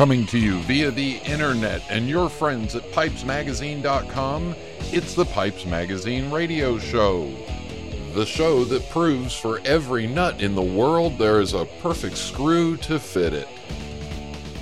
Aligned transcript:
Coming 0.00 0.24
to 0.28 0.38
you 0.38 0.60
via 0.60 0.90
the 0.90 1.18
internet 1.26 1.82
and 1.90 2.08
your 2.08 2.30
friends 2.30 2.74
at 2.74 2.90
pipesmagazine.com, 2.90 4.54
it's 4.92 5.12
the 5.14 5.26
Pipes 5.26 5.66
Magazine 5.66 6.30
radio 6.30 6.78
show. 6.78 7.30
The 8.14 8.24
show 8.24 8.64
that 8.64 8.88
proves 8.88 9.36
for 9.36 9.60
every 9.66 10.06
nut 10.06 10.40
in 10.40 10.54
the 10.54 10.62
world 10.62 11.18
there 11.18 11.38
is 11.38 11.52
a 11.52 11.66
perfect 11.82 12.16
screw 12.16 12.78
to 12.78 12.98
fit 12.98 13.34
it. 13.34 13.46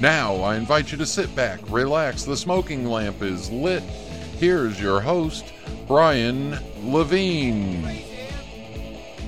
Now, 0.01 0.35
I 0.39 0.57
invite 0.57 0.91
you 0.91 0.99
to 0.99 1.07
sit 1.07 1.33
back, 1.37 1.61
relax, 1.71 2.25
the 2.25 2.37
smoking 2.37 2.87
lamp 2.87 3.23
is 3.23 3.49
lit. 3.49 3.85
Here's 4.41 4.81
your 4.81 5.01
host, 5.01 5.53
Brian 5.87 6.59
Levine. 6.83 8.03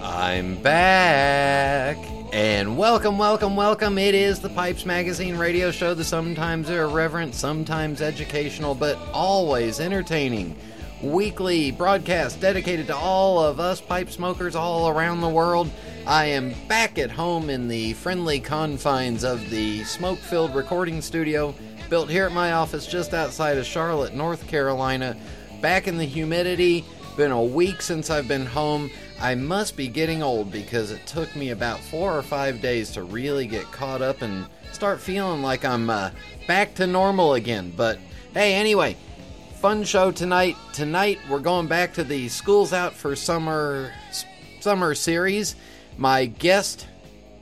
I'm 0.02 0.56
back. 0.56 1.98
And 2.32 2.78
welcome, 2.78 3.18
welcome, 3.18 3.56
welcome. 3.56 3.98
It 3.98 4.14
is 4.14 4.38
the 4.38 4.50
Pipes 4.50 4.86
Magazine 4.86 5.36
radio 5.36 5.72
show, 5.72 5.94
the 5.94 6.04
sometimes 6.04 6.70
irreverent, 6.70 7.34
sometimes 7.34 8.00
educational, 8.00 8.76
but 8.76 8.96
always 9.12 9.80
entertaining 9.80 10.56
weekly 11.02 11.72
broadcast 11.72 12.40
dedicated 12.40 12.86
to 12.86 12.94
all 12.94 13.40
of 13.40 13.58
us 13.58 13.80
pipe 13.80 14.10
smokers 14.10 14.54
all 14.54 14.88
around 14.88 15.22
the 15.22 15.28
world. 15.28 15.68
I 16.06 16.26
am 16.26 16.54
back 16.68 17.00
at 17.00 17.10
home 17.10 17.50
in 17.50 17.66
the 17.66 17.94
friendly 17.94 18.38
confines 18.38 19.24
of 19.24 19.50
the 19.50 19.82
smoke 19.82 20.20
filled 20.20 20.54
recording 20.54 21.02
studio 21.02 21.52
built 21.88 22.08
here 22.10 22.26
at 22.26 22.32
my 22.32 22.52
office 22.52 22.86
just 22.86 23.12
outside 23.12 23.58
of 23.58 23.66
Charlotte, 23.66 24.14
North 24.14 24.46
Carolina. 24.46 25.16
Back 25.60 25.88
in 25.88 25.98
the 25.98 26.04
humidity. 26.04 26.84
Been 27.16 27.32
a 27.32 27.42
week 27.42 27.82
since 27.82 28.08
I've 28.08 28.28
been 28.28 28.46
home. 28.46 28.88
I 29.20 29.34
must 29.34 29.76
be 29.76 29.86
getting 29.86 30.22
old 30.22 30.50
because 30.50 30.90
it 30.90 31.06
took 31.06 31.36
me 31.36 31.50
about 31.50 31.78
four 31.78 32.16
or 32.16 32.22
five 32.22 32.62
days 32.62 32.90
to 32.92 33.02
really 33.02 33.46
get 33.46 33.70
caught 33.70 34.00
up 34.00 34.22
and 34.22 34.46
start 34.72 34.98
feeling 34.98 35.42
like 35.42 35.62
I'm 35.62 35.90
uh, 35.90 36.10
back 36.46 36.74
to 36.76 36.86
normal 36.86 37.34
again. 37.34 37.70
But 37.76 37.98
hey, 38.32 38.54
anyway, 38.54 38.96
fun 39.56 39.84
show 39.84 40.10
tonight. 40.10 40.56
Tonight 40.72 41.18
we're 41.28 41.40
going 41.40 41.66
back 41.66 41.92
to 41.94 42.04
the 42.04 42.28
schools 42.28 42.72
out 42.72 42.94
for 42.94 43.14
summer 43.14 43.92
summer 44.60 44.94
series. 44.94 45.54
My 45.98 46.24
guest 46.24 46.86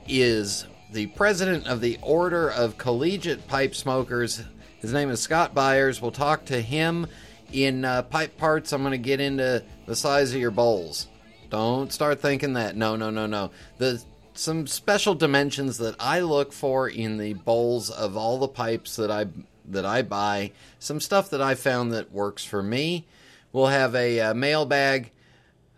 is 0.05 0.65
the 0.91 1.07
president 1.07 1.65
of 1.65 1.79
the 1.79 1.97
Order 2.01 2.49
of 2.51 2.77
Collegiate 2.77 3.47
Pipe 3.47 3.73
Smokers. 3.73 4.43
His 4.79 4.91
name 4.91 5.09
is 5.09 5.21
Scott 5.21 5.53
Byers. 5.53 6.01
We'll 6.01 6.11
talk 6.11 6.43
to 6.45 6.61
him 6.61 7.07
in 7.53 7.85
uh, 7.85 8.01
pipe 8.01 8.35
parts. 8.37 8.73
I'm 8.73 8.81
going 8.81 8.91
to 8.91 8.97
get 8.97 9.21
into 9.21 9.63
the 9.85 9.95
size 9.95 10.33
of 10.33 10.41
your 10.41 10.51
bowls. 10.51 11.07
Don't 11.49 11.91
start 11.91 12.19
thinking 12.19 12.53
that. 12.53 12.75
No, 12.75 12.95
no, 12.95 13.09
no, 13.09 13.25
no. 13.25 13.51
The 13.77 14.03
some 14.33 14.67
special 14.67 15.15
dimensions 15.15 15.77
that 15.79 15.95
I 15.99 16.21
look 16.21 16.53
for 16.53 16.87
in 16.87 17.17
the 17.17 17.33
bowls 17.33 17.89
of 17.89 18.15
all 18.15 18.37
the 18.37 18.47
pipes 18.47 18.95
that 18.95 19.11
I 19.11 19.27
that 19.65 19.85
I 19.85 20.01
buy. 20.01 20.51
Some 20.79 20.99
stuff 20.99 21.29
that 21.31 21.41
I 21.41 21.55
found 21.55 21.91
that 21.93 22.11
works 22.11 22.43
for 22.43 22.63
me. 22.63 23.05
We'll 23.51 23.67
have 23.67 23.95
a 23.95 24.19
uh, 24.19 24.33
mailbag. 24.33 25.11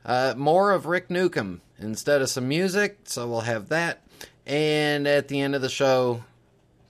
Uh, 0.05 0.33
more 0.36 0.72
of 0.72 0.86
Rick 0.86 1.09
Newcomb 1.09 1.61
instead 1.80 2.22
of 2.22 2.30
some 2.30 2.47
music, 2.47 2.99
so 3.05 3.27
we'll 3.27 3.42
have 3.42 3.69
that. 3.69 4.02
And 4.45 5.08
at 5.08 5.27
the 5.27 5.39
end 5.39 5.55
of 5.55 5.61
the 5.61 5.69
show, 5.69 6.23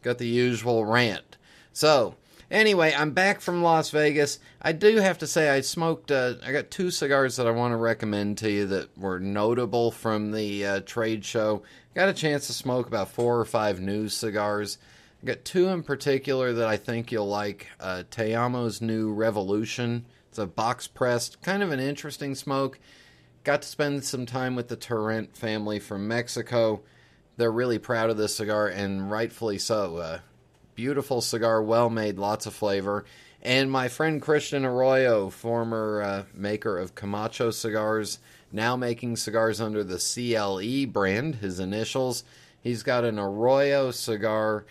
got 0.02 0.18
the 0.18 0.28
usual 0.28 0.86
rant. 0.86 1.38
So, 1.74 2.16
Anyway, 2.52 2.94
I'm 2.94 3.12
back 3.12 3.40
from 3.40 3.64
Las 3.64 3.92
Vegas. 3.92 4.38
I 4.62 4.74
do 4.74 4.98
have 4.98 5.20
to 5.20 5.28
say, 5.28 5.50
I 5.50 5.62
smoked. 5.62 6.12
Uh, 6.12 6.34
I 6.46 6.52
got 6.52 6.70
two 6.70 6.92
cigars 6.92 7.38
that 7.38 7.48
I 7.48 7.52
want 7.52 7.72
to 7.72 7.78
recommend 7.78 8.40
to 8.40 8.52
you 8.52 8.68
that 8.68 8.98
were 8.98 9.22
notable 9.22 9.90
from 9.90 10.32
the 10.32 10.66
uh, 10.66 10.80
trade 10.82 11.24
show. 11.24 11.64
Got 11.96 12.10
a 12.10 12.14
chance 12.14 12.48
to 12.48 12.54
smoke 12.54 12.88
about 12.88 13.08
four 13.08 13.40
or 13.40 13.46
five 13.46 13.80
new 13.80 14.10
cigars. 14.10 14.80
I 15.24 15.28
got 15.28 15.46
two 15.46 15.70
in 15.70 15.82
particular 15.82 16.52
that 16.52 16.68
I 16.68 16.76
think 16.76 17.10
you'll 17.10 17.30
like. 17.30 17.68
Uh, 17.80 18.04
Te 18.12 18.34
Amo's 18.34 18.82
new 18.82 19.14
Revolution. 19.14 20.06
It's 20.28 20.38
a 20.38 20.46
box 20.46 20.88
pressed, 20.88 21.42
kind 21.42 21.64
of 21.64 21.72
an 21.72 21.80
interesting 21.80 22.36
smoke. 22.36 22.80
Got 23.46 23.62
to 23.62 23.68
spend 23.70 24.04
some 24.04 24.26
time 24.26 24.58
with 24.58 24.68
the 24.68 24.76
Turrent 24.76 25.38
family 25.38 25.80
from 25.80 26.06
Mexico. 26.06 26.82
They're 27.38 27.50
really 27.50 27.80
proud 27.80 28.10
of 28.10 28.18
this 28.18 28.36
cigar, 28.36 28.68
and 28.68 29.10
rightfully 29.10 29.58
so. 29.58 29.96
Uh, 29.98 30.20
beautiful 30.76 31.22
cigar, 31.22 31.62
well 31.62 31.90
made, 31.90 32.18
lots 32.18 32.46
of 32.46 32.54
flavor. 32.54 33.06
And 33.42 33.72
my 33.72 33.88
friend 33.88 34.22
Christian 34.22 34.64
Eiroa, 34.64 35.32
former 35.32 36.02
uh, 36.02 36.24
maker 36.34 36.78
of 36.78 36.96
Camacho 36.96 37.52
cigars, 37.52 38.20
now 38.52 38.76
making 38.76 39.16
cigars 39.16 39.60
under 39.60 39.84
the 39.84 39.98
CLE 39.98 40.92
brand, 40.92 41.36
his 41.36 41.60
initials. 41.60 42.24
He's 42.62 42.84
got 42.84 43.04
an 43.04 43.16
Eiroa 43.16 43.94
cigar. 43.94 44.66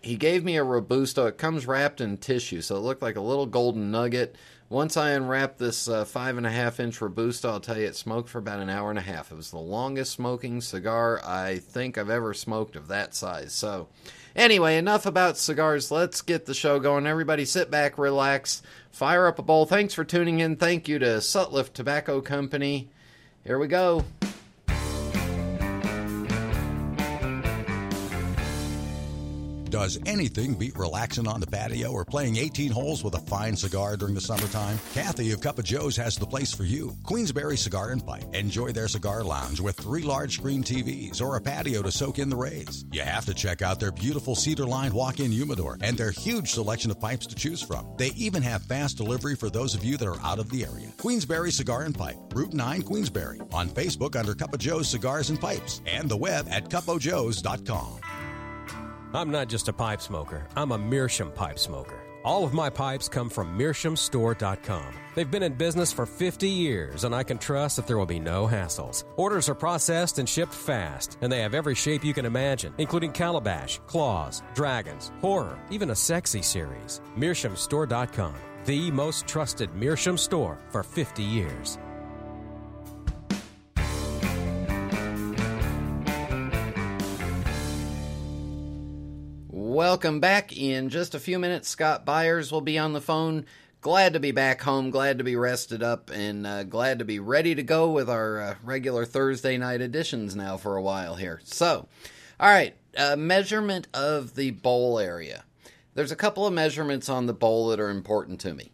He 0.00 0.16
gave 0.16 0.42
me 0.42 0.56
a 0.56 0.64
Robusto. 0.64 1.26
It 1.26 1.38
comes 1.38 1.66
wrapped 1.66 2.00
in 2.00 2.16
tissue, 2.16 2.62
so 2.62 2.76
it 2.76 2.80
looked 2.80 3.02
like 3.02 3.16
a 3.16 3.20
little 3.20 3.46
golden 3.46 3.90
nugget. 3.90 4.36
Once 4.72 4.96
I 4.96 5.10
unwrapped 5.10 5.58
this 5.58 5.86
uh, 5.86 6.06
five 6.06 6.38
and 6.38 6.46
a 6.46 6.50
half 6.50 6.80
inch 6.80 6.98
Robusto, 7.02 7.50
I'll 7.50 7.60
tell 7.60 7.76
you 7.76 7.86
it 7.86 7.94
smoked 7.94 8.30
for 8.30 8.38
about 8.38 8.60
an 8.60 8.70
hour 8.70 8.88
and 8.88 8.98
a 8.98 9.02
half. 9.02 9.30
It 9.30 9.34
was 9.34 9.50
the 9.50 9.58
longest 9.58 10.12
smoking 10.12 10.62
cigar 10.62 11.20
I 11.22 11.58
think 11.58 11.98
I've 11.98 12.08
ever 12.08 12.32
smoked 12.32 12.74
of 12.74 12.88
that 12.88 13.14
size. 13.14 13.52
So, 13.52 13.88
Anyway, 14.34 14.76
enough 14.76 15.06
about 15.06 15.36
cigars. 15.36 15.90
Let's 15.90 16.22
get 16.22 16.46
the 16.46 16.54
show 16.54 16.80
going. 16.80 17.06
Everybody 17.06 17.44
sit 17.44 17.70
back, 17.70 17.98
relax, 17.98 18.62
fire 18.90 19.26
up 19.26 19.38
a 19.38 19.42
bowl. 19.42 19.66
Thanks 19.66 19.94
for 19.94 20.04
tuning 20.04 20.40
in. 20.40 20.56
Thank 20.56 20.88
you 20.88 20.98
to 20.98 21.06
Sutliff 21.18 21.72
Tobacco 21.72 22.20
Company. 22.20 22.88
Here 23.44 23.58
we 23.58 23.66
go. 23.68 24.04
Does 29.72 29.98
anything 30.04 30.52
beat 30.52 30.76
relaxing 30.76 31.26
on 31.26 31.40
the 31.40 31.46
patio 31.46 31.92
or 31.92 32.04
playing 32.04 32.36
18 32.36 32.70
holes 32.70 33.02
with 33.02 33.14
a 33.14 33.20
fine 33.20 33.56
cigar 33.56 33.96
during 33.96 34.14
the 34.14 34.20
summertime? 34.20 34.78
Kathy 34.92 35.32
of 35.32 35.40
Cup 35.40 35.58
of 35.58 35.64
Joe's 35.64 35.96
has 35.96 36.14
the 36.14 36.26
place 36.26 36.52
for 36.52 36.64
you. 36.64 36.94
Queensbury 37.04 37.56
Cigar 37.56 37.88
and 37.88 38.06
Pipe. 38.06 38.34
Enjoy 38.34 38.70
their 38.70 38.86
cigar 38.86 39.24
lounge 39.24 39.60
with 39.60 39.74
three 39.76 40.02
large 40.02 40.34
screen 40.34 40.62
TVs 40.62 41.22
or 41.22 41.36
a 41.36 41.40
patio 41.40 41.80
to 41.80 41.90
soak 41.90 42.18
in 42.18 42.28
the 42.28 42.36
rays. 42.36 42.84
You 42.92 43.00
have 43.00 43.24
to 43.24 43.32
check 43.32 43.62
out 43.62 43.80
their 43.80 43.92
beautiful 43.92 44.34
cedar 44.34 44.66
lined 44.66 44.92
walk 44.92 45.20
in 45.20 45.32
humidor 45.32 45.78
and 45.80 45.96
their 45.96 46.10
huge 46.10 46.50
selection 46.50 46.90
of 46.90 47.00
pipes 47.00 47.26
to 47.28 47.34
choose 47.34 47.62
from. 47.62 47.94
They 47.96 48.08
even 48.08 48.42
have 48.42 48.62
fast 48.64 48.98
delivery 48.98 49.36
for 49.36 49.48
those 49.48 49.74
of 49.74 49.82
you 49.82 49.96
that 49.96 50.06
are 50.06 50.20
out 50.20 50.38
of 50.38 50.50
the 50.50 50.66
area. 50.66 50.88
Queensbury 50.98 51.50
Cigar 51.50 51.84
and 51.84 51.96
Pipe, 51.96 52.18
Route 52.34 52.52
9 52.52 52.82
Queensbury. 52.82 53.40
On 53.54 53.70
Facebook 53.70 54.16
under 54.16 54.34
Cup 54.34 54.52
of 54.52 54.60
Joe's 54.60 54.90
Cigars 54.90 55.30
and 55.30 55.40
Pipes 55.40 55.80
and 55.86 56.10
the 56.10 56.16
web 56.18 56.46
at 56.50 56.68
cupofjoes.com. 56.68 58.00
I'm 59.14 59.30
not 59.30 59.48
just 59.48 59.68
a 59.68 59.72
pipe 59.72 60.00
smoker, 60.00 60.46
I'm 60.56 60.72
a 60.72 60.78
Meerschaum 60.78 61.32
pipe 61.32 61.58
smoker. 61.58 62.00
All 62.24 62.44
of 62.44 62.54
my 62.54 62.70
pipes 62.70 63.08
come 63.08 63.28
from 63.28 63.58
MeerschaumStore.com. 63.58 64.94
They've 65.14 65.30
been 65.30 65.42
in 65.42 65.54
business 65.54 65.92
for 65.92 66.06
50 66.06 66.48
years, 66.48 67.04
and 67.04 67.14
I 67.14 67.24
can 67.24 67.36
trust 67.36 67.76
that 67.76 67.86
there 67.86 67.98
will 67.98 68.06
be 68.06 68.20
no 68.20 68.46
hassles. 68.46 69.04
Orders 69.16 69.48
are 69.48 69.56
processed 69.56 70.18
and 70.18 70.28
shipped 70.28 70.54
fast, 70.54 71.18
and 71.20 71.30
they 71.32 71.40
have 71.40 71.52
every 71.52 71.74
shape 71.74 72.04
you 72.04 72.14
can 72.14 72.24
imagine, 72.24 72.72
including 72.78 73.10
calabash, 73.10 73.80
claws, 73.86 74.42
dragons, 74.54 75.10
horror, 75.20 75.58
even 75.70 75.90
a 75.90 75.96
sexy 75.96 76.42
series. 76.42 77.00
MeerschaumStore.com, 77.18 78.34
the 78.66 78.90
most 78.92 79.26
trusted 79.26 79.74
Meerschaum 79.74 80.16
store 80.16 80.58
for 80.70 80.84
50 80.84 81.24
years. 81.24 81.76
Welcome 89.72 90.20
back. 90.20 90.54
In 90.54 90.90
just 90.90 91.14
a 91.14 91.18
few 91.18 91.38
minutes, 91.38 91.66
Scott 91.66 92.04
Byers 92.04 92.52
will 92.52 92.60
be 92.60 92.78
on 92.78 92.92
the 92.92 93.00
phone. 93.00 93.46
Glad 93.80 94.12
to 94.12 94.20
be 94.20 94.30
back 94.30 94.60
home, 94.60 94.90
glad 94.90 95.16
to 95.16 95.24
be 95.24 95.34
rested 95.34 95.82
up, 95.82 96.10
and 96.10 96.46
uh, 96.46 96.64
glad 96.64 96.98
to 96.98 97.06
be 97.06 97.18
ready 97.18 97.54
to 97.54 97.62
go 97.62 97.90
with 97.90 98.10
our 98.10 98.38
uh, 98.38 98.54
regular 98.62 99.06
Thursday 99.06 99.56
night 99.56 99.80
editions 99.80 100.36
now 100.36 100.58
for 100.58 100.76
a 100.76 100.82
while 100.82 101.14
here. 101.14 101.40
So, 101.44 101.88
all 102.38 102.50
right, 102.50 102.76
uh, 102.98 103.16
measurement 103.16 103.88
of 103.94 104.34
the 104.34 104.50
bowl 104.50 104.98
area. 104.98 105.42
There's 105.94 106.12
a 106.12 106.16
couple 106.16 106.46
of 106.46 106.52
measurements 106.52 107.08
on 107.08 107.24
the 107.24 107.32
bowl 107.32 107.68
that 107.68 107.80
are 107.80 107.88
important 107.88 108.40
to 108.40 108.52
me. 108.52 108.72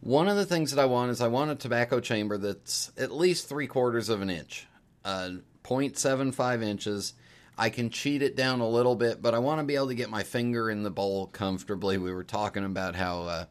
One 0.00 0.26
of 0.26 0.34
the 0.34 0.44
things 0.44 0.72
that 0.72 0.82
I 0.82 0.86
want 0.86 1.12
is 1.12 1.20
I 1.20 1.28
want 1.28 1.52
a 1.52 1.54
tobacco 1.54 2.00
chamber 2.00 2.36
that's 2.36 2.90
at 2.98 3.12
least 3.12 3.48
three 3.48 3.68
quarters 3.68 4.08
of 4.08 4.20
an 4.20 4.28
inch, 4.28 4.66
uh, 5.04 5.34
0.75 5.62 6.64
inches 6.64 7.14
I 7.62 7.70
can 7.70 7.90
cheat 7.90 8.22
it 8.22 8.34
down 8.34 8.58
a 8.58 8.68
little 8.68 8.96
bit, 8.96 9.22
but 9.22 9.34
I 9.34 9.38
want 9.38 9.60
to 9.60 9.64
be 9.64 9.76
able 9.76 9.86
to 9.86 9.94
get 9.94 10.10
my 10.10 10.24
finger 10.24 10.68
in 10.68 10.82
the 10.82 10.90
bowl 10.90 11.28
comfortably. 11.28 11.96
We 11.96 12.12
were 12.12 12.24
talking 12.24 12.64
about 12.64 12.96
how 12.96 13.22
uh, 13.22 13.44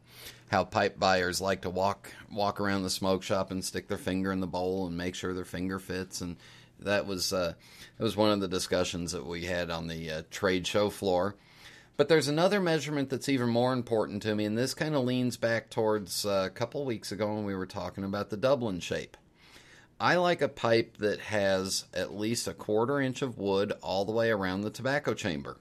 how 0.52 0.66
pipe 0.66 1.00
buyers 1.00 1.40
like 1.40 1.62
to 1.62 1.70
walk 1.70 2.12
walk 2.30 2.60
around 2.60 2.84
the 2.84 2.90
smoke 2.90 3.24
shop 3.24 3.52
and 3.52 3.64
stick 3.64 3.88
their 3.88 3.98
finger 3.98 4.34
in 4.34 4.42
the 4.42 4.48
bowl 4.48 4.86
and 4.86 4.98
make 4.98 5.16
sure 5.16 5.34
their 5.34 5.46
finger 5.46 5.80
fits, 5.80 6.20
and 6.20 6.36
that 6.82 7.06
was 7.08 7.32
uh, 7.32 7.54
that 7.98 8.04
was 8.04 8.18
one 8.18 8.32
of 8.32 8.42
the 8.42 8.50
discussions 8.50 9.14
that 9.14 9.26
we 9.26 9.46
had 9.46 9.72
on 9.72 9.88
the 9.88 10.12
uh, 10.12 10.24
trade 10.30 10.68
show 10.68 10.90
floor. 10.90 11.38
But 11.96 12.10
there's 12.10 12.28
another 12.28 12.60
measurement 12.60 13.10
that's 13.10 13.30
even 13.30 13.48
more 13.48 13.72
important 13.72 14.22
to 14.24 14.36
me, 14.36 14.44
and 14.44 14.58
this 14.58 14.74
kind 14.74 14.94
of 14.94 15.06
leans 15.06 15.38
back 15.38 15.70
towards 15.70 16.26
uh, 16.26 16.44
a 16.48 16.50
couple 16.50 16.84
weeks 16.84 17.14
ago 17.14 17.34
when 17.34 17.46
we 17.46 17.56
were 17.56 17.66
talking 17.66 18.04
about 18.04 18.30
the 18.30 18.36
Dublin 18.36 18.82
shape. 18.82 19.16
I 20.02 20.16
like 20.16 20.42
a 20.42 20.50
pipe 20.50 20.98
that 20.98 21.20
has 21.20 21.86
at 21.94 22.18
least 22.18 22.48
a 22.48 22.56
quarter 22.56 23.00
inch 23.00 23.22
of 23.22 23.38
wood 23.38 23.72
all 23.84 24.04
the 24.04 24.12
way 24.12 24.32
around 24.32 24.62
the 24.62 24.72
tobacco 24.72 25.14
chamber. 25.14 25.58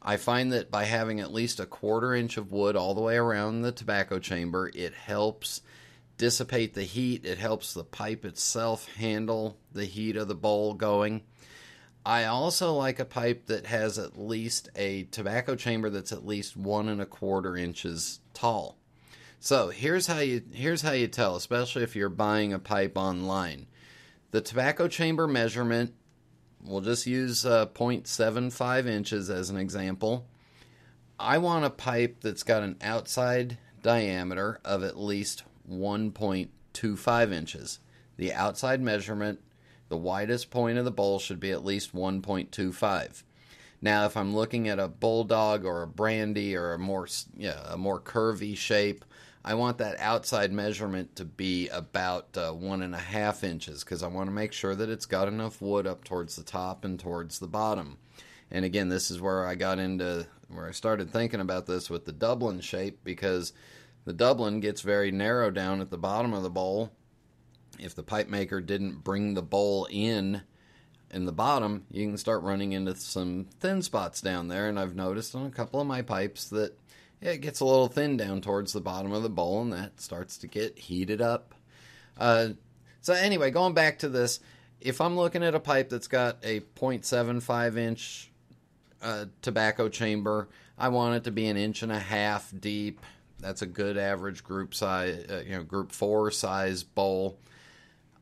I 0.00 0.16
find 0.16 0.50
that 0.54 0.70
by 0.70 0.84
having 0.84 1.20
at 1.20 1.34
least 1.34 1.60
a 1.60 1.66
quarter 1.66 2.14
inch 2.14 2.38
of 2.38 2.50
wood 2.50 2.76
all 2.76 2.94
the 2.94 3.02
way 3.02 3.18
around 3.18 3.60
the 3.60 3.70
tobacco 3.70 4.20
chamber, 4.20 4.70
it 4.74 4.94
helps 4.94 5.60
dissipate 6.16 6.72
the 6.72 6.84
heat. 6.84 7.26
It 7.26 7.36
helps 7.36 7.74
the 7.74 7.84
pipe 7.84 8.24
itself 8.24 8.88
handle 8.94 9.58
the 9.70 9.84
heat 9.84 10.16
of 10.16 10.28
the 10.28 10.34
bowl 10.34 10.72
going. 10.72 11.24
I 12.06 12.24
also 12.24 12.72
like 12.72 12.98
a 12.98 13.04
pipe 13.04 13.48
that 13.48 13.66
has 13.66 13.98
at 13.98 14.18
least 14.18 14.70
a 14.76 15.02
tobacco 15.10 15.56
chamber 15.56 15.90
that's 15.90 16.12
at 16.12 16.24
least 16.24 16.56
one 16.56 16.88
and 16.88 17.02
a 17.02 17.06
quarter 17.06 17.54
inches 17.54 18.20
tall. 18.32 18.78
So 19.40 19.68
here's 19.68 20.08
how 20.08 20.18
you 20.18 20.42
here's 20.52 20.82
how 20.82 20.92
you 20.92 21.06
tell, 21.06 21.36
especially 21.36 21.84
if 21.84 21.94
you're 21.94 22.08
buying 22.08 22.52
a 22.52 22.58
pipe 22.58 22.96
online. 22.96 23.66
The 24.30 24.40
tobacco 24.40 24.88
chamber 24.88 25.26
measurement, 25.26 25.94
we'll 26.62 26.80
just 26.80 27.06
use 27.06 27.46
uh, 27.46 27.66
0.75 27.66 28.86
inches 28.86 29.30
as 29.30 29.48
an 29.48 29.56
example. 29.56 30.26
I 31.18 31.38
want 31.38 31.64
a 31.64 31.70
pipe 31.70 32.18
that's 32.20 32.42
got 32.42 32.62
an 32.62 32.76
outside 32.82 33.58
diameter 33.82 34.60
of 34.64 34.82
at 34.82 34.98
least 34.98 35.44
1.25 35.70 37.32
inches. 37.32 37.78
The 38.16 38.34
outside 38.34 38.80
measurement, 38.80 39.40
the 39.88 39.96
widest 39.96 40.50
point 40.50 40.78
of 40.78 40.84
the 40.84 40.90
bowl 40.90 41.18
should 41.18 41.40
be 41.40 41.52
at 41.52 41.64
least 41.64 41.94
1.25. 41.94 43.22
Now, 43.80 44.04
if 44.04 44.16
I'm 44.16 44.34
looking 44.34 44.68
at 44.68 44.80
a 44.80 44.88
bulldog 44.88 45.64
or 45.64 45.82
a 45.82 45.88
brandy 45.88 46.56
or 46.56 46.72
a 46.72 46.78
more 46.78 47.06
yeah, 47.36 47.62
a 47.66 47.76
more 47.76 48.00
curvy 48.00 48.56
shape, 48.56 49.04
I 49.44 49.54
want 49.54 49.78
that 49.78 49.98
outside 49.98 50.52
measurement 50.52 51.16
to 51.16 51.24
be 51.24 51.68
about 51.68 52.36
uh, 52.36 52.52
one 52.52 52.82
and 52.82 52.94
a 52.94 52.98
half 52.98 53.44
inches 53.44 53.84
because 53.84 54.02
I 54.02 54.08
want 54.08 54.28
to 54.28 54.34
make 54.34 54.52
sure 54.52 54.74
that 54.74 54.90
it's 54.90 55.06
got 55.06 55.28
enough 55.28 55.62
wood 55.62 55.86
up 55.86 56.04
towards 56.04 56.36
the 56.36 56.42
top 56.42 56.84
and 56.84 56.98
towards 56.98 57.38
the 57.38 57.46
bottom. 57.46 57.98
And 58.50 58.64
again, 58.64 58.88
this 58.88 59.10
is 59.10 59.20
where 59.20 59.46
I 59.46 59.54
got 59.54 59.78
into 59.78 60.26
where 60.48 60.66
I 60.66 60.72
started 60.72 61.10
thinking 61.10 61.40
about 61.40 61.66
this 61.66 61.90
with 61.90 62.04
the 62.04 62.12
Dublin 62.12 62.60
shape 62.60 63.00
because 63.04 63.52
the 64.04 64.12
Dublin 64.12 64.60
gets 64.60 64.80
very 64.80 65.10
narrow 65.10 65.50
down 65.50 65.80
at 65.80 65.90
the 65.90 65.98
bottom 65.98 66.32
of 66.32 66.42
the 66.42 66.50
bowl. 66.50 66.90
If 67.78 67.94
the 67.94 68.02
pipe 68.02 68.28
maker 68.28 68.60
didn't 68.60 69.04
bring 69.04 69.34
the 69.34 69.42
bowl 69.42 69.86
in 69.90 70.42
in 71.10 71.26
the 71.26 71.32
bottom, 71.32 71.84
you 71.90 72.06
can 72.06 72.16
start 72.16 72.42
running 72.42 72.72
into 72.72 72.94
some 72.96 73.46
thin 73.60 73.82
spots 73.82 74.20
down 74.20 74.48
there. 74.48 74.68
And 74.68 74.78
I've 74.78 74.96
noticed 74.96 75.34
on 75.34 75.46
a 75.46 75.50
couple 75.50 75.80
of 75.80 75.86
my 75.86 76.02
pipes 76.02 76.46
that 76.46 76.76
it 77.20 77.40
gets 77.40 77.60
a 77.60 77.64
little 77.64 77.88
thin 77.88 78.16
down 78.16 78.40
towards 78.40 78.72
the 78.72 78.80
bottom 78.80 79.12
of 79.12 79.22
the 79.22 79.28
bowl, 79.28 79.62
and 79.62 79.72
that 79.72 80.00
starts 80.00 80.38
to 80.38 80.46
get 80.46 80.78
heated 80.78 81.20
up. 81.20 81.54
Uh, 82.16 82.50
so 83.00 83.12
anyway, 83.14 83.50
going 83.50 83.74
back 83.74 84.00
to 84.00 84.08
this, 84.08 84.40
if 84.80 85.00
I'm 85.00 85.16
looking 85.16 85.42
at 85.42 85.54
a 85.54 85.60
pipe 85.60 85.88
that's 85.88 86.08
got 86.08 86.38
a 86.42 86.60
0.75 86.60 87.76
inch 87.76 88.30
uh, 89.02 89.26
tobacco 89.42 89.88
chamber, 89.88 90.48
I 90.76 90.88
want 90.88 91.16
it 91.16 91.24
to 91.24 91.30
be 91.30 91.46
an 91.46 91.56
inch 91.56 91.82
and 91.82 91.92
a 91.92 91.98
half 91.98 92.52
deep. 92.58 93.00
That's 93.40 93.62
a 93.62 93.66
good 93.66 93.96
average 93.96 94.44
group 94.44 94.74
size, 94.74 95.26
uh, 95.30 95.42
you 95.44 95.52
know, 95.52 95.62
group 95.62 95.92
four 95.92 96.30
size 96.30 96.82
bowl. 96.82 97.38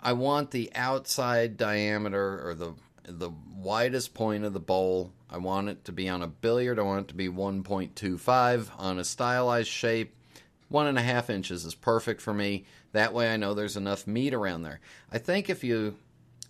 I 0.01 0.13
want 0.13 0.51
the 0.51 0.71
outside 0.75 1.57
diameter 1.57 2.47
or 2.47 2.55
the 2.55 2.75
the 3.09 3.31
widest 3.55 4.15
point 4.15 4.45
of 4.45 4.53
the 4.53 4.61
bowl. 4.61 5.13
I 5.29 5.39
want 5.39 5.69
it 5.69 5.85
to 5.87 5.93
be 5.93 6.09
on 6.09 6.23
a 6.23 6.29
billiard. 6.29 6.79
I 6.79 6.83
want 6.83 7.07
it 7.07 7.09
to 7.09 7.15
be 7.15 7.29
1.25 7.29 8.71
on 8.79 8.99
a 8.99 9.05
stylized 9.05 9.69
shape. 9.69 10.15
One 10.69 10.87
and 10.87 10.99
a 10.99 11.03
half 11.03 11.31
inches 11.31 11.65
is 11.65 11.75
perfect 11.75 12.21
for 12.21 12.35
me. 12.35 12.65
That 12.93 13.13
way 13.13 13.33
I 13.33 13.37
know 13.37 13.55
there's 13.55 13.77
enough 13.77 14.07
meat 14.07 14.35
around 14.35 14.63
there. 14.63 14.81
I 15.11 15.19
think 15.19 15.49
if 15.49 15.63
you 15.63 15.97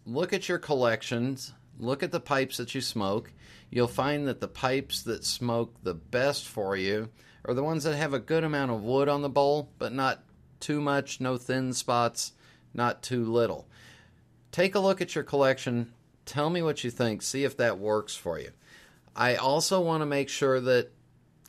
look 0.05 0.33
at 0.33 0.49
your 0.49 0.59
collections, 0.59 1.53
look 1.79 2.03
at 2.03 2.13
the 2.13 2.21
pipes 2.21 2.57
that 2.59 2.75
you 2.75 2.81
smoke, 2.81 3.33
you'll 3.71 3.89
find 3.89 4.27
that 4.29 4.41
the 4.41 4.49
pipes 4.49 5.03
that 5.03 5.25
smoke 5.25 5.75
the 5.83 5.95
best 5.95 6.47
for 6.47 6.77
you 6.77 7.11
are 7.45 7.55
the 7.55 7.65
ones 7.65 7.85
that 7.85 7.97
have 7.97 8.13
a 8.13 8.19
good 8.19 8.45
amount 8.45 8.71
of 8.71 8.83
wood 8.83 9.09
on 9.09 9.23
the 9.23 9.29
bowl, 9.29 9.71
but 9.79 9.93
not 9.93 10.23
too 10.61 10.81
much, 10.81 11.21
no 11.21 11.37
thin 11.37 11.73
spots, 11.73 12.33
not 12.75 13.03
too 13.03 13.25
little. 13.25 13.69
Take 14.53 14.75
a 14.75 14.81
look 14.81 15.01
at 15.01 15.15
your 15.15 15.25
collection. 15.25 15.93
Tell 16.25 16.51
me 16.51 16.63
what 16.63 16.83
you 16.83 16.91
think. 16.91 17.23
See 17.23 17.45
if 17.45 17.57
that 17.57 17.79
works 17.79 18.15
for 18.15 18.39
you. 18.39 18.51
I 19.17 19.37
also 19.37 19.81
want 19.81 20.03
to 20.03 20.07
make 20.07 20.29
sure 20.29 20.61
that 20.61 20.91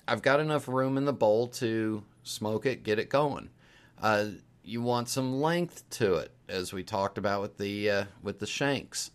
I've 0.07 0.21
got 0.21 0.39
enough 0.39 0.69
room 0.69 0.97
in 0.97 1.03
the 1.03 1.13
bowl 1.13 1.47
to 1.47 2.01
smoke 2.23 2.65
it, 2.65 2.83
get 2.83 2.97
it 2.97 3.09
going. 3.09 3.49
Uh, 4.01 4.27
you 4.63 4.81
want 4.81 5.09
some 5.09 5.41
length 5.41 5.89
to 5.91 6.15
it, 6.15 6.31
as 6.47 6.71
we 6.71 6.83
talked 6.83 7.17
about 7.17 7.41
with 7.41 7.57
the 7.57 7.89
uh, 7.89 8.05
with 8.23 8.39
the 8.39 8.47
shanks. 8.47 9.11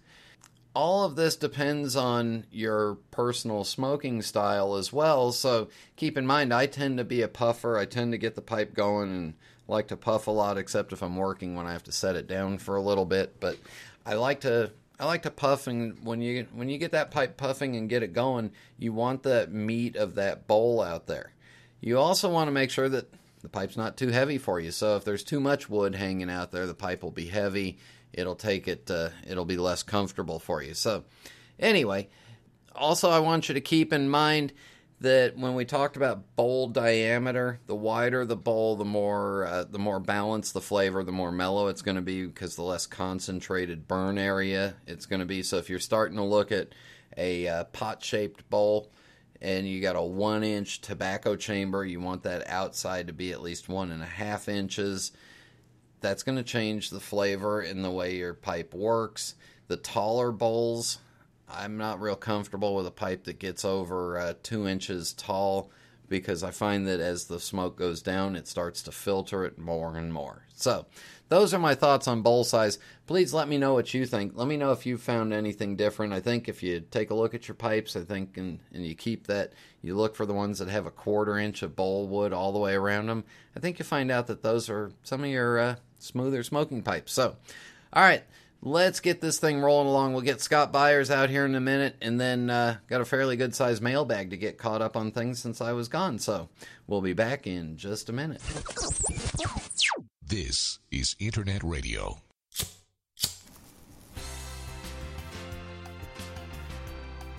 All 0.74 1.04
of 1.04 1.16
this 1.16 1.36
depends 1.36 1.96
on 1.96 2.46
your 2.50 2.94
personal 3.10 3.64
smoking 3.64 4.22
style 4.22 4.74
as 4.76 4.92
well. 4.92 5.32
So 5.32 5.68
keep 5.96 6.16
in 6.16 6.26
mind, 6.26 6.52
I 6.52 6.66
tend 6.66 6.98
to 6.98 7.04
be 7.04 7.20
a 7.20 7.28
puffer. 7.28 7.76
I 7.78 7.84
tend 7.84 8.12
to 8.12 8.18
get 8.18 8.34
the 8.34 8.42
pipe 8.42 8.74
going 8.74 9.10
and 9.10 9.34
like 9.68 9.88
to 9.88 9.96
puff 9.96 10.26
a 10.26 10.30
lot, 10.30 10.56
except 10.58 10.92
if 10.92 11.02
I'm 11.02 11.16
working 11.16 11.54
when 11.54 11.66
I 11.66 11.72
have 11.72 11.84
to 11.84 11.92
set 11.92 12.16
it 12.16 12.26
down 12.26 12.58
for 12.58 12.76
a 12.76 12.82
little 12.82 13.04
bit. 13.04 13.38
But 13.38 13.58
I 14.06 14.14
like 14.14 14.40
to 14.40 14.72
I 15.02 15.04
like 15.04 15.22
to 15.22 15.32
puff, 15.32 15.66
and 15.66 15.98
when 16.04 16.22
you 16.22 16.46
when 16.54 16.68
you 16.68 16.78
get 16.78 16.92
that 16.92 17.10
pipe 17.10 17.36
puffing 17.36 17.74
and 17.74 17.88
get 17.88 18.04
it 18.04 18.12
going, 18.12 18.52
you 18.78 18.92
want 18.92 19.24
that 19.24 19.50
meat 19.50 19.96
of 19.96 20.14
that 20.14 20.46
bowl 20.46 20.80
out 20.80 21.08
there. 21.08 21.32
You 21.80 21.98
also 21.98 22.30
want 22.30 22.46
to 22.46 22.52
make 22.52 22.70
sure 22.70 22.88
that 22.88 23.12
the 23.40 23.48
pipe's 23.48 23.76
not 23.76 23.96
too 23.96 24.10
heavy 24.10 24.38
for 24.38 24.60
you. 24.60 24.70
So 24.70 24.94
if 24.94 25.04
there's 25.04 25.24
too 25.24 25.40
much 25.40 25.68
wood 25.68 25.96
hanging 25.96 26.30
out 26.30 26.52
there, 26.52 26.68
the 26.68 26.74
pipe 26.74 27.02
will 27.02 27.10
be 27.10 27.26
heavy. 27.26 27.78
It'll 28.12 28.36
take 28.36 28.68
it. 28.68 28.88
Uh, 28.88 29.08
it'll 29.26 29.44
be 29.44 29.56
less 29.56 29.82
comfortable 29.82 30.38
for 30.38 30.62
you. 30.62 30.72
So 30.72 31.02
anyway, 31.58 32.08
also 32.72 33.10
I 33.10 33.18
want 33.18 33.48
you 33.48 33.54
to 33.54 33.60
keep 33.60 33.92
in 33.92 34.08
mind 34.08 34.52
that 35.02 35.36
when 35.36 35.54
we 35.54 35.64
talked 35.64 35.96
about 35.96 36.36
bowl 36.36 36.68
diameter, 36.68 37.60
the 37.66 37.74
wider 37.74 38.24
the 38.24 38.36
bowl, 38.36 38.76
the 38.76 38.84
more 38.84 39.46
uh, 39.46 39.64
the 39.64 39.78
more 39.78 40.00
balanced 40.00 40.54
the 40.54 40.60
flavor, 40.60 41.04
the 41.04 41.12
more 41.12 41.32
mellow 41.32 41.68
it's 41.68 41.82
going 41.82 41.96
to 41.96 42.02
be 42.02 42.26
because 42.26 42.56
the 42.56 42.62
less 42.62 42.86
concentrated 42.86 43.86
burn 43.86 44.18
area 44.18 44.74
it's 44.86 45.06
going 45.06 45.20
to 45.20 45.26
be. 45.26 45.42
So 45.42 45.58
if 45.58 45.68
you're 45.68 45.78
starting 45.78 46.16
to 46.16 46.22
look 46.22 46.50
at 46.52 46.68
a 47.16 47.46
uh, 47.46 47.64
pot-shaped 47.64 48.48
bowl 48.48 48.90
and 49.40 49.66
you 49.66 49.82
got 49.82 49.96
a 49.96 50.02
one-inch 50.02 50.80
tobacco 50.80 51.36
chamber, 51.36 51.84
you 51.84 52.00
want 52.00 52.22
that 52.22 52.48
outside 52.48 53.08
to 53.08 53.12
be 53.12 53.32
at 53.32 53.42
least 53.42 53.68
one 53.68 53.90
and 53.90 54.02
a 54.02 54.06
half 54.06 54.48
inches. 54.48 55.12
That's 56.00 56.22
going 56.22 56.38
to 56.38 56.44
change 56.44 56.90
the 56.90 57.00
flavor 57.00 57.60
in 57.60 57.82
the 57.82 57.90
way 57.90 58.16
your 58.16 58.34
pipe 58.34 58.72
works. 58.72 59.34
The 59.66 59.76
taller 59.76 60.32
bowls 60.32 60.98
I'm 61.54 61.76
not 61.76 62.00
real 62.00 62.16
comfortable 62.16 62.74
with 62.74 62.86
a 62.86 62.92
pipe 62.92 63.24
that 63.24 63.38
gets 63.38 63.64
over 63.64 64.18
uh, 64.18 64.34
two 64.42 64.66
inches 64.66 65.12
tall 65.12 65.70
because 66.08 66.42
I 66.42 66.50
find 66.50 66.86
that 66.88 67.00
as 67.00 67.26
the 67.26 67.40
smoke 67.40 67.76
goes 67.76 68.02
down, 68.02 68.36
it 68.36 68.46
starts 68.46 68.82
to 68.82 68.92
filter 68.92 69.44
it 69.44 69.58
more 69.58 69.96
and 69.96 70.12
more. 70.12 70.46
So, 70.54 70.86
those 71.28 71.54
are 71.54 71.58
my 71.58 71.74
thoughts 71.74 72.06
on 72.06 72.20
bowl 72.20 72.44
size. 72.44 72.78
Please 73.06 73.32
let 73.32 73.48
me 73.48 73.56
know 73.56 73.72
what 73.72 73.94
you 73.94 74.04
think. 74.04 74.32
Let 74.34 74.46
me 74.46 74.58
know 74.58 74.72
if 74.72 74.84
you 74.84 74.98
found 74.98 75.32
anything 75.32 75.76
different. 75.76 76.12
I 76.12 76.20
think 76.20 76.46
if 76.46 76.62
you 76.62 76.80
take 76.80 77.10
a 77.10 77.14
look 77.14 77.34
at 77.34 77.48
your 77.48 77.54
pipes, 77.54 77.96
I 77.96 78.02
think, 78.02 78.36
and, 78.36 78.58
and 78.74 78.84
you 78.84 78.94
keep 78.94 79.26
that, 79.28 79.54
you 79.80 79.96
look 79.96 80.14
for 80.14 80.26
the 80.26 80.34
ones 80.34 80.58
that 80.58 80.68
have 80.68 80.84
a 80.84 80.90
quarter 80.90 81.38
inch 81.38 81.62
of 81.62 81.74
bowl 81.74 82.06
wood 82.06 82.34
all 82.34 82.52
the 82.52 82.58
way 82.58 82.74
around 82.74 83.06
them, 83.06 83.24
I 83.56 83.60
think 83.60 83.78
you 83.78 83.84
find 83.86 84.10
out 84.10 84.26
that 84.26 84.42
those 84.42 84.68
are 84.68 84.92
some 85.02 85.24
of 85.24 85.30
your 85.30 85.58
uh, 85.58 85.76
smoother 85.98 86.42
smoking 86.42 86.82
pipes. 86.82 87.12
So, 87.12 87.36
all 87.94 88.02
right 88.02 88.24
let's 88.62 89.00
get 89.00 89.20
this 89.20 89.38
thing 89.38 89.60
rolling 89.60 89.88
along. 89.88 90.12
We'll 90.12 90.22
get 90.22 90.40
Scott 90.40 90.72
Byers 90.72 91.10
out 91.10 91.28
here 91.28 91.44
in 91.44 91.54
a 91.54 91.60
minute, 91.60 91.96
and 92.00 92.20
then 92.20 92.48
uh, 92.48 92.76
got 92.88 93.00
a 93.00 93.04
fairly 93.04 93.36
good 93.36 93.54
sized 93.54 93.82
mailbag 93.82 94.30
to 94.30 94.36
get 94.36 94.56
caught 94.56 94.80
up 94.80 94.96
on 94.96 95.10
things 95.10 95.40
since 95.40 95.60
I 95.60 95.72
was 95.72 95.88
gone. 95.88 96.18
So 96.18 96.48
we'll 96.86 97.02
be 97.02 97.12
back 97.12 97.46
in 97.46 97.76
just 97.76 98.08
a 98.08 98.12
minute. 98.12 98.40
This 100.24 100.78
is 100.90 101.16
Internet 101.18 101.62
Radio. 101.64 102.18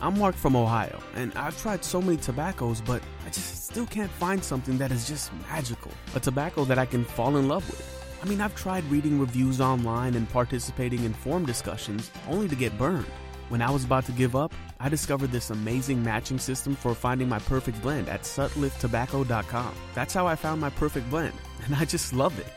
I'm 0.01 0.19
Mark 0.19 0.35
from 0.35 0.57
Ohio, 0.57 1.01
and 1.15 1.33
I've 1.35 1.57
tried 1.61 1.85
so 1.85 2.01
many 2.01 2.17
tobaccos, 2.17 2.81
but 2.81 3.01
I 3.25 3.29
just 3.29 3.67
still 3.67 3.85
can't 3.85 4.11
find 4.11 4.43
something 4.43 4.77
that 4.77 4.91
is 4.91 5.07
just 5.07 5.31
magical. 5.49 5.91
A 6.13 6.19
tobacco 6.19 6.65
that 6.65 6.77
I 6.77 6.85
can 6.85 7.05
fall 7.05 7.37
in 7.37 7.47
love 7.47 7.65
with. 7.69 7.92
I 8.23 8.25
mean, 8.25 8.39
I've 8.39 8.55
tried 8.55 8.85
reading 8.85 9.19
reviews 9.19 9.59
online 9.59 10.15
and 10.15 10.29
participating 10.29 11.03
in 11.03 11.13
forum 11.13 11.45
discussions 11.45 12.09
only 12.29 12.47
to 12.47 12.55
get 12.55 12.77
burned. 12.77 13.05
When 13.49 13.61
I 13.61 13.69
was 13.69 13.83
about 13.83 14.05
to 14.05 14.13
give 14.13 14.33
up, 14.33 14.53
I 14.79 14.87
discovered 14.87 15.29
this 15.29 15.49
amazing 15.49 16.01
matching 16.01 16.39
system 16.39 16.73
for 16.73 16.95
finding 16.95 17.27
my 17.27 17.39
perfect 17.39 17.81
blend 17.81 18.07
at 18.07 18.21
sutlifftobacco.com. 18.21 19.75
That's 19.93 20.13
how 20.13 20.25
I 20.25 20.37
found 20.37 20.61
my 20.61 20.69
perfect 20.69 21.09
blend, 21.09 21.33
and 21.65 21.75
I 21.75 21.83
just 21.83 22.13
love 22.13 22.39
it. 22.39 22.47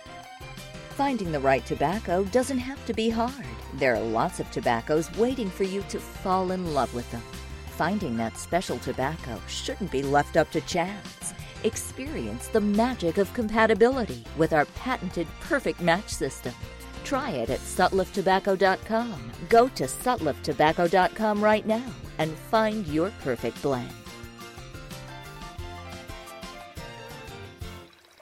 Finding 0.91 1.33
the 1.33 1.41
right 1.41 1.67
tobacco 1.67 2.23
doesn't 2.27 2.59
have 2.59 2.87
to 2.87 2.95
be 2.95 3.11
hard. 3.11 3.45
There 3.75 3.97
are 3.97 4.01
lots 4.01 4.39
of 4.39 4.49
tobaccos 4.53 5.13
waiting 5.17 5.51
for 5.51 5.65
you 5.65 5.83
to 5.89 5.99
fall 5.99 6.53
in 6.53 6.75
love 6.75 6.95
with 6.95 7.11
them. 7.11 7.23
Finding 7.71 8.17
that 8.19 8.39
special 8.39 8.79
tobacco 8.79 9.41
shouldn't 9.49 9.91
be 9.91 10.05
left 10.05 10.37
up 10.37 10.49
to 10.53 10.61
chance. 10.61 11.26
Experience 11.67 12.47
the 12.47 12.61
magic 12.61 13.19
of 13.19 13.35
compatibility 13.35 14.23
with 14.37 14.53
our 14.53 14.67
patented 14.77 15.27
perfect 15.41 15.81
match 15.81 16.09
system. 16.11 16.55
Try 17.03 17.31
it 17.31 17.51
at 17.51 17.59
sutlifftobacco.com. 17.59 19.33
Go 19.49 19.67
to 19.71 19.85
sutlifftobacco.com 19.85 21.43
right 21.43 21.67
now 21.67 21.85
and 22.19 22.31
find 22.31 22.87
your 22.87 23.11
perfect 23.21 23.61
blend. 23.63 23.91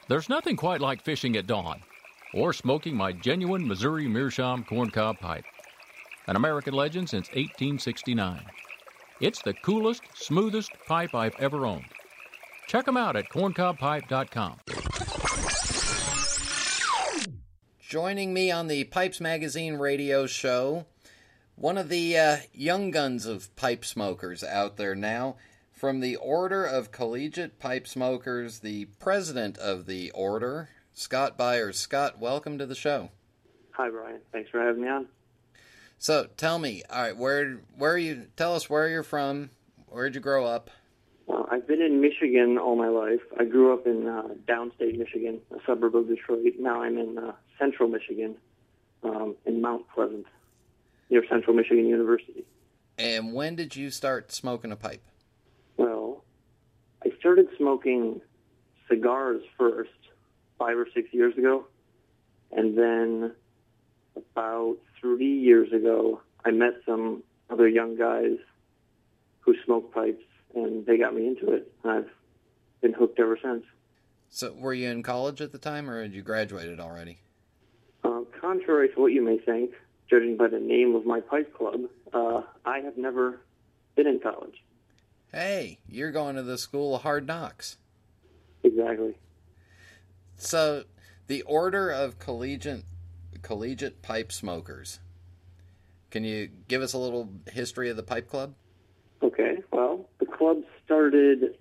There's 0.09 0.31
nothing 0.31 0.57
quite 0.57 0.81
like 0.81 1.03
fishing 1.03 1.37
at 1.37 1.47
dawn 1.47 1.83
or 2.33 2.55
smoking 2.55 2.97
my 2.97 3.13
genuine 3.13 3.69
Missouri 3.69 4.09
Meerschaum 4.09 4.65
corncob 4.65 5.19
pipe, 5.21 5.45
an 6.29 6.37
American 6.37 6.73
legend 6.73 7.11
since 7.11 7.29
1869. 7.29 8.43
It's 9.21 9.43
the 9.43 9.53
coolest, 9.53 10.01
smoothest 10.15 10.71
pipe 10.87 11.15
I've 11.15 11.37
ever 11.39 11.67
owned. 11.67 11.85
Check 12.67 12.87
them 12.87 12.97
out 12.97 13.17
at 13.17 13.29
corncobpipe.com. 13.29 14.61
Joining 17.81 18.35
me 18.35 18.51
on 18.51 18.67
the 18.67 18.85
Pipes 18.85 19.21
Magazine 19.21 19.75
radio 19.75 20.27
show, 20.27 20.87
one 21.55 21.79
of 21.79 21.89
the 21.89 22.17
uh, 22.17 22.37
young 22.53 22.91
guns 22.91 23.27
of 23.27 23.55
pipe 23.57 23.85
smokers 23.85 24.43
out 24.43 24.77
there 24.77 24.95
now. 24.95 25.37
From 25.71 26.01
the 26.01 26.17
Order 26.17 26.65
of 26.65 26.93
Collegiate 26.93 27.59
Pipe 27.59 27.87
Smokers, 27.87 28.61
the 28.61 28.87
president 29.01 29.59
of 29.59 29.87
the 29.87 30.11
order, 30.13 30.71
Scott 30.95 31.37
Byers. 31.37 31.79
Scott, 31.79 32.19
welcome 32.19 32.57
to 32.59 32.65
the 32.65 32.75
show. 32.75 33.11
Hi, 33.73 33.91
Brian. 33.91 34.21
Thanks 34.33 34.49
for 34.51 34.61
having 34.61 34.83
me 34.83 34.89
on. 34.89 35.09
So, 35.99 36.29
tell 36.37 36.59
me, 36.59 36.83
all 36.89 37.03
right, 37.03 37.17
where 37.17 37.61
where 37.77 37.93
are 37.93 37.99
you? 37.99 38.29
Tell 38.37 38.55
us 38.55 38.71
where 38.71 38.89
you're 38.89 39.03
from. 39.03 39.51
Where'd 39.89 40.15
you 40.15 40.21
grow 40.21 40.47
up? 40.47 40.71
Well, 41.45 41.53
I've 41.53 41.67
been 41.67 41.83
in 41.83 42.01
Michigan 42.01 42.59
all 42.59 42.77
my 42.77 42.89
life. 42.89 43.21
I 43.39 43.45
grew 43.45 43.75
up 43.75 43.87
in 43.87 44.07
uh, 44.07 44.29
downstate 44.49 44.97
Michigan, 44.97 45.41
a 45.51 45.59
suburb 45.67 45.95
of 45.97 46.09
Detroit. 46.09 46.55
Now 46.59 46.83
I'm 46.83 46.97
in 46.97 47.19
uh, 47.19 47.33
central 47.59 47.89
Michigan, 47.89 48.37
um, 49.03 49.37
in 49.45 49.61
Mount 49.61 49.85
Pleasant, 49.95 50.27
near 51.11 51.23
Central 51.29 51.55
Michigan 51.55 51.87
University. 51.87 52.45
And 52.99 53.35
when 53.35 53.57
did 53.57 53.77
you 53.77 53.91
start 53.91 54.33
smoking 54.33 54.73
a 54.73 54.77
pipe? 54.77 55.03
Well, 55.77 56.25
I 57.05 57.11
started 57.19 57.49
smoking 57.59 58.21
cigars 58.89 59.43
first, 59.59 59.91
five 60.59 60.79
or 60.79 60.87
six 60.95 61.13
years 61.13 61.37
ago, 61.37 61.67
and 62.53 62.79
then 62.79 63.33
about 64.17 64.77
three 65.01 65.39
years 65.39 65.73
ago, 65.73 66.21
I 66.45 66.53
met 66.53 66.75
some 66.87 67.23
other 67.51 67.69
young 67.69 67.97
guys 67.97 68.39
who 69.41 69.55
smoke 69.65 69.93
pipes, 69.93 70.23
and 70.55 70.87
they 70.87 70.97
got 70.97 71.15
me 71.15 71.27
into 71.27 71.53
it. 71.53 71.73
I've 71.85 72.09
been 72.81 72.93
hooked 72.93 73.19
ever 73.21 73.39
since. 73.43 73.65
So, 74.31 74.53
were 74.53 74.75
you 74.75 74.89
in 74.89 75.03
college 75.03 75.41
at 75.41 75.53
the 75.53 75.59
time, 75.59 75.89
or 75.89 76.03
had 76.03 76.13
you 76.13 76.23
graduated 76.23 76.81
already? 76.81 77.19
Uh, 78.03 78.23
contrary 78.41 78.89
to 78.89 79.01
what 79.01 79.13
you 79.13 79.23
may 79.23 79.39
think, 79.39 79.71
judging 80.11 80.37
by 80.37 80.49
the 80.49 80.59
name 80.59 80.95
of 80.95 81.07
my 81.07 81.21
pipe 81.21 81.57
club, 81.57 81.83
uh, 82.13 82.43
I 82.65 82.81
have 82.81 82.97
never 82.97 83.41
been 83.95 84.07
in 84.07 84.21
college. 84.21 84.63
Hey, 85.33 85.79
you're 85.89 86.13
going 86.13 86.37
to 86.37 86.43
the 86.43 86.59
school 86.59 86.97
of 86.97 87.03
hard 87.03 87.27
knocks. 87.27 87.79
Exactly. 88.63 89.17
So, 90.37 90.85
the 91.27 91.43
Order 91.43 91.91
of 91.91 92.19
Collegiate 92.19 92.85
Collegiate 93.43 94.03
Pipe 94.03 94.33
Smokers. 94.33 95.01
Can 96.11 96.25
you 96.25 96.49
give 96.69 96.83
us 96.83 96.93
a 96.93 96.99
little 96.99 97.29
history 97.53 97.91
of 97.91 97.97
the 97.97 98.03
pipe 98.03 98.29
club? 98.29 98.55
Okay. 99.23 99.59
Well, 99.71 100.09
club 100.45 100.63
started 100.85 101.57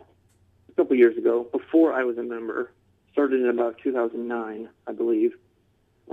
a 0.70 0.72
couple 0.76 0.96
years 0.98 1.18
ago, 1.18 1.48
before 1.54 1.94
I 1.94 2.04
was 2.04 2.18
a 2.18 2.24
member. 2.24 2.72
Started 3.14 3.42
in 3.42 3.48
about 3.48 3.78
2009, 3.82 4.68
I 4.88 4.92
believe, 4.92 5.32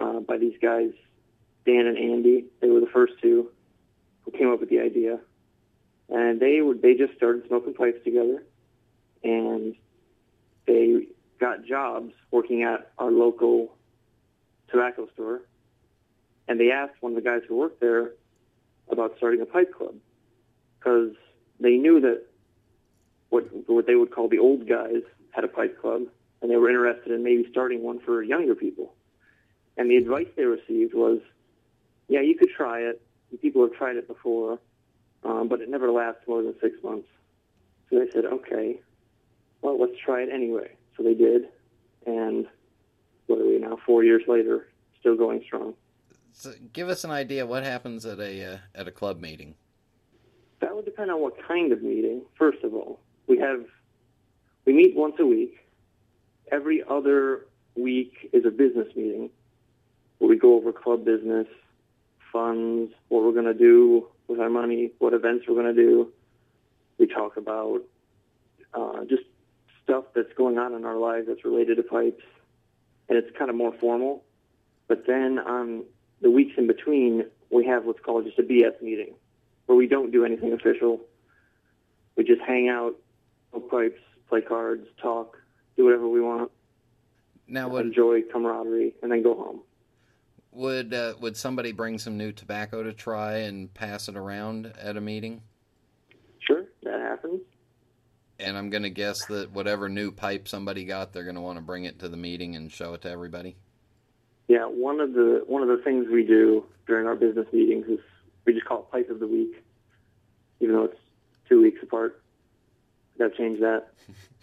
uh, 0.00 0.20
by 0.20 0.36
these 0.36 0.54
guys, 0.62 0.90
Dan 1.66 1.86
and 1.86 1.98
Andy. 1.98 2.44
They 2.60 2.68
were 2.68 2.78
the 2.78 2.86
first 2.92 3.14
two 3.20 3.50
who 4.22 4.30
came 4.30 4.50
up 4.50 4.60
with 4.60 4.68
the 4.68 4.78
idea, 4.78 5.18
and 6.10 6.38
they 6.38 6.60
would 6.60 6.80
they 6.80 6.94
just 6.94 7.14
started 7.16 7.48
smoking 7.48 7.74
pipes 7.74 8.04
together, 8.04 8.44
and 9.24 9.74
they 10.66 11.06
got 11.40 11.64
jobs 11.64 12.12
working 12.30 12.62
at 12.62 12.92
our 12.98 13.10
local 13.10 13.74
tobacco 14.70 15.08
store, 15.14 15.40
and 16.46 16.60
they 16.60 16.70
asked 16.70 16.94
one 17.00 17.16
of 17.16 17.16
the 17.16 17.28
guys 17.28 17.40
who 17.48 17.56
worked 17.56 17.80
there 17.80 18.12
about 18.90 19.14
starting 19.16 19.40
a 19.40 19.46
pipe 19.46 19.74
club 19.74 19.94
because 20.78 21.12
they 21.58 21.76
knew 21.76 22.00
that 22.02 22.29
what 23.30 23.44
what 23.68 23.86
they 23.86 23.94
would 23.94 24.10
call 24.10 24.28
the 24.28 24.38
old 24.38 24.68
guys 24.68 25.02
had 25.30 25.44
a 25.44 25.48
pipe 25.48 25.80
club, 25.80 26.02
and 26.42 26.50
they 26.50 26.56
were 26.56 26.68
interested 26.68 27.12
in 27.12 27.22
maybe 27.22 27.46
starting 27.50 27.82
one 27.82 28.00
for 28.00 28.22
younger 28.22 28.54
people. 28.54 28.92
And 29.76 29.90
the 29.90 29.96
advice 29.96 30.26
they 30.36 30.44
received 30.44 30.92
was, 30.92 31.20
"Yeah, 32.08 32.20
you 32.20 32.34
could 32.34 32.50
try 32.50 32.80
it. 32.80 33.00
People 33.40 33.62
have 33.62 33.72
tried 33.72 33.96
it 33.96 34.08
before, 34.08 34.58
um, 35.24 35.48
but 35.48 35.60
it 35.60 35.68
never 35.68 35.90
lasts 35.90 36.26
more 36.26 36.42
than 36.42 36.54
six 36.60 36.82
months." 36.82 37.08
So 37.88 37.98
they 37.98 38.10
said, 38.10 38.26
"Okay, 38.26 38.80
well, 39.62 39.78
let's 39.78 39.98
try 39.98 40.22
it 40.22 40.28
anyway." 40.30 40.72
So 40.96 41.02
they 41.02 41.14
did, 41.14 41.48
and 42.06 42.46
what 43.26 43.40
are 43.40 43.46
we 43.46 43.58
now? 43.58 43.78
Four 43.86 44.04
years 44.04 44.22
later, 44.26 44.66
still 44.98 45.16
going 45.16 45.42
strong. 45.44 45.74
So 46.32 46.52
give 46.72 46.88
us 46.88 47.04
an 47.04 47.10
idea 47.10 47.46
what 47.46 47.62
happens 47.62 48.04
at 48.04 48.18
a 48.18 48.54
uh, 48.54 48.58
at 48.74 48.88
a 48.88 48.90
club 48.90 49.20
meeting. 49.20 49.54
That 50.60 50.74
would 50.74 50.84
depend 50.84 51.10
on 51.10 51.20
what 51.20 51.36
kind 51.46 51.72
of 51.72 51.82
meeting. 51.82 52.22
First 52.36 52.62
of 52.64 52.74
all, 52.74 53.00
we 53.30 53.38
have 53.38 53.64
we 54.66 54.72
meet 54.72 54.96
once 54.96 55.14
a 55.20 55.24
week. 55.24 55.56
Every 56.50 56.82
other 56.82 57.46
week 57.76 58.28
is 58.32 58.44
a 58.44 58.50
business 58.50 58.88
meeting 58.96 59.30
where 60.18 60.28
we 60.28 60.36
go 60.36 60.56
over 60.56 60.72
club 60.72 61.04
business, 61.04 61.46
funds, 62.32 62.92
what 63.08 63.22
we're 63.22 63.32
going 63.32 63.44
to 63.44 63.54
do 63.54 64.08
with 64.26 64.40
our 64.40 64.50
money, 64.50 64.90
what 64.98 65.14
events 65.14 65.46
we're 65.48 65.54
going 65.54 65.74
to 65.74 65.80
do. 65.80 66.12
We 66.98 67.06
talk 67.06 67.36
about 67.36 67.82
uh, 68.74 69.04
just 69.04 69.22
stuff 69.84 70.04
that's 70.14 70.32
going 70.36 70.58
on 70.58 70.74
in 70.74 70.84
our 70.84 70.96
lives 70.96 71.28
that's 71.28 71.44
related 71.44 71.76
to 71.76 71.84
pipes, 71.84 72.24
and 73.08 73.16
it's 73.16 73.30
kind 73.38 73.48
of 73.48 73.56
more 73.56 73.72
formal. 73.80 74.24
But 74.88 75.06
then 75.06 75.38
on 75.38 75.84
the 76.20 76.30
weeks 76.32 76.54
in 76.58 76.66
between, 76.66 77.26
we 77.48 77.64
have 77.66 77.84
what's 77.84 78.00
called 78.00 78.24
just 78.24 78.40
a 78.40 78.42
BS 78.42 78.82
meeting, 78.82 79.14
where 79.66 79.78
we 79.78 79.86
don't 79.86 80.10
do 80.10 80.24
anything 80.24 80.52
official. 80.52 81.00
We 82.16 82.24
just 82.24 82.42
hang 82.42 82.68
out, 82.68 82.96
smoke 83.50 83.70
pipes, 83.70 84.00
play 84.28 84.40
cards, 84.40 84.86
talk, 85.00 85.36
do 85.76 85.84
whatever 85.84 86.08
we 86.08 86.20
want, 86.20 86.50
Now, 87.48 87.68
would 87.68 87.86
enjoy 87.86 88.22
camaraderie, 88.22 88.94
and 89.02 89.10
then 89.10 89.22
go 89.22 89.34
home. 89.34 89.60
would 90.52 90.92
uh, 90.94 91.14
would 91.20 91.36
somebody 91.36 91.72
bring 91.72 91.98
some 91.98 92.16
new 92.16 92.32
tobacco 92.32 92.82
to 92.82 92.92
try 92.92 93.38
and 93.38 93.72
pass 93.72 94.08
it 94.08 94.16
around 94.16 94.72
at 94.80 94.96
a 94.96 95.00
meeting? 95.00 95.42
Sure, 96.40 96.64
that 96.82 97.00
happens. 97.00 97.40
And 98.38 98.56
I'm 98.56 98.70
going 98.70 98.84
to 98.84 98.90
guess 98.90 99.26
that 99.26 99.52
whatever 99.52 99.88
new 99.90 100.10
pipe 100.10 100.48
somebody 100.48 100.84
got, 100.86 101.12
they're 101.12 101.24
going 101.24 101.34
to 101.34 101.42
want 101.42 101.58
to 101.58 101.62
bring 101.62 101.84
it 101.84 101.98
to 101.98 102.08
the 102.08 102.16
meeting 102.16 102.56
and 102.56 102.72
show 102.72 102.94
it 102.94 103.02
to 103.02 103.10
everybody. 103.10 103.54
Yeah, 104.48 104.64
one 104.64 105.00
of 105.00 105.12
the 105.12 105.44
one 105.46 105.62
of 105.62 105.68
the 105.68 105.82
things 105.84 106.06
we 106.10 106.24
do 106.24 106.64
during 106.86 107.06
our 107.06 107.14
business 107.14 107.46
meetings 107.52 107.86
is 107.86 108.00
we 108.46 108.54
just 108.54 108.64
call 108.64 108.80
it 108.80 108.90
pipe 108.90 109.10
of 109.10 109.20
the 109.20 109.26
week, 109.26 109.62
even 110.60 110.74
though 110.74 110.84
it's 110.84 110.98
two 111.48 111.60
weeks 111.62 111.80
apart. 111.82 112.22
Got 113.20 113.32
to 113.32 113.36
change 113.36 113.60
that. 113.60 113.88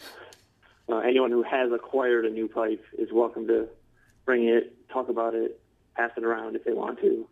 uh, 0.90 0.98
anyone 0.98 1.32
who 1.32 1.42
has 1.42 1.72
acquired 1.72 2.26
a 2.26 2.30
new 2.30 2.48
pipe 2.48 2.86
is 2.96 3.12
welcome 3.12 3.48
to 3.48 3.68
bring 4.24 4.48
it, 4.48 4.72
talk 4.90 5.10
about 5.10 5.34
it, 5.34 5.60
pass 5.96 6.12
it 6.16 6.24
around 6.24 6.56
if 6.56 6.64
they 6.64 6.74
want 6.74 7.02
to. 7.02 7.28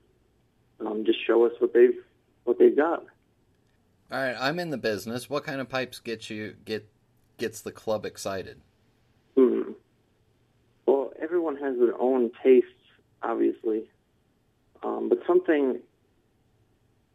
Um, 0.79 1.05
just 1.05 1.19
show 1.23 1.45
us 1.45 1.51
what 1.59 1.71
they've 1.71 1.99
what 2.45 2.57
they've 2.57 2.75
got. 2.75 3.05
All 4.11 4.19
right, 4.19 4.35
I'm 4.39 4.57
in 4.57 4.71
the 4.71 4.77
business. 4.77 5.29
What 5.29 5.43
kind 5.43 5.61
of 5.61 5.69
pipes 5.69 5.99
get 5.99 6.31
you 6.31 6.55
get 6.65 6.89
gets 7.37 7.61
the 7.61 7.71
club 7.71 8.07
excited? 8.07 8.59
Hmm. 9.37 9.73
Well, 10.87 11.11
everyone 11.21 11.57
has 11.57 11.77
their 11.77 11.99
own 12.01 12.31
tastes, 12.43 12.69
obviously. 13.21 13.83
Um, 14.81 15.09
but 15.09 15.19
something 15.27 15.77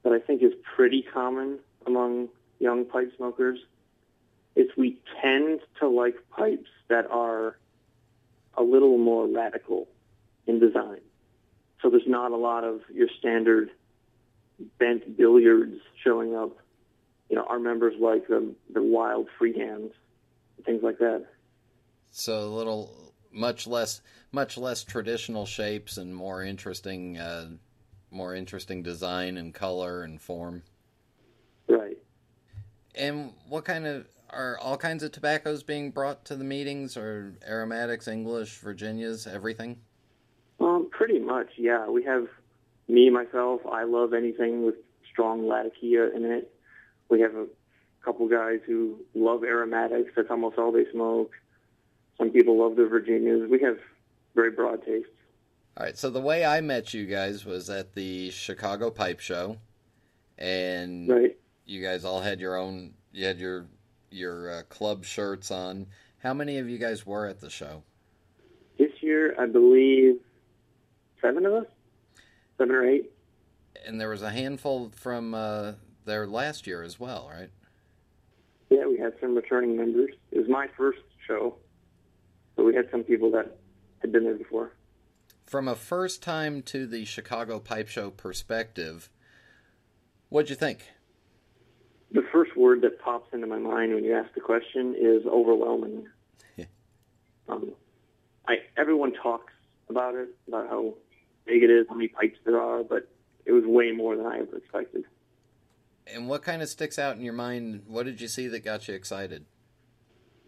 that 0.04 0.12
I 0.12 0.20
think 0.20 0.44
is 0.44 0.52
pretty 0.76 1.04
common 1.12 1.58
among 1.84 2.28
young 2.60 2.84
pipe 2.84 3.12
smokers 3.16 3.58
is 4.56 4.68
we 4.76 4.98
tend 5.22 5.60
to 5.78 5.88
like 5.88 6.16
pipes 6.30 6.70
that 6.88 7.06
are 7.10 7.56
a 8.56 8.62
little 8.62 8.98
more 8.98 9.26
radical 9.26 9.88
in 10.46 10.58
design. 10.58 11.00
So 11.80 11.88
there's 11.88 12.06
not 12.06 12.32
a 12.32 12.36
lot 12.36 12.64
of 12.64 12.80
your 12.92 13.08
standard 13.18 13.70
bent 14.78 15.16
billiards 15.16 15.80
showing 16.04 16.34
up. 16.34 16.56
You 17.28 17.36
know, 17.36 17.44
our 17.44 17.60
members 17.60 17.94
like 18.00 18.26
the, 18.26 18.52
the 18.72 18.82
wild 18.82 19.28
freehands, 19.38 19.92
things 20.66 20.82
like 20.82 20.98
that. 20.98 21.26
So 22.10 22.42
a 22.42 22.50
little, 22.50 23.14
much 23.32 23.66
less, 23.68 24.02
much 24.32 24.58
less 24.58 24.82
traditional 24.82 25.46
shapes 25.46 25.96
and 25.96 26.14
more 26.14 26.42
interesting, 26.42 27.18
uh, 27.18 27.50
more 28.10 28.34
interesting 28.34 28.82
design 28.82 29.36
and 29.36 29.54
color 29.54 30.02
and 30.02 30.20
form. 30.20 30.64
Right. 31.68 31.98
And 32.96 33.32
what 33.48 33.64
kind 33.64 33.86
of 33.86 34.06
are 34.32 34.58
all 34.58 34.76
kinds 34.76 35.02
of 35.02 35.12
tobaccos 35.12 35.62
being 35.62 35.90
brought 35.90 36.24
to 36.26 36.36
the 36.36 36.44
meetings, 36.44 36.96
or 36.96 37.34
aromatics, 37.46 38.08
English, 38.08 38.58
Virginias, 38.58 39.26
everything? 39.26 39.78
Um, 40.60 40.88
pretty 40.90 41.18
much, 41.18 41.48
yeah. 41.56 41.88
We 41.88 42.04
have 42.04 42.26
me, 42.88 43.10
myself, 43.10 43.60
I 43.70 43.84
love 43.84 44.12
anything 44.14 44.64
with 44.66 44.74
strong 45.10 45.46
Latakia 45.48 46.10
in 46.14 46.24
it. 46.24 46.52
We 47.08 47.20
have 47.20 47.34
a 47.34 47.46
couple 48.04 48.28
guys 48.28 48.60
who 48.66 48.98
love 49.14 49.42
aromatics. 49.44 50.12
That's 50.16 50.30
almost 50.30 50.58
all 50.58 50.72
they 50.72 50.84
smoke. 50.92 51.32
Some 52.18 52.30
people 52.30 52.58
love 52.58 52.76
the 52.76 52.86
Virginias. 52.86 53.48
We 53.50 53.60
have 53.60 53.78
very 54.34 54.50
broad 54.50 54.84
tastes. 54.84 55.08
All 55.76 55.84
right. 55.86 55.96
So 55.96 56.10
the 56.10 56.20
way 56.20 56.44
I 56.44 56.60
met 56.60 56.92
you 56.92 57.06
guys 57.06 57.44
was 57.44 57.70
at 57.70 57.94
the 57.94 58.30
Chicago 58.30 58.90
Pipe 58.90 59.20
Show, 59.20 59.56
and 60.38 61.08
Right. 61.08 61.38
you 61.64 61.82
guys 61.82 62.04
all 62.04 62.20
had 62.20 62.40
your 62.40 62.56
own. 62.56 62.94
You 63.12 63.26
had 63.26 63.38
your 63.38 63.66
your 64.10 64.50
uh, 64.50 64.62
club 64.64 65.04
shirts 65.04 65.50
on. 65.50 65.86
How 66.18 66.34
many 66.34 66.58
of 66.58 66.68
you 66.68 66.78
guys 66.78 67.06
were 67.06 67.26
at 67.26 67.40
the 67.40 67.50
show? 67.50 67.82
This 68.78 68.90
year, 69.00 69.34
I 69.38 69.46
believe 69.46 70.16
seven 71.20 71.46
of 71.46 71.52
us, 71.52 71.66
seven 72.58 72.74
or 72.74 72.86
eight. 72.86 73.10
And 73.86 74.00
there 74.00 74.08
was 74.08 74.22
a 74.22 74.30
handful 74.30 74.90
from 74.94 75.34
uh, 75.34 75.72
there 76.04 76.26
last 76.26 76.66
year 76.66 76.82
as 76.82 76.98
well, 76.98 77.30
right? 77.32 77.50
Yeah, 78.68 78.86
we 78.86 78.98
had 78.98 79.14
some 79.20 79.34
returning 79.34 79.76
members. 79.76 80.10
It 80.30 80.38
was 80.38 80.48
my 80.48 80.68
first 80.76 81.00
show, 81.26 81.56
so 82.56 82.64
we 82.64 82.74
had 82.74 82.88
some 82.90 83.02
people 83.02 83.30
that 83.32 83.56
had 84.00 84.12
been 84.12 84.24
there 84.24 84.34
before. 84.34 84.72
From 85.46 85.66
a 85.66 85.74
first 85.74 86.22
time 86.22 86.62
to 86.62 86.86
the 86.86 87.04
Chicago 87.04 87.58
Pipe 87.58 87.88
Show 87.88 88.10
perspective, 88.10 89.10
what'd 90.28 90.50
you 90.50 90.56
think? 90.56 90.84
The 92.12 92.22
first 92.32 92.56
word 92.56 92.82
that 92.82 93.00
pops 93.00 93.32
into 93.32 93.46
my 93.46 93.58
mind 93.58 93.94
when 93.94 94.04
you 94.04 94.14
ask 94.14 94.34
the 94.34 94.40
question 94.40 94.94
is 94.98 95.24
overwhelming. 95.26 96.08
um, 97.48 97.72
I 98.48 98.56
everyone 98.76 99.12
talks 99.12 99.52
about 99.88 100.14
it, 100.14 100.28
about 100.48 100.68
how 100.68 100.94
big 101.46 101.62
it 101.62 101.70
is, 101.70 101.86
how 101.88 101.94
many 101.94 102.08
pipes 102.08 102.38
there 102.44 102.60
are, 102.60 102.82
but 102.82 103.08
it 103.44 103.52
was 103.52 103.64
way 103.64 103.92
more 103.92 104.16
than 104.16 104.26
I 104.26 104.40
ever 104.40 104.56
expected. 104.56 105.04
And 106.06 106.28
what 106.28 106.42
kind 106.42 106.62
of 106.62 106.68
sticks 106.68 106.98
out 106.98 107.16
in 107.16 107.22
your 107.22 107.32
mind? 107.32 107.82
What 107.86 108.06
did 108.06 108.20
you 108.20 108.28
see 108.28 108.48
that 108.48 108.64
got 108.64 108.88
you 108.88 108.94
excited? 108.94 109.46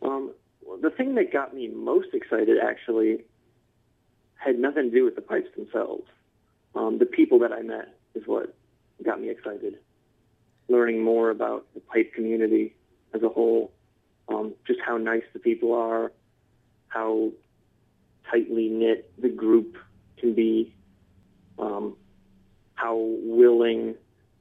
Um, 0.03 0.33
well, 0.63 0.79
the 0.79 0.91
thing 0.91 1.15
that 1.15 1.33
got 1.33 1.55
me 1.55 1.69
most 1.69 2.09
excited 2.13 2.59
actually 2.59 3.25
had 4.35 4.59
nothing 4.59 4.91
to 4.91 4.91
do 4.91 5.05
with 5.05 5.15
the 5.15 5.23
pipes 5.23 5.49
themselves. 5.57 6.09
Um, 6.75 6.99
the 6.99 7.07
people 7.07 7.39
that 7.41 7.53
I 7.53 7.63
met 7.63 7.97
is 8.15 8.27
what 8.27 8.55
got 9.05 9.21
me 9.21 9.31
excited. 9.31 9.79
Learning 10.69 11.03
more 11.03 11.31
about 11.31 11.67
the 11.75 11.81
pipe 11.81 12.15
community 12.15 12.75
as 13.15 13.23
a 13.23 13.29
whole, 13.29 13.73
um, 14.29 14.55
just 14.67 14.81
how 14.81 14.97
nice 14.97 15.25
the 15.33 15.39
people 15.39 15.75
are, 15.75 16.13
how 16.89 17.31
tightly 18.31 18.69
knit 18.69 19.13
the 19.21 19.29
group 19.29 19.77
can 20.17 20.35
be, 20.35 20.75
um, 21.59 21.97
how 22.75 22.97
willing 22.97 23.95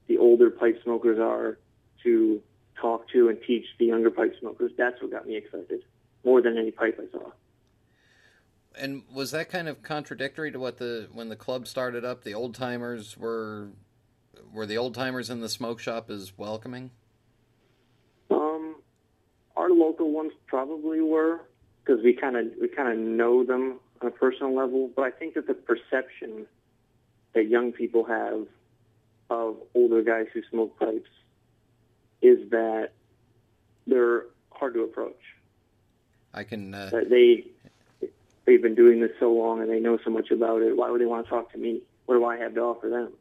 the 0.07 0.17
older 0.17 0.49
pipe 0.49 0.79
smokers 0.83 1.19
are 1.19 1.57
to 2.03 2.41
talk 2.79 3.07
to 3.09 3.29
and 3.29 3.37
teach 3.45 3.65
the 3.79 3.85
younger 3.85 4.09
pipe 4.09 4.33
smokers. 4.39 4.71
That's 4.77 5.01
what 5.01 5.11
got 5.11 5.27
me 5.27 5.35
excited 5.35 5.83
more 6.23 6.41
than 6.41 6.57
any 6.57 6.71
pipe 6.71 6.99
I 6.99 7.11
saw. 7.11 7.31
And 8.79 9.03
was 9.13 9.31
that 9.31 9.49
kind 9.49 9.67
of 9.67 9.83
contradictory 9.83 10.51
to 10.51 10.59
what 10.59 10.77
the 10.77 11.07
when 11.11 11.29
the 11.29 11.35
club 11.35 11.67
started 11.67 12.05
up? 12.05 12.23
The 12.23 12.33
old 12.33 12.55
timers 12.55 13.17
were 13.17 13.69
were 14.53 14.65
the 14.65 14.77
old 14.77 14.93
timers 14.95 15.29
in 15.29 15.41
the 15.41 15.49
smoke 15.49 15.79
shop 15.79 16.09
as 16.09 16.37
welcoming? 16.37 16.91
Um, 18.29 18.75
our 19.55 19.69
local 19.69 20.11
ones 20.11 20.33
probably 20.47 21.01
were 21.01 21.41
because 21.83 22.03
we 22.03 22.13
kind 22.13 22.35
of 22.35 22.47
we 22.59 22.67
kind 22.67 22.91
of 22.91 22.97
know 22.97 23.43
them 23.43 23.79
on 24.01 24.07
a 24.07 24.11
personal 24.11 24.55
level. 24.55 24.89
But 24.95 25.03
I 25.03 25.11
think 25.11 25.35
that 25.35 25.47
the 25.47 25.53
perception 25.53 26.45
that 27.33 27.47
young 27.47 27.71
people 27.71 28.03
have 28.05 28.47
of 29.29 29.57
older 29.73 30.01
guys 30.03 30.27
who 30.33 30.41
smoke 30.49 30.77
pipes 30.77 31.09
is 32.21 32.49
that 32.49 32.89
they're 33.87 34.25
hard 34.51 34.73
to 34.73 34.81
approach. 34.81 35.15
I 36.33 36.43
can. 36.43 36.73
Uh, 36.73 36.89
That 36.91 37.09
they 37.09 37.45
they've 38.45 38.61
been 38.61 38.75
doing 38.75 39.01
this 39.01 39.11
so 39.19 39.31
long 39.31 39.61
and 39.61 39.69
they 39.69 39.79
know 39.79 39.97
so 40.03 40.09
much 40.09 40.31
about 40.31 40.61
it. 40.61 40.75
Why 40.75 40.89
would 40.89 41.01
they 41.01 41.05
want 41.05 41.25
to 41.25 41.29
talk 41.29 41.51
to 41.53 41.57
me? 41.57 41.81
What 42.05 42.15
do 42.15 42.25
I 42.25 42.37
have 42.37 42.53
to 42.55 42.61
offer 42.61 42.89
them? 42.89 43.13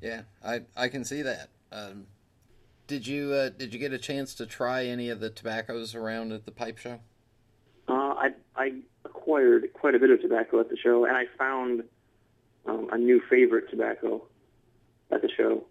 Yeah, 0.00 0.22
I 0.44 0.62
I 0.76 0.88
can 0.88 1.04
see 1.04 1.22
that. 1.22 1.48
Um, 1.72 2.06
did 2.86 3.06
you 3.06 3.32
uh, 3.32 3.50
did 3.50 3.72
you 3.72 3.78
get 3.78 3.92
a 3.92 3.98
chance 3.98 4.34
to 4.34 4.46
try 4.46 4.86
any 4.86 5.08
of 5.08 5.20
the 5.20 5.30
tobaccos 5.30 5.94
around 5.94 6.32
at 6.32 6.44
the 6.44 6.50
pipe 6.50 6.78
show? 6.78 7.00
Uh, 7.88 7.92
I, 8.14 8.28
I 8.56 8.72
acquired 9.04 9.72
quite 9.72 9.94
a 9.94 9.98
bit 9.98 10.10
of 10.10 10.20
tobacco 10.20 10.60
at 10.60 10.68
the 10.68 10.76
show, 10.76 11.04
and 11.04 11.16
I 11.16 11.24
found 11.36 11.82
um, 12.66 12.88
a 12.92 12.98
new 12.98 13.20
favorite 13.28 13.68
tobacco 13.70 14.22
at 15.10 15.22
the 15.22 15.28
show, 15.36 15.64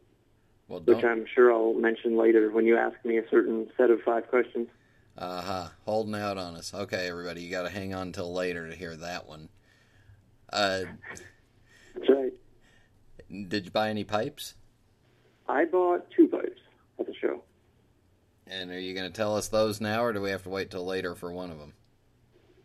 Well, 0.67 0.81
which. 0.81 1.03
I'm 1.03 1.25
sure 1.33 1.53
I'll 1.53 1.73
mention 1.73 2.17
later 2.17 2.51
when 2.51 2.65
you 2.65 2.77
ask 2.77 2.95
me 3.05 3.17
a 3.17 3.29
certain 3.29 3.69
set 3.77 3.89
of 3.89 4.01
five 4.01 4.27
questions. 4.27 4.67
Uh 5.17 5.41
huh. 5.41 5.67
Holding 5.85 6.15
out 6.15 6.37
on 6.37 6.55
us. 6.55 6.73
Okay, 6.73 7.07
everybody, 7.07 7.41
you 7.41 7.51
got 7.51 7.63
to 7.63 7.69
hang 7.69 7.93
on 7.93 8.11
till 8.11 8.33
later 8.33 8.69
to 8.69 8.75
hear 8.75 8.95
that 8.95 9.27
one. 9.27 9.49
Uh, 10.51 10.81
That's 11.95 12.09
right. 12.09 12.33
Did 13.47 13.65
you 13.65 13.71
buy 13.71 13.89
any 13.89 14.03
pipes? 14.03 14.55
I 15.47 15.65
bought 15.65 16.09
two 16.11 16.27
pipes 16.27 16.61
at 16.99 17.05
the 17.07 17.13
show. 17.13 17.43
And 18.47 18.71
are 18.71 18.79
you 18.79 18.93
going 18.93 19.05
to 19.11 19.15
tell 19.15 19.35
us 19.35 19.47
those 19.47 19.79
now, 19.79 20.03
or 20.03 20.11
do 20.13 20.21
we 20.21 20.31
have 20.31 20.43
to 20.43 20.49
wait 20.49 20.71
till 20.71 20.85
later 20.85 21.13
for 21.15 21.31
one 21.31 21.51
of 21.51 21.59
them? 21.59 21.73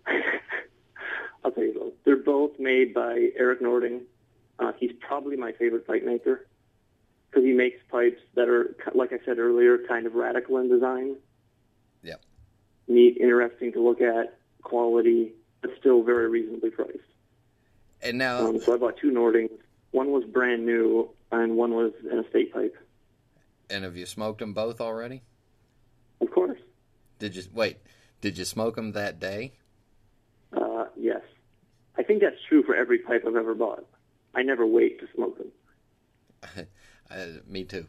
I'll 1.45 1.51
tell 1.51 1.65
you 1.65 1.75
both. 1.79 1.93
They're 2.05 2.17
both 2.17 2.59
made 2.59 2.95
by 2.95 3.29
Eric 3.37 3.61
Nording. 3.61 4.03
Uh, 4.59 4.73
he's 4.79 4.93
probably 5.01 5.37
my 5.37 5.53
favorite 5.53 5.87
pipe 5.87 6.05
maker 6.05 6.47
because 7.31 7.45
he 7.45 7.53
makes 7.53 7.79
pipes 7.91 8.21
that 8.35 8.49
are, 8.49 8.75
like 8.95 9.13
I 9.13 9.19
said 9.25 9.39
earlier, 9.39 9.79
kind 9.89 10.07
of 10.07 10.15
radical 10.15 10.59
in 10.59 10.69
design. 10.69 11.17
Yep. 12.03 12.21
Neat, 12.89 13.19
interesting 13.19 13.73
to 13.73 13.83
look 13.83 14.01
at, 14.01 14.39
quality, 14.63 15.33
but 15.61 15.71
still 15.79 16.03
very 16.03 16.29
reasonably 16.29 16.71
priced. 16.71 16.99
And 18.03 18.19
now, 18.19 18.47
Um, 18.47 18.61
so 18.61 18.75
I 18.75 18.77
bought 18.77 18.97
two 18.97 19.11
Nordings. 19.11 19.51
One 19.95 20.11
was 20.11 20.25
brand 20.25 20.67
new, 20.67 21.09
and 21.31 21.57
one 21.57 21.71
was 21.73 21.93
an 22.11 22.19
estate 22.25 22.53
pipe. 22.53 22.75
and 23.71 23.85
have 23.85 23.97
you 23.97 24.07
smoked 24.07 24.41
them 24.41 24.53
both 24.53 24.81
already? 24.81 25.23
Of 26.21 26.33
course. 26.33 26.59
Did 27.21 27.37
you 27.37 27.45
wait? 27.53 27.77
Did 28.21 28.37
you 28.37 28.45
smoke 28.45 28.75
them 28.75 28.91
that 28.93 29.21
day? 29.21 29.53
Uh, 30.53 30.87
yes. 30.97 31.21
I 31.97 32.03
think 32.03 32.23
that's 32.23 32.35
true 32.49 32.65
for 32.65 32.75
every 32.75 32.99
pipe 32.99 33.23
I've 33.25 33.37
ever 33.37 33.55
bought. 33.55 33.87
I 34.35 34.43
never 34.43 34.67
wait 34.67 34.99
to 34.99 35.07
smoke 35.15 35.39
them. 35.39 35.53
Uh, 37.09 37.27
me 37.47 37.63
too. 37.63 37.87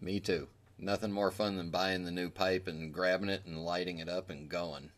Me 0.00 0.18
too. 0.18 0.48
Nothing 0.76 1.12
more 1.12 1.30
fun 1.30 1.56
than 1.56 1.70
buying 1.70 2.04
the 2.04 2.10
new 2.10 2.30
pipe 2.30 2.66
and 2.66 2.92
grabbing 2.92 3.28
it 3.28 3.42
and 3.46 3.64
lighting 3.64 3.98
it 3.98 4.08
up 4.08 4.28
and 4.28 4.48
going. 4.48 4.90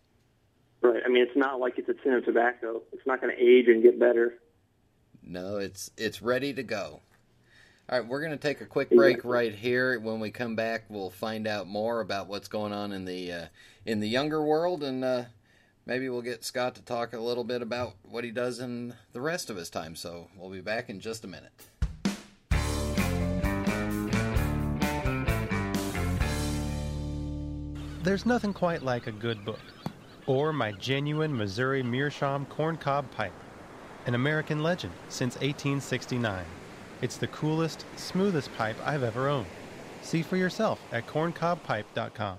Right. 0.80 1.02
I 1.04 1.10
mean, 1.10 1.22
it's 1.22 1.36
not 1.36 1.60
like 1.60 1.74
it's 1.76 1.90
a 1.90 1.94
tin 2.02 2.14
of 2.14 2.24
tobacco. 2.24 2.80
It's 2.92 3.06
not 3.06 3.20
going 3.20 3.36
to 3.36 3.42
age 3.42 3.66
and 3.68 3.82
get 3.82 4.00
better. 4.00 4.38
No, 5.26 5.56
it's 5.56 5.90
it's 5.96 6.20
ready 6.20 6.52
to 6.54 6.62
go. 6.62 7.00
All 7.88 7.98
right, 7.98 8.08
we're 8.08 8.20
going 8.20 8.32
to 8.32 8.38
take 8.38 8.60
a 8.62 8.66
quick 8.66 8.88
break 8.90 9.24
right 9.24 9.54
here. 9.54 10.00
When 10.00 10.18
we 10.18 10.30
come 10.30 10.56
back, 10.56 10.84
we'll 10.88 11.10
find 11.10 11.46
out 11.46 11.66
more 11.66 12.00
about 12.00 12.28
what's 12.28 12.48
going 12.48 12.72
on 12.72 12.92
in 12.92 13.04
the 13.04 13.32
uh, 13.32 13.46
in 13.84 14.00
the 14.00 14.08
younger 14.08 14.42
world, 14.42 14.82
and 14.82 15.04
uh, 15.04 15.24
maybe 15.84 16.08
we'll 16.08 16.22
get 16.22 16.44
Scott 16.44 16.74
to 16.76 16.82
talk 16.82 17.12
a 17.12 17.18
little 17.18 17.44
bit 17.44 17.60
about 17.60 17.94
what 18.02 18.24
he 18.24 18.30
does 18.30 18.58
in 18.58 18.94
the 19.12 19.20
rest 19.20 19.50
of 19.50 19.56
his 19.56 19.68
time. 19.68 19.96
So 19.96 20.28
we'll 20.36 20.50
be 20.50 20.62
back 20.62 20.88
in 20.88 21.00
just 21.00 21.24
a 21.24 21.28
minute. 21.28 21.52
There's 28.02 28.26
nothing 28.26 28.52
quite 28.52 28.82
like 28.82 29.06
a 29.06 29.12
good 29.12 29.44
book, 29.46 29.60
or 30.26 30.52
my 30.52 30.72
genuine 30.72 31.34
Missouri 31.34 31.82
Meerschaum 31.82 32.44
corncob 32.46 33.10
pipe, 33.10 33.32
an 34.06 34.14
American 34.14 34.62
legend 34.62 34.92
since 35.08 35.34
1869. 35.36 36.44
It's 37.02 37.16
the 37.16 37.26
coolest, 37.28 37.84
smoothest 37.96 38.54
pipe 38.56 38.76
I've 38.84 39.02
ever 39.02 39.28
owned. 39.28 39.46
See 40.02 40.22
for 40.22 40.36
yourself 40.36 40.80
at 40.92 41.06
corncobpipe.com. 41.06 42.38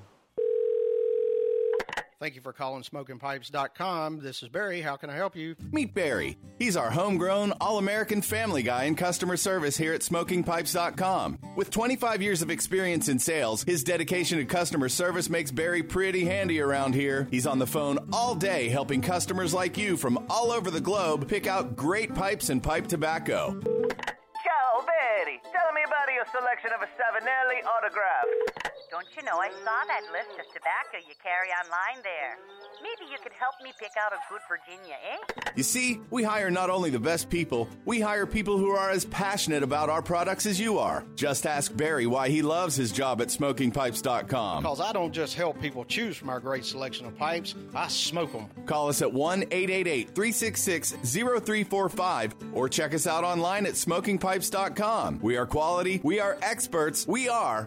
Thank 2.19 2.35
you 2.35 2.41
for 2.41 2.53
calling 2.53 2.83
smokingpipes.com. 2.83 4.21
This 4.21 4.41
is 4.41 4.47
Barry. 4.47 4.81
How 4.81 4.95
can 4.95 5.09
I 5.09 5.15
help 5.15 5.35
you? 5.35 5.55
Meet 5.71 5.93
Barry. 5.93 6.37
He's 6.57 6.77
our 6.77 6.89
homegrown, 6.89 7.51
all 7.59 7.77
American 7.77 8.21
family 8.21 8.63
guy 8.63 8.85
in 8.85 8.95
customer 8.95 9.35
service 9.35 9.75
here 9.75 9.93
at 9.93 9.99
smokingpipes.com. 9.99 11.39
With 11.57 11.71
25 11.71 12.21
years 12.21 12.41
of 12.41 12.49
experience 12.49 13.09
in 13.09 13.19
sales, 13.19 13.63
his 13.63 13.83
dedication 13.83 14.37
to 14.37 14.45
customer 14.45 14.87
service 14.87 15.29
makes 15.29 15.51
Barry 15.51 15.83
pretty 15.83 16.23
handy 16.23 16.61
around 16.61 16.95
here. 16.95 17.27
He's 17.31 17.45
on 17.45 17.59
the 17.59 17.67
phone 17.67 18.09
all 18.13 18.33
day 18.33 18.69
helping 18.69 19.01
customers 19.01 19.53
like 19.53 19.77
you 19.77 19.97
from 19.97 20.25
all 20.29 20.51
over 20.51 20.71
the 20.71 20.81
globe 20.81 21.27
pick 21.27 21.47
out 21.47 21.75
great 21.75 22.13
pipes 22.15 22.49
and 22.49 22.63
pipe 22.63 22.87
tobacco. 22.87 23.59
Ciao, 23.61 24.85
Barry. 24.85 25.41
Tell 25.51 25.73
me 25.73 25.81
about 25.85 26.13
your 26.13 26.25
selection 26.31 26.71
of 26.73 26.81
a 26.81 26.85
Savinelli 26.95 27.65
autograph. 27.65 28.54
Don't 28.91 29.07
you 29.15 29.23
know 29.23 29.37
I 29.39 29.49
saw 29.49 29.79
that 29.87 30.03
list 30.11 30.39
of 30.39 30.45
tobacco 30.53 30.97
you 31.07 31.15
carry 31.21 31.49
online 31.49 32.03
there? 32.03 32.37
Maybe 32.83 33.09
you 33.11 33.17
could 33.23 33.31
help 33.33 33.55
me 33.63 33.71
pick 33.79 33.91
out 33.99 34.13
a 34.13 34.17
good 34.29 34.41
Virginia, 34.47 34.95
eh? 34.95 35.51
You 35.55 35.63
see, 35.63 35.99
we 36.11 36.23
hire 36.23 36.51
not 36.51 36.69
only 36.69 36.89
the 36.89 36.99
best 36.99 37.29
people, 37.29 37.67
we 37.85 37.99
hire 37.99 38.25
people 38.25 38.57
who 38.57 38.69
are 38.69 38.91
as 38.91 39.05
passionate 39.05 39.63
about 39.63 39.89
our 39.89 40.01
products 40.01 40.45
as 40.45 40.59
you 40.59 40.77
are. 40.77 41.03
Just 41.15 41.45
ask 41.47 41.75
Barry 41.75 42.05
why 42.05 42.29
he 42.29 42.41
loves 42.41 42.75
his 42.75 42.91
job 42.91 43.21
at 43.21 43.29
smokingpipes.com. 43.29 44.63
Because 44.63 44.81
I 44.81 44.91
don't 44.91 45.13
just 45.13 45.35
help 45.35 45.59
people 45.61 45.85
choose 45.85 46.15
from 46.17 46.29
our 46.29 46.39
great 46.39 46.65
selection 46.65 47.05
of 47.05 47.17
pipes, 47.17 47.55
I 47.73 47.87
smoke 47.87 48.33
them. 48.33 48.47
Call 48.65 48.89
us 48.89 49.01
at 49.01 49.11
1 49.11 49.43
888 49.51 50.13
366 50.13 50.91
0345 50.91 52.35
or 52.53 52.69
check 52.69 52.93
us 52.93 53.07
out 53.07 53.23
online 53.23 53.65
at 53.65 53.73
smokingpipes.com. 53.73 55.19
We 55.21 55.37
are 55.37 55.45
quality, 55.45 56.01
we 56.03 56.19
are 56.19 56.37
experts, 56.41 57.07
we 57.07 57.29
are 57.29 57.65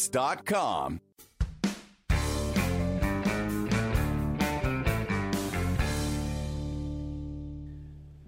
smokingpipes.com. 0.00 1.00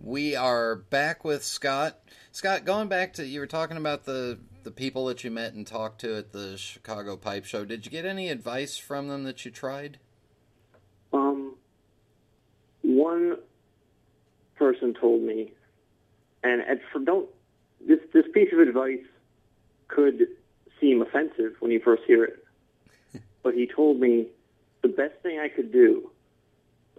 We 0.00 0.36
are 0.36 0.76
back 0.76 1.24
with 1.24 1.42
Scott. 1.42 1.98
Scott, 2.32 2.64
going 2.64 2.88
back 2.88 3.14
to 3.14 3.26
you 3.26 3.40
were 3.40 3.46
talking 3.46 3.76
about 3.76 4.04
the 4.04 4.38
the 4.64 4.70
people 4.70 5.06
that 5.06 5.24
you 5.24 5.30
met 5.30 5.54
and 5.54 5.66
talked 5.66 6.00
to 6.02 6.16
at 6.16 6.32
the 6.32 6.56
Chicago 6.56 7.16
Pipe 7.16 7.44
Show. 7.44 7.64
Did 7.64 7.84
you 7.84 7.90
get 7.90 8.04
any 8.04 8.28
advice 8.28 8.76
from 8.76 9.08
them 9.08 9.24
that 9.24 9.44
you 9.44 9.50
tried? 9.50 9.98
Um, 11.12 11.56
one 12.82 13.38
person 14.56 14.94
told 14.94 15.22
me, 15.22 15.52
and 16.44 16.60
and 16.60 16.80
for 16.92 16.98
don't 17.00 17.28
this 17.86 18.00
this 18.12 18.26
piece 18.34 18.52
of 18.52 18.58
advice 18.58 19.04
could 19.88 20.28
seem 20.82 21.00
offensive 21.00 21.54
when 21.60 21.70
you 21.70 21.80
first 21.80 22.02
hear 22.06 22.24
it, 22.24 22.44
but 23.42 23.54
he 23.54 23.66
told 23.66 24.00
me 24.00 24.26
the 24.82 24.88
best 24.88 25.14
thing 25.22 25.38
I 25.38 25.48
could 25.48 25.72
do 25.72 26.10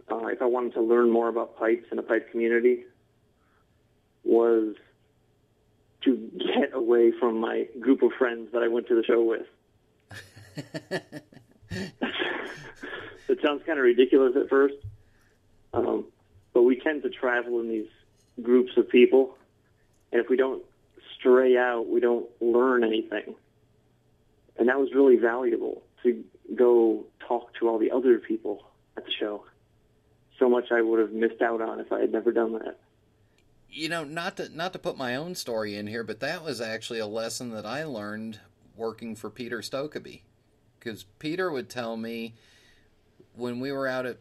uh, 0.10 0.28
if 0.28 0.42
I 0.42 0.46
wanted 0.46 0.74
to 0.74 0.82
learn 0.82 1.12
more 1.12 1.28
about 1.28 1.60
pipes 1.60 1.86
and 1.92 2.00
a 2.00 2.04
pipe 2.04 2.32
community 2.32 2.86
was 4.24 4.76
to 6.02 6.16
get 6.40 6.74
away 6.74 7.12
from 7.20 7.40
my 7.40 7.68
group 7.80 8.02
of 8.02 8.12
friends 8.18 8.50
that 8.54 8.64
I 8.64 8.68
went 8.70 8.88
to 8.88 8.96
the 8.96 9.04
show 9.04 9.22
with. 9.22 9.46
it 13.28 13.40
sounds 13.42 13.64
kind 13.66 13.80
of 13.80 13.84
ridiculous 13.84 14.36
at 14.36 14.50
first, 14.50 14.76
um, 15.74 16.06
but 16.54 16.64
we 16.64 16.80
tend 16.80 17.04
to 17.04 17.10
travel 17.10 17.60
in 17.60 17.68
these 17.68 17.88
groups 18.42 18.72
of 18.78 18.90
people, 18.90 19.36
and 20.12 20.22
if 20.22 20.30
we 20.30 20.38
don't 20.38 20.64
stray 21.18 21.58
out, 21.58 21.88
we 21.90 22.00
don't 22.00 22.30
learn 22.42 22.84
anything. 22.84 23.36
And 24.58 24.70
that 24.70 24.80
was 24.80 24.94
really 24.94 25.16
valuable 25.16 25.82
to 26.04 26.24
go 26.56 27.06
talk 27.28 27.54
to 27.60 27.68
all 27.68 27.80
the 27.80 27.92
other 27.92 28.20
people 28.20 28.64
at 28.98 29.06
the 29.06 29.12
show. 29.12 29.46
So 30.40 30.50
much 30.50 30.72
I 30.72 30.82
would 30.82 31.00
have 31.00 31.12
missed 31.12 31.42
out 31.42 31.62
on 31.62 31.80
if 31.80 31.92
I 31.92 32.02
had 32.02 32.12
never 32.12 32.32
done 32.32 32.54
that 32.54 32.78
you 33.74 33.90
know, 33.90 34.04
not 34.04 34.38
to 34.38 34.56
not 34.56 34.74
to 34.74 34.80
put 34.80 34.98
my 34.98 35.16
own 35.16 35.36
story 35.36 35.76
in 35.76 35.88
here, 35.88 36.04
but 36.04 36.20
that 36.20 36.44
was 36.44 36.62
actually 36.62 37.00
a 37.00 37.08
lesson 37.08 37.52
that 37.52 37.66
I 37.66 37.84
learned 37.84 38.40
working 38.76 39.16
for 39.16 39.30
Peter 39.30 39.60
Stokkebye, 39.60 40.22
because 40.80 41.06
Peter 41.20 41.52
would 41.52 41.70
tell 41.70 41.98
me 41.98 42.36
when 43.36 43.60
we 43.60 43.72
were 43.72 43.88
out 43.88 44.06
at 44.06 44.20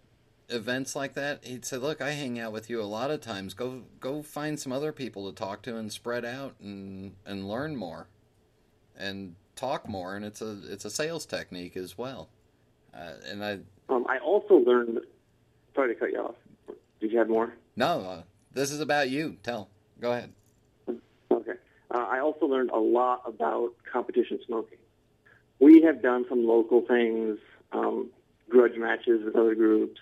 events 0.49 0.97
like 0.97 1.15
that, 1.15 1.45
he'd 1.45 1.65
say, 1.65 1.77
"Look, 1.77 2.01
I 2.01 2.13
hang 2.13 2.39
out 2.39 2.53
with 2.53 2.71
you 2.71 2.81
a 2.81 2.85
lot 2.85 3.11
of 3.11 3.21
times. 3.21 3.53
Go 3.53 3.83
go 4.01 4.23
find 4.23 4.59
some 4.59 4.73
other 4.73 4.93
people 4.93 5.31
to 5.31 5.37
talk 5.37 5.63
to 5.63 5.77
and 5.77 5.93
spread 5.93 6.25
out 6.25 6.55
and 6.61 7.15
and 7.27 7.47
learn 7.47 7.77
more, 7.77 8.09
and 8.97 9.37
talk 9.57 9.89
more. 9.89 10.17
And 10.17 10.25
it's 10.25 10.43
a 10.43 10.59
it's 10.69 10.85
a 10.85 10.91
sales 10.91 11.27
technique 11.27 11.77
as 11.77 11.97
well. 11.97 12.29
Uh, 12.95 13.13
and 13.29 13.45
I 13.45 13.59
um, 13.89 14.07
I 14.09 14.19
also 14.19 14.55
learned. 14.55 15.01
Sorry 15.75 15.95
to 15.95 15.99
cut 15.99 16.13
you 16.13 16.19
off. 16.19 16.35
Did 17.01 17.13
you 17.13 17.19
have 17.19 17.29
more? 17.29 17.55
No, 17.77 18.01
uh, 18.01 18.23
this 18.53 18.71
is 18.71 18.81
about 18.81 19.11
you. 19.11 19.37
Tell. 19.43 19.69
Go 20.01 20.13
ahead. 20.13 20.33
Okay. 21.31 21.53
Uh, 21.91 21.99
I 21.99 22.21
also 22.21 22.47
learned 22.47 22.71
a 22.71 22.79
lot 22.79 23.23
about 23.27 23.73
competition 23.91 24.39
smoking. 24.47 24.79
We 25.61 25.83
have 25.83 26.03
done 26.03 26.27
some 26.29 26.47
local 26.47 26.83
things, 26.83 27.39
um, 27.73 28.11
grudge 28.49 28.77
matches 28.77 29.25
with 29.25 29.37
other 29.37 29.55
groups, 29.55 30.01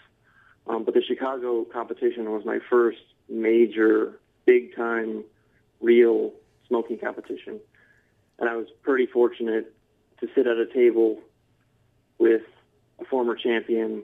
um, 0.66 0.84
but 0.84 0.94
the 0.94 1.02
Chicago 1.02 1.64
competition 1.64 2.30
was 2.30 2.44
my 2.44 2.58
first 2.70 2.98
major, 3.28 4.20
big 4.46 4.74
time, 4.74 5.24
real 5.80 6.32
smoking 6.66 6.98
competition. 6.98 7.60
And 8.40 8.48
I 8.48 8.56
was 8.56 8.66
pretty 8.82 9.06
fortunate 9.06 9.72
to 10.20 10.28
sit 10.34 10.46
at 10.46 10.56
a 10.56 10.66
table 10.66 11.20
with 12.18 12.42
a 13.00 13.04
former 13.04 13.36
champion 13.36 14.02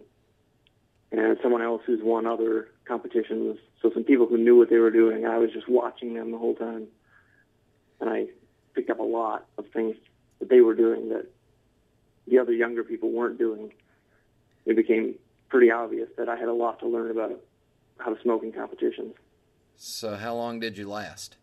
and 1.13 1.39
someone 1.43 1.63
else 1.63 1.83
who's 1.87 2.01
won 2.03 2.27
other 2.27 2.69
competitions. 2.87 3.59
So 3.83 3.91
some 3.93 4.05
people 4.05 4.27
who 4.27 4.39
knew 4.39 4.57
what 4.57 4.71
they 4.71 4.79
were 4.79 4.91
doing. 4.91 5.27
I 5.27 5.39
was 5.39 5.51
just 5.53 5.69
watching 5.69 6.15
them 6.15 6.31
the 6.33 6.39
whole 6.39 6.55
time, 6.55 6.87
and 8.01 8.11
I 8.11 8.27
picked 8.75 8.91
up 8.91 8.99
a 8.99 9.05
lot 9.05 9.47
of 9.59 9.67
things 9.73 9.97
that 10.39 10.49
they 10.49 10.61
were 10.61 10.75
doing 10.75 11.09
that 11.11 11.27
the 12.27 12.39
other 12.39 12.53
younger 12.53 12.85
people 12.85 13.11
weren't 13.11 13.39
doing. 13.39 13.73
It 14.65 14.77
became 14.77 15.15
pretty 15.49 15.71
obvious 15.71 16.09
that 16.19 16.29
I 16.29 16.37
had 16.37 16.49
a 16.49 16.53
lot 16.53 16.81
to 16.81 16.89
learn 16.89 17.11
about 17.11 17.33
how 17.99 18.13
to 18.13 18.21
smoke 18.23 18.43
in 18.43 18.53
competitions. 18.53 19.15
So 19.77 20.17
how 20.17 20.35
long 20.35 20.59
did 20.59 20.77
you 20.77 20.89
last? 20.89 21.37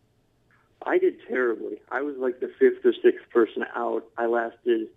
I 0.86 0.98
did 0.98 1.16
terribly. 1.28 1.82
I 1.92 2.02
was 2.02 2.16
like 2.18 2.40
the 2.40 2.52
fifth 2.60 2.86
or 2.86 2.94
sixth 2.94 3.30
person 3.32 3.64
out. 3.76 4.04
I 4.18 4.26
lasted 4.26 4.88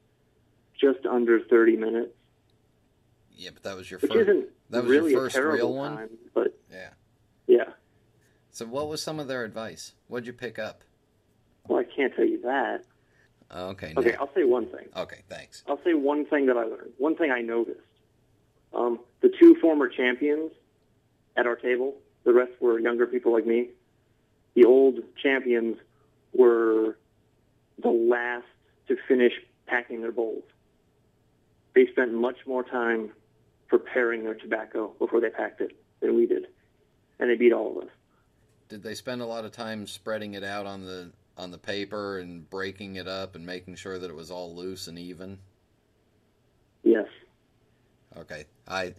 just 0.81 1.07
under 1.07 1.41
30 1.41 1.77
minutes. 1.77 2.13
Yeah, 3.33 3.51
but 3.55 3.63
that 3.65 3.77
was 3.77 3.91
your 3.91 4.01
Which 4.01 4.11
first. 4.13 4.29
isn't 4.29 4.49
That 4.71 4.83
was 4.85 4.91
really 4.91 5.13
your 5.13 5.23
first 5.31 5.37
real 5.37 5.75
one. 5.75 5.97
time, 5.97 6.11
but 6.35 6.59
Yeah. 6.71 6.91
yeah. 7.47 7.65
So 8.51 8.65
what 8.67 8.89
was 8.89 9.03
some 9.03 9.21
of 9.21 9.29
their 9.29 9.45
advice? 9.45 9.93
What'd 10.09 10.27
you 10.27 10.33
pick 10.33 10.59
up? 10.59 10.83
Well, 11.69 11.79
I 11.81 11.85
can't 11.85 12.15
tell 12.15 12.25
you 12.25 12.41
that. 12.43 12.85
Oh, 13.51 13.69
okay. 13.71 13.93
Okay, 13.97 14.13
now- 14.13 14.17
I'll 14.21 14.35
say 14.35 14.45
one 14.45 14.67
thing. 14.67 14.89
Okay. 14.97 15.23
Thanks. 15.29 15.63
I'll 15.69 15.81
say 15.85 15.95
one 15.95 16.25
thing 16.27 16.47
that 16.47 16.57
I 16.57 16.65
learned. 16.65 16.93
One 16.99 17.15
thing 17.17 17.31
I 17.31 17.43
noticed. 17.43 17.81
Um, 18.73 19.01
the 19.21 19.29
two 19.41 19.55
former 19.61 19.89
champions 19.89 20.53
at 21.37 21.47
our 21.47 21.57
table, 21.57 21.97
the 22.25 22.33
rest 22.33 22.53
were 22.61 22.79
younger 22.81 23.07
people 23.07 23.33
like 23.33 23.47
me. 23.47 23.71
The 24.57 24.65
old 24.65 25.01
champions 25.23 25.77
were 26.33 26.97
the 27.81 27.91
last 27.91 28.47
to 28.89 28.97
finish 29.07 29.33
packing 29.67 30.01
their 30.01 30.13
bowls. 30.13 30.45
They 31.75 31.87
spent 31.93 32.15
much 32.15 32.39
more 32.47 32.65
time 32.65 33.11
preparing 33.69 34.25
their 34.25 34.35
tobacco 34.35 34.95
before 34.99 35.21
they 35.21 35.29
packed 35.29 35.61
it 35.61 35.77
than 36.01 36.17
we 36.17 36.27
did. 36.27 36.47
And 37.19 37.31
they 37.31 37.37
beat 37.37 37.53
all 37.53 37.77
of 37.77 37.85
us. 37.85 37.91
Did 38.69 38.83
they 38.83 38.95
spend 38.95 39.21
a 39.21 39.27
lot 39.27 39.45
of 39.45 39.53
time 39.53 39.87
spreading 39.87 40.35
it 40.35 40.43
out 40.43 40.67
on 40.67 40.85
the 40.85 41.13
on 41.37 41.51
the 41.51 41.59
paper 41.59 42.19
and 42.19 42.49
breaking 42.49 42.97
it 42.97 43.07
up 43.07 43.37
and 43.37 43.45
making 43.45 43.77
sure 43.77 43.99
that 43.99 44.11
it 44.11 44.17
was 44.17 44.31
all 44.31 44.55
loose 44.57 44.89
and 44.89 44.99
even? 44.99 45.39
Yes. 46.83 47.07
Okay. 48.17 48.47
I 48.67 48.95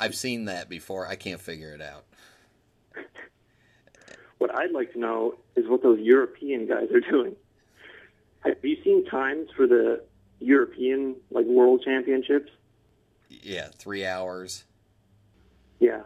I've 0.00 0.16
seen 0.16 0.46
that 0.46 0.68
before. 0.68 1.06
I 1.06 1.14
can't 1.14 1.40
figure 1.40 1.72
it 1.72 1.80
out. 1.80 2.04
What 4.44 4.58
I'd 4.58 4.72
like 4.72 4.92
to 4.92 4.98
know 4.98 5.36
is 5.56 5.66
what 5.66 5.82
those 5.82 6.00
European 6.00 6.66
guys 6.66 6.90
are 6.92 7.00
doing. 7.00 7.34
Have 8.40 8.62
you 8.62 8.76
seen 8.84 9.06
times 9.06 9.48
for 9.56 9.66
the 9.66 10.04
European 10.38 11.16
like 11.30 11.46
World 11.46 11.80
Championships? 11.82 12.50
Yeah, 13.30 13.68
three 13.74 14.04
hours. 14.04 14.64
Yeah, 15.80 16.02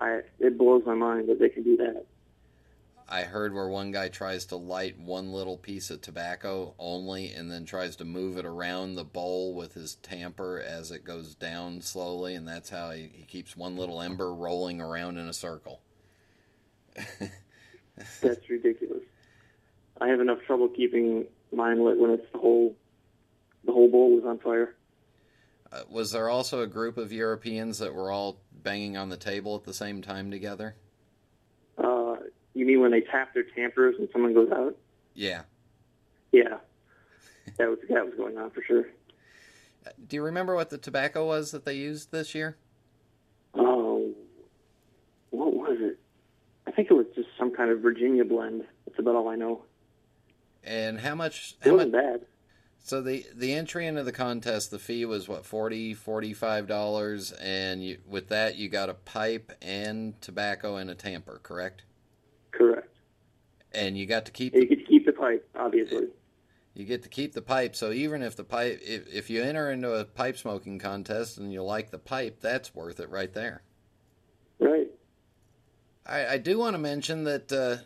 I 0.00 0.22
it 0.40 0.58
blows 0.58 0.82
my 0.84 0.96
mind 0.96 1.28
that 1.28 1.38
they 1.38 1.48
can 1.48 1.62
do 1.62 1.76
that. 1.76 2.06
I 3.08 3.22
heard 3.22 3.54
where 3.54 3.68
one 3.68 3.92
guy 3.92 4.08
tries 4.08 4.46
to 4.46 4.56
light 4.56 4.98
one 4.98 5.30
little 5.30 5.56
piece 5.56 5.88
of 5.90 6.00
tobacco 6.00 6.74
only 6.80 7.30
and 7.30 7.52
then 7.52 7.66
tries 7.66 7.94
to 7.96 8.04
move 8.04 8.36
it 8.36 8.44
around 8.44 8.96
the 8.96 9.04
bowl 9.04 9.54
with 9.54 9.74
his 9.74 9.94
tamper 9.94 10.60
as 10.60 10.90
it 10.90 11.04
goes 11.04 11.36
down 11.36 11.82
slowly, 11.82 12.34
and 12.34 12.48
that's 12.48 12.70
how 12.70 12.90
he, 12.90 13.08
he 13.14 13.22
keeps 13.22 13.56
one 13.56 13.76
little 13.76 14.02
ember 14.02 14.34
rolling 14.34 14.80
around 14.80 15.18
in 15.18 15.28
a 15.28 15.32
circle. 15.32 15.82
That's 18.20 18.48
ridiculous. 18.48 19.02
I 20.00 20.08
have 20.08 20.20
enough 20.20 20.38
trouble 20.46 20.68
keeping 20.68 21.26
mine 21.52 21.84
lit 21.84 21.98
when 21.98 22.10
it's 22.10 22.30
the 22.32 22.38
whole 22.38 22.74
the 23.64 23.72
whole 23.72 23.90
bowl 23.90 24.18
is 24.18 24.24
on 24.24 24.38
fire. 24.38 24.74
Uh, 25.72 25.82
was 25.90 26.12
there 26.12 26.28
also 26.28 26.62
a 26.62 26.66
group 26.66 26.96
of 26.96 27.12
Europeans 27.12 27.78
that 27.78 27.92
were 27.92 28.10
all 28.10 28.38
banging 28.62 28.96
on 28.96 29.08
the 29.08 29.16
table 29.16 29.56
at 29.56 29.64
the 29.64 29.74
same 29.74 30.00
time 30.00 30.30
together? 30.30 30.76
Uh, 31.76 32.16
you 32.54 32.64
mean 32.64 32.80
when 32.80 32.92
they 32.92 33.00
tap 33.00 33.34
their 33.34 33.42
tampers 33.42 33.96
and 33.98 34.08
someone 34.12 34.32
goes 34.32 34.50
out? 34.52 34.76
Yeah. 35.14 35.42
Yeah, 36.32 36.58
that 37.58 37.68
was 37.68 37.78
that 37.88 38.04
was 38.04 38.14
going 38.16 38.36
on 38.36 38.50
for 38.50 38.62
sure. 38.62 38.84
Do 40.06 40.16
you 40.16 40.22
remember 40.22 40.54
what 40.54 40.70
the 40.70 40.78
tobacco 40.78 41.26
was 41.26 41.52
that 41.52 41.64
they 41.64 41.74
used 41.74 42.10
this 42.10 42.34
year? 42.34 42.56
Oh, 43.54 44.12
what 45.30 45.54
was 45.54 45.78
it? 45.80 45.98
I 46.76 46.80
think 46.84 46.90
it 46.90 46.94
was 46.94 47.06
just 47.14 47.28
some 47.38 47.52
kind 47.54 47.70
of 47.70 47.80
Virginia 47.80 48.22
blend. 48.22 48.64
That's 48.86 48.98
about 48.98 49.14
all 49.14 49.28
I 49.28 49.36
know. 49.36 49.62
And 50.62 51.00
how 51.00 51.14
much? 51.14 51.56
It 51.64 51.70
How 51.70 51.76
wasn't 51.76 51.92
much? 51.92 52.02
bad. 52.02 52.20
So 52.78 53.00
the 53.00 53.24
the 53.34 53.54
entry 53.54 53.86
into 53.86 54.02
the 54.04 54.12
contest, 54.12 54.70
the 54.70 54.78
fee 54.78 55.06
was 55.06 55.26
what 55.26 55.46
40 55.46 55.94
45 55.94 56.66
dollars, 56.66 57.32
and 57.32 57.82
you, 57.82 57.98
with 58.06 58.28
that 58.28 58.56
you 58.56 58.68
got 58.68 58.90
a 58.90 58.94
pipe 58.94 59.52
and 59.62 60.20
tobacco 60.20 60.76
and 60.76 60.90
a 60.90 60.94
tamper, 60.94 61.40
correct? 61.42 61.84
Correct. 62.52 62.94
And 63.72 63.96
you 63.96 64.04
got 64.06 64.26
to 64.26 64.32
keep 64.32 64.54
You 64.54 64.66
get 64.66 64.80
to 64.80 64.84
keep 64.84 65.06
the 65.06 65.12
pipe, 65.12 65.48
obviously. 65.54 66.08
you 66.74 66.84
get 66.84 67.02
to 67.04 67.08
keep 67.08 67.32
the 67.32 67.42
pipe. 67.42 67.74
So 67.74 67.90
even 67.90 68.22
if 68.22 68.36
the 68.36 68.44
pipe, 68.44 68.80
if, 68.82 69.08
if 69.12 69.30
you 69.30 69.42
enter 69.42 69.70
into 69.70 69.94
a 69.94 70.04
pipe 70.04 70.36
smoking 70.36 70.78
contest 70.78 71.38
and 71.38 71.50
you 71.52 71.62
like 71.62 71.90
the 71.90 71.98
pipe, 71.98 72.40
that's 72.40 72.74
worth 72.74 73.00
it 73.00 73.08
right 73.10 73.32
there. 73.32 73.62
I, 76.08 76.26
I 76.34 76.38
do 76.38 76.58
want 76.58 76.74
to 76.74 76.78
mention 76.78 77.24
that 77.24 77.52
uh, 77.52 77.84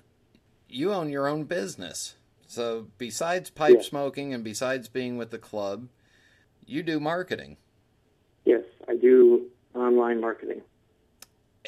you 0.69 0.93
own 0.93 1.11
your 1.11 1.27
own 1.27 1.45
business. 1.45 2.15
So 2.47 2.89
besides 2.99 3.51
pipe 3.51 3.77
Yes. 3.77 3.87
smoking 3.87 4.35
and 4.35 4.43
besides 4.45 4.89
being 4.89 5.17
with 5.17 5.31
the 5.31 5.39
club, 5.39 5.89
you 6.67 6.83
do 6.83 7.01
marketing. 7.01 7.57
Yes, 8.45 8.65
I 8.89 8.97
do 8.97 9.47
online 9.75 10.21
marketing. 10.21 10.63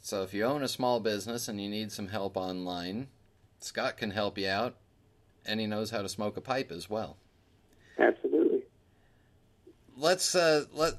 So 0.00 0.22
if 0.22 0.32
you 0.32 0.44
own 0.44 0.62
a 0.62 0.68
small 0.68 0.98
business 0.98 1.46
and 1.46 1.60
you 1.60 1.68
need 1.68 1.92
some 1.92 2.08
help 2.08 2.36
online, 2.36 3.08
Scott 3.60 3.98
can 3.98 4.10
help 4.10 4.38
you 4.38 4.48
out, 4.48 4.76
and 5.44 5.60
he 5.60 5.66
knows 5.66 5.90
how 5.90 6.02
to 6.02 6.08
smoke 6.08 6.38
a 6.38 6.40
pipe 6.40 6.72
as 6.72 6.88
well. 6.88 7.18
Absolutely. 7.98 8.62
Let's 9.96 10.34
uh, 10.34 10.64
let 10.72 10.94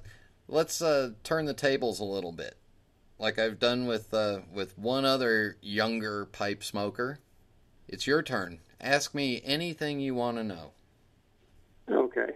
let's 0.48 0.82
uh, 0.82 1.12
turn 1.24 1.46
the 1.46 1.56
tables 1.56 2.00
a 2.00 2.06
little 2.06 2.32
bit, 2.32 2.56
like 3.22 3.38
I've 3.38 3.60
done 3.60 3.86
with 3.86 4.14
uh, 4.14 4.40
with 4.52 4.78
one 4.78 5.06
other 5.06 5.56
younger 5.62 6.26
pipe 6.26 6.64
smoker. 6.64 7.20
It's 7.88 8.08
your 8.08 8.24
turn. 8.24 8.60
Ask 8.82 9.14
me 9.14 9.42
anything 9.46 10.00
you 10.00 10.16
want 10.16 10.38
to 10.38 10.44
know. 10.44 10.72
Okay. 11.90 12.32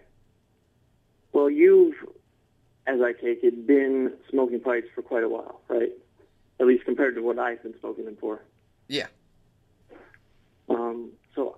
Well, 1.33 1.49
you've, 1.49 1.95
as 2.87 3.01
I 3.01 3.13
take 3.13 3.43
it, 3.43 3.65
been 3.65 4.13
smoking 4.29 4.59
pipes 4.59 4.87
for 4.93 5.01
quite 5.01 5.23
a 5.23 5.29
while, 5.29 5.61
right? 5.67 5.91
At 6.59 6.67
least 6.67 6.85
compared 6.85 7.15
to 7.15 7.21
what 7.21 7.39
I've 7.39 7.63
been 7.63 7.77
smoking 7.79 8.05
them 8.05 8.17
for. 8.19 8.41
Yeah. 8.87 9.07
Um, 10.69 11.11
so, 11.33 11.57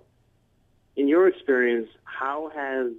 in 0.96 1.06
your 1.06 1.28
experience, 1.28 1.88
how 2.04 2.50
has 2.54 2.92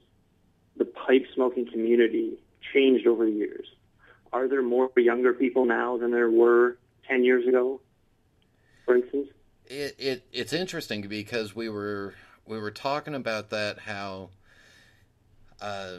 the 0.77 0.85
pipe 0.85 1.25
smoking 1.33 1.65
community 1.69 2.37
changed 2.73 3.07
over 3.07 3.25
the 3.25 3.31
years? 3.31 3.67
Are 4.31 4.47
there 4.47 4.61
more 4.61 4.89
younger 4.95 5.33
people 5.33 5.65
now 5.65 5.97
than 5.97 6.11
there 6.11 6.29
were 6.29 6.77
10 7.07 7.23
years 7.23 7.47
ago, 7.47 7.81
for 8.85 8.95
instance? 8.95 9.29
it, 9.69 9.95
it 9.99 10.25
it's 10.31 10.53
interesting 10.53 11.01
because 11.01 11.55
we 11.55 11.69
were 11.69 12.15
we 12.45 12.59
were 12.59 12.71
talking 12.71 13.13
about 13.13 13.51
that 13.51 13.79
how 13.79 14.29
uh, 15.61 15.97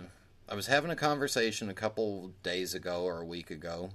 I 0.48 0.54
was 0.54 0.66
having 0.66 0.90
a 0.90 0.96
conversation 0.96 1.68
a 1.68 1.74
couple 1.74 2.32
days 2.42 2.74
ago 2.74 3.04
or 3.04 3.20
a 3.20 3.24
week 3.24 3.50
ago 3.50 3.90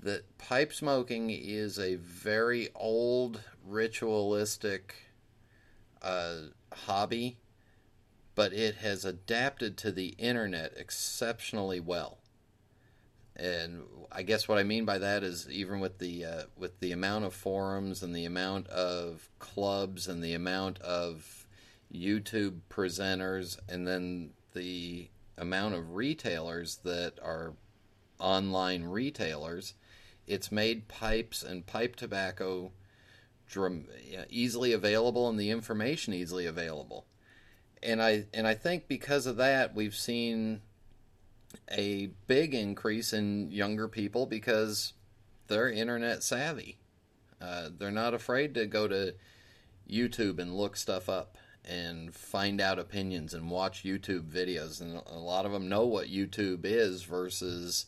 that 0.00 0.38
pipe 0.38 0.72
smoking 0.72 1.30
is 1.30 1.78
a 1.78 1.96
very 1.96 2.68
old 2.74 3.40
ritualistic 3.66 4.94
uh, 6.02 6.36
hobby, 6.72 7.38
but 8.36 8.52
it 8.52 8.76
has 8.76 9.04
adapted 9.04 9.76
to 9.78 9.90
the 9.90 10.08
internet 10.18 10.72
exceptionally 10.76 11.80
well 11.80 12.18
and 13.38 13.82
I 14.10 14.22
guess 14.22 14.48
what 14.48 14.58
I 14.58 14.64
mean 14.64 14.84
by 14.84 14.98
that 14.98 15.22
is 15.22 15.48
even 15.50 15.80
with 15.80 15.98
the 15.98 16.24
uh, 16.24 16.42
with 16.56 16.80
the 16.80 16.92
amount 16.92 17.24
of 17.24 17.34
forums 17.34 18.02
and 18.02 18.14
the 18.14 18.24
amount 18.24 18.66
of 18.68 19.28
clubs 19.38 20.08
and 20.08 20.22
the 20.22 20.34
amount 20.34 20.78
of 20.80 21.46
YouTube 21.92 22.60
presenters 22.68 23.58
and 23.68 23.86
then 23.86 24.30
the 24.54 25.08
amount 25.36 25.74
of 25.74 25.94
retailers 25.94 26.76
that 26.84 27.14
are 27.22 27.54
online 28.18 28.84
retailers, 28.84 29.74
it's 30.26 30.50
made 30.50 30.88
pipes 30.88 31.42
and 31.42 31.66
pipe 31.66 31.96
tobacco 31.96 32.72
easily 34.28 34.72
available 34.72 35.28
and 35.28 35.38
the 35.38 35.50
information 35.50 36.12
easily 36.12 36.44
available. 36.44 37.06
And 37.82 38.02
I 38.02 38.26
and 38.34 38.46
I 38.46 38.54
think 38.54 38.88
because 38.88 39.26
of 39.26 39.36
that 39.36 39.74
we've 39.74 39.94
seen 39.94 40.60
a 41.70 42.10
big 42.26 42.54
increase 42.54 43.12
in 43.12 43.50
younger 43.50 43.88
people 43.88 44.26
because 44.26 44.92
they're 45.48 45.70
internet 45.70 46.22
savvy. 46.22 46.78
Uh, 47.40 47.68
they're 47.76 47.90
not 47.90 48.14
afraid 48.14 48.54
to 48.54 48.66
go 48.66 48.88
to 48.88 49.14
YouTube 49.88 50.38
and 50.38 50.56
look 50.56 50.76
stuff 50.76 51.08
up 51.08 51.38
and 51.64 52.14
find 52.14 52.60
out 52.60 52.78
opinions 52.78 53.34
and 53.34 53.50
watch 53.50 53.84
YouTube 53.84 54.30
videos. 54.30 54.80
And 54.80 55.00
a 55.06 55.18
lot 55.18 55.46
of 55.46 55.52
them 55.52 55.68
know 55.68 55.86
what 55.86 56.08
YouTube 56.08 56.60
is 56.64 57.02
versus 57.02 57.86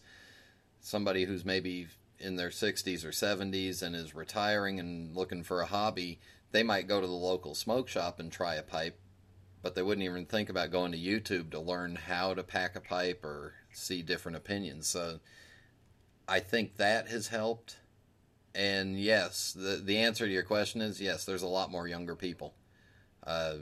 somebody 0.80 1.24
who's 1.24 1.44
maybe 1.44 1.88
in 2.18 2.36
their 2.36 2.50
60s 2.50 3.04
or 3.04 3.10
70s 3.10 3.82
and 3.82 3.96
is 3.96 4.14
retiring 4.14 4.78
and 4.78 5.16
looking 5.16 5.42
for 5.42 5.62
a 5.62 5.66
hobby. 5.66 6.20
They 6.52 6.62
might 6.62 6.88
go 6.88 7.00
to 7.00 7.06
the 7.06 7.12
local 7.12 7.54
smoke 7.54 7.88
shop 7.88 8.20
and 8.20 8.30
try 8.30 8.56
a 8.56 8.62
pipe 8.62 8.98
but 9.62 9.74
they 9.74 9.82
wouldn't 9.82 10.04
even 10.04 10.26
think 10.26 10.48
about 10.48 10.70
going 10.70 10.92
to 10.92 10.98
YouTube 10.98 11.50
to 11.50 11.60
learn 11.60 11.96
how 11.96 12.34
to 12.34 12.42
pack 12.42 12.76
a 12.76 12.80
pipe 12.80 13.24
or 13.24 13.54
see 13.72 14.02
different 14.02 14.36
opinions. 14.36 14.86
So 14.86 15.20
I 16.28 16.40
think 16.40 16.76
that 16.76 17.08
has 17.08 17.28
helped. 17.28 17.76
And 18.54 18.98
yes, 18.98 19.52
the 19.52 19.80
the 19.82 19.98
answer 19.98 20.26
to 20.26 20.32
your 20.32 20.42
question 20.42 20.80
is 20.80 21.00
yes. 21.00 21.24
There's 21.24 21.42
a 21.42 21.48
lot 21.48 21.70
more 21.70 21.86
younger 21.86 22.16
people. 22.16 22.54
Uh, 23.24 23.56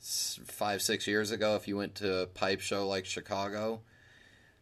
five 0.00 0.82
six 0.82 1.06
years 1.06 1.30
ago, 1.30 1.56
if 1.56 1.68
you 1.68 1.76
went 1.76 1.94
to 1.96 2.22
a 2.22 2.26
pipe 2.26 2.60
show 2.60 2.88
like 2.88 3.04
Chicago, 3.04 3.82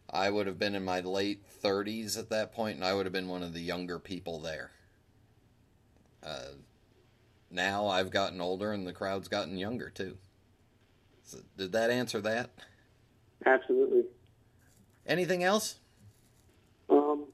I 0.09 0.29
would 0.29 0.47
have 0.47 0.59
been 0.59 0.75
in 0.75 0.83
my 0.83 0.99
late 0.99 1.43
30s 1.63 2.17
at 2.17 2.29
that 2.29 2.53
point, 2.53 2.75
and 2.75 2.85
I 2.85 2.93
would 2.93 3.05
have 3.05 3.13
been 3.13 3.27
one 3.27 3.43
of 3.43 3.53
the 3.53 3.61
younger 3.61 3.99
people 3.99 4.39
there. 4.39 4.71
Uh, 6.23 6.53
now 7.51 7.87
I've 7.87 8.11
gotten 8.11 8.41
older 8.41 8.71
and 8.71 8.85
the 8.85 8.93
crowd's 8.93 9.27
gotten 9.27 9.57
younger 9.57 9.89
too. 9.89 10.17
So 11.23 11.39
did 11.57 11.71
that 11.73 11.89
answer 11.89 12.21
that? 12.21 12.51
Absolutely. 13.45 14.03
Anything 15.05 15.43
else? 15.43 15.79
Um, 16.89 17.25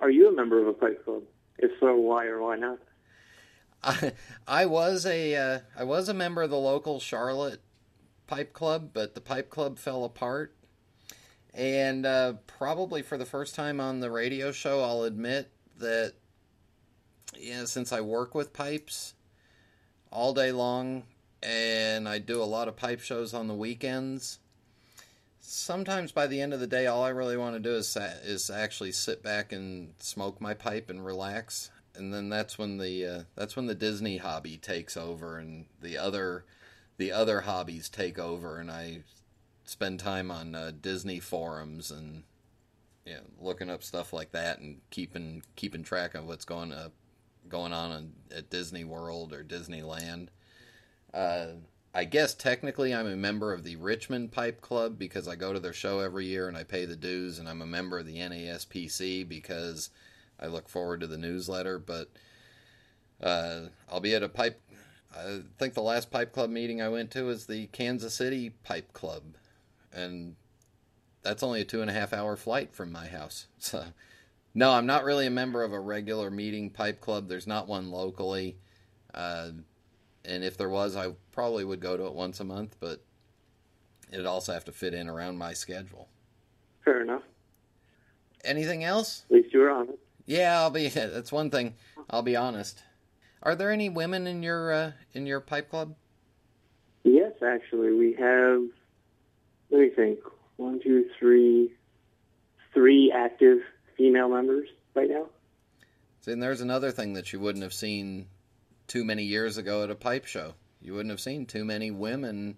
are 0.00 0.10
you 0.10 0.28
a 0.28 0.32
member 0.32 0.60
of 0.60 0.68
a 0.68 0.72
pipe 0.72 1.04
club? 1.04 1.22
If 1.58 1.70
so, 1.80 1.94
why 1.96 2.26
or 2.26 2.40
why 2.40 2.56
not? 2.56 2.78
I 3.82 4.12
I 4.46 4.66
was 4.66 5.06
a 5.06 5.34
uh, 5.34 5.58
I 5.76 5.84
was 5.84 6.08
a 6.08 6.14
member 6.14 6.42
of 6.42 6.50
the 6.50 6.58
local 6.58 7.00
Charlotte 7.00 7.60
pipe 8.26 8.52
club, 8.52 8.90
but 8.92 9.14
the 9.14 9.20
pipe 9.20 9.50
club 9.50 9.78
fell 9.78 10.04
apart. 10.04 10.54
And 11.52 12.06
uh, 12.06 12.34
probably 12.46 13.02
for 13.02 13.18
the 13.18 13.24
first 13.24 13.54
time 13.54 13.80
on 13.80 14.00
the 14.00 14.10
radio 14.10 14.52
show, 14.52 14.82
I'll 14.82 15.02
admit 15.02 15.50
that 15.78 16.14
yeah, 17.36 17.64
since 17.64 17.92
I 17.92 18.00
work 18.00 18.34
with 18.34 18.52
pipes 18.52 19.14
all 20.10 20.34
day 20.34 20.52
long 20.52 21.04
and 21.42 22.08
I 22.08 22.18
do 22.18 22.42
a 22.42 22.44
lot 22.44 22.68
of 22.68 22.76
pipe 22.76 23.00
shows 23.00 23.32
on 23.32 23.48
the 23.48 23.54
weekends, 23.54 24.38
sometimes 25.40 26.12
by 26.12 26.26
the 26.26 26.40
end 26.40 26.52
of 26.52 26.60
the 26.60 26.66
day, 26.66 26.86
all 26.86 27.02
I 27.02 27.10
really 27.10 27.36
want 27.36 27.56
to 27.56 27.60
do 27.60 27.74
is 27.74 27.96
is 28.24 28.50
actually 28.50 28.92
sit 28.92 29.22
back 29.22 29.52
and 29.52 29.94
smoke 29.98 30.40
my 30.40 30.54
pipe 30.54 30.90
and 30.90 31.04
relax. 31.04 31.70
And 31.94 32.14
then 32.14 32.28
that's 32.28 32.56
when 32.56 32.78
the 32.78 33.06
uh, 33.06 33.22
that's 33.34 33.56
when 33.56 33.66
the 33.66 33.74
Disney 33.74 34.18
hobby 34.18 34.56
takes 34.56 34.96
over, 34.96 35.38
and 35.38 35.66
the 35.80 35.98
other 35.98 36.44
the 36.98 37.10
other 37.10 37.40
hobbies 37.42 37.88
take 37.88 38.18
over, 38.18 38.58
and 38.58 38.70
I 38.70 39.00
spend 39.64 40.00
time 40.00 40.30
on 40.30 40.54
uh, 40.54 40.72
Disney 40.80 41.20
forums 41.20 41.90
and 41.90 42.22
you 43.04 43.14
know, 43.14 43.22
looking 43.40 43.70
up 43.70 43.82
stuff 43.82 44.12
like 44.12 44.32
that, 44.32 44.60
and 44.60 44.80
keeping 44.90 45.42
keeping 45.56 45.82
track 45.82 46.14
of 46.14 46.26
what's 46.26 46.44
going 46.44 46.72
up 46.72 46.92
going 47.50 47.72
on 47.72 48.12
at 48.34 48.50
Disney 48.50 48.84
World 48.84 49.32
or 49.32 49.44
Disneyland. 49.44 50.28
Uh, 51.12 51.46
I 51.92 52.04
guess 52.04 52.34
technically 52.34 52.94
I'm 52.94 53.08
a 53.08 53.16
member 53.16 53.52
of 53.52 53.64
the 53.64 53.76
Richmond 53.76 54.30
Pipe 54.30 54.60
Club 54.60 54.98
because 54.98 55.26
I 55.26 55.34
go 55.34 55.52
to 55.52 55.60
their 55.60 55.72
show 55.72 55.98
every 56.00 56.26
year 56.26 56.46
and 56.48 56.56
I 56.56 56.62
pay 56.64 56.84
the 56.84 56.96
dues, 56.96 57.38
and 57.38 57.48
I'm 57.48 57.62
a 57.62 57.66
member 57.66 57.98
of 57.98 58.06
the 58.06 58.18
NASPC 58.18 59.28
because 59.28 59.90
I 60.38 60.46
look 60.46 60.68
forward 60.68 61.00
to 61.00 61.06
the 61.06 61.18
newsletter. 61.18 61.78
But 61.78 62.08
uh, 63.20 63.62
I'll 63.90 64.00
be 64.00 64.14
at 64.14 64.22
a 64.22 64.28
pipe 64.28 64.60
I 65.16 65.40
think 65.58 65.74
the 65.74 65.82
last 65.82 66.10
pipe 66.10 66.32
club 66.32 66.50
meeting 66.50 66.80
I 66.80 66.88
went 66.88 67.10
to 67.12 67.24
was 67.24 67.46
the 67.46 67.66
Kansas 67.68 68.14
City 68.14 68.50
Pipe 68.62 68.92
Club, 68.92 69.22
and 69.92 70.36
that's 71.22 71.42
only 71.42 71.62
a 71.62 71.64
two 71.64 71.80
and 71.80 71.90
a 71.90 71.94
half 71.94 72.12
hour 72.12 72.36
flight 72.36 72.72
from 72.72 72.92
my 72.92 73.06
house. 73.06 73.46
So, 73.58 73.84
no, 74.54 74.72
I'm 74.72 74.86
not 74.86 75.04
really 75.04 75.26
a 75.26 75.30
member 75.30 75.62
of 75.62 75.72
a 75.72 75.80
regular 75.80 76.30
meeting 76.30 76.70
pipe 76.70 77.00
club. 77.00 77.28
There's 77.28 77.46
not 77.46 77.68
one 77.68 77.90
locally, 77.90 78.56
uh, 79.14 79.50
and 80.24 80.44
if 80.44 80.56
there 80.56 80.68
was, 80.68 80.96
I 80.96 81.12
probably 81.32 81.64
would 81.64 81.80
go 81.80 81.96
to 81.96 82.06
it 82.06 82.14
once 82.14 82.40
a 82.40 82.44
month, 82.44 82.76
but 82.80 83.02
it'd 84.12 84.26
also 84.26 84.52
have 84.52 84.64
to 84.66 84.72
fit 84.72 84.94
in 84.94 85.08
around 85.08 85.38
my 85.38 85.52
schedule. 85.52 86.08
Fair 86.84 87.02
enough. 87.02 87.22
Anything 88.44 88.84
else? 88.84 89.24
At 89.30 89.36
least 89.36 89.54
you 89.54 89.60
were 89.60 89.70
honest. 89.70 89.98
Yeah, 90.26 90.60
I'll 90.60 90.70
be. 90.70 90.88
That's 90.88 91.32
one 91.32 91.50
thing. 91.50 91.74
I'll 92.08 92.22
be 92.22 92.36
honest. 92.36 92.82
Are 93.42 93.54
there 93.54 93.70
any 93.70 93.88
women 93.88 94.26
in 94.26 94.42
your 94.42 94.72
uh, 94.72 94.92
in 95.14 95.26
your 95.26 95.40
pipe 95.40 95.70
club? 95.70 95.94
Yes, 97.04 97.32
actually, 97.44 97.92
we 97.92 98.14
have. 98.14 98.62
Let 99.70 99.80
me 99.80 99.90
think. 99.90 100.18
One, 100.56 100.80
two, 100.82 101.06
three, 101.18 101.72
three 102.74 103.10
active 103.16 103.60
female 104.00 104.30
members 104.30 104.68
right 104.94 105.10
now. 105.10 105.26
See, 106.22 106.32
and 106.32 106.42
there's 106.42 106.62
another 106.62 106.90
thing 106.90 107.12
that 107.14 107.32
you 107.32 107.40
wouldn't 107.40 107.62
have 107.62 107.74
seen 107.74 108.26
too 108.88 109.04
many 109.04 109.24
years 109.24 109.58
ago 109.58 109.84
at 109.84 109.90
a 109.90 109.94
pipe 109.94 110.24
show. 110.24 110.54
You 110.80 110.94
wouldn't 110.94 111.10
have 111.10 111.20
seen 111.20 111.44
too 111.44 111.66
many 111.66 111.90
women, 111.90 112.56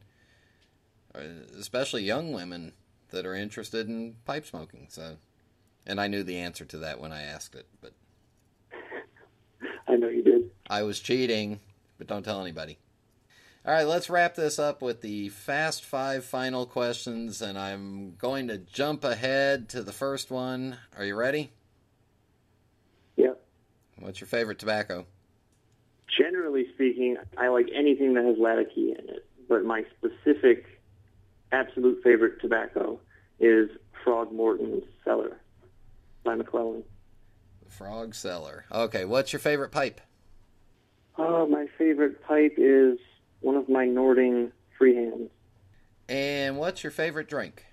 uh, 1.14 1.20
especially 1.58 2.04
young 2.04 2.32
women, 2.32 2.72
that 3.10 3.26
are 3.26 3.34
interested 3.34 3.88
in 3.88 4.14
pipe 4.24 4.46
smoking. 4.46 4.86
So, 4.88 5.16
and 5.84 6.00
I 6.00 6.06
knew 6.06 6.22
the 6.22 6.38
answer 6.38 6.64
to 6.64 6.78
that 6.78 7.00
when 7.00 7.12
I 7.12 7.22
asked 7.22 7.56
it, 7.56 7.66
but 7.80 7.92
I 9.88 9.96
know 9.96 10.08
you 10.08 10.22
did. 10.22 10.50
I 10.70 10.84
was 10.84 11.00
cheating, 11.00 11.58
but 11.98 12.06
don't 12.06 12.22
tell 12.22 12.40
anybody. 12.40 12.78
All 13.64 13.72
right, 13.72 13.86
let's 13.86 14.10
wrap 14.10 14.34
this 14.34 14.58
up 14.58 14.82
with 14.82 15.02
the 15.02 15.28
fast 15.28 15.84
five 15.84 16.24
final 16.24 16.66
questions, 16.66 17.40
and 17.40 17.56
I'm 17.56 18.16
going 18.16 18.48
to 18.48 18.58
jump 18.58 19.04
ahead 19.04 19.68
to 19.68 19.84
the 19.84 19.92
first 19.92 20.32
one. 20.32 20.78
Are 20.98 21.04
you 21.04 21.14
ready? 21.14 21.52
Yep. 23.16 23.40
What's 24.00 24.20
your 24.20 24.26
favorite 24.26 24.58
tobacco? 24.58 25.06
Generally 26.18 26.66
speaking, 26.74 27.18
I 27.38 27.48
like 27.48 27.68
anything 27.72 28.14
that 28.14 28.24
has 28.24 28.36
Latakia 28.36 28.96
in 28.98 29.08
it, 29.08 29.26
but 29.48 29.64
my 29.64 29.84
specific, 29.96 30.66
absolute 31.52 32.02
favorite 32.02 32.40
tobacco 32.40 32.98
is 33.38 33.70
Frog 34.02 34.32
Morton's 34.32 34.82
Cellar 35.04 35.38
by 36.24 36.34
McClelland. 36.34 36.82
Frog 37.68 38.16
Cellar. 38.16 38.64
Okay, 38.72 39.04
what's 39.04 39.32
your 39.32 39.38
favorite 39.40 39.70
pipe? 39.70 40.00
Oh, 41.16 41.46
my 41.46 41.66
favorite 41.78 42.20
pipe 42.24 42.54
is 42.56 42.98
one 43.42 43.56
of 43.56 43.68
my 43.68 43.84
Nording 43.84 44.52
freehands. 44.80 45.28
And 46.08 46.58
what's 46.58 46.82
your 46.82 46.90
favorite 46.90 47.28
drink? 47.28 47.66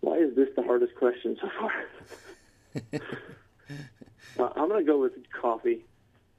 Why 0.00 0.16
is 0.16 0.34
this 0.34 0.48
the 0.56 0.62
hardest 0.62 0.94
question 0.96 1.36
so 1.40 1.48
far? 1.58 1.72
uh, 4.38 4.52
I'm 4.56 4.68
going 4.68 4.84
to 4.84 4.90
go 4.90 5.00
with 5.00 5.12
coffee. 5.30 5.84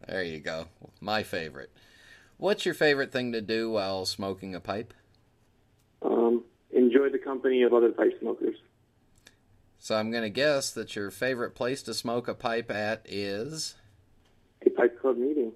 There 0.07 0.23
you 0.23 0.39
go. 0.39 0.67
My 0.99 1.23
favorite. 1.23 1.71
What's 2.37 2.65
your 2.65 2.73
favorite 2.73 3.11
thing 3.11 3.31
to 3.33 3.41
do 3.41 3.69
while 3.69 4.05
smoking 4.05 4.55
a 4.55 4.59
pipe? 4.59 4.93
Um, 6.01 6.43
enjoy 6.71 7.09
the 7.09 7.19
company 7.19 7.61
of 7.61 7.73
other 7.73 7.91
pipe 7.91 8.17
smokers. 8.19 8.55
So 9.77 9.95
I'm 9.95 10.11
going 10.11 10.23
to 10.23 10.29
guess 10.29 10.71
that 10.71 10.95
your 10.95 11.11
favorite 11.11 11.55
place 11.55 11.83
to 11.83 11.93
smoke 11.93 12.27
a 12.27 12.33
pipe 12.33 12.71
at 12.71 13.05
is 13.07 13.75
a 14.65 14.69
pipe 14.69 14.99
club 14.99 15.17
meeting. 15.17 15.51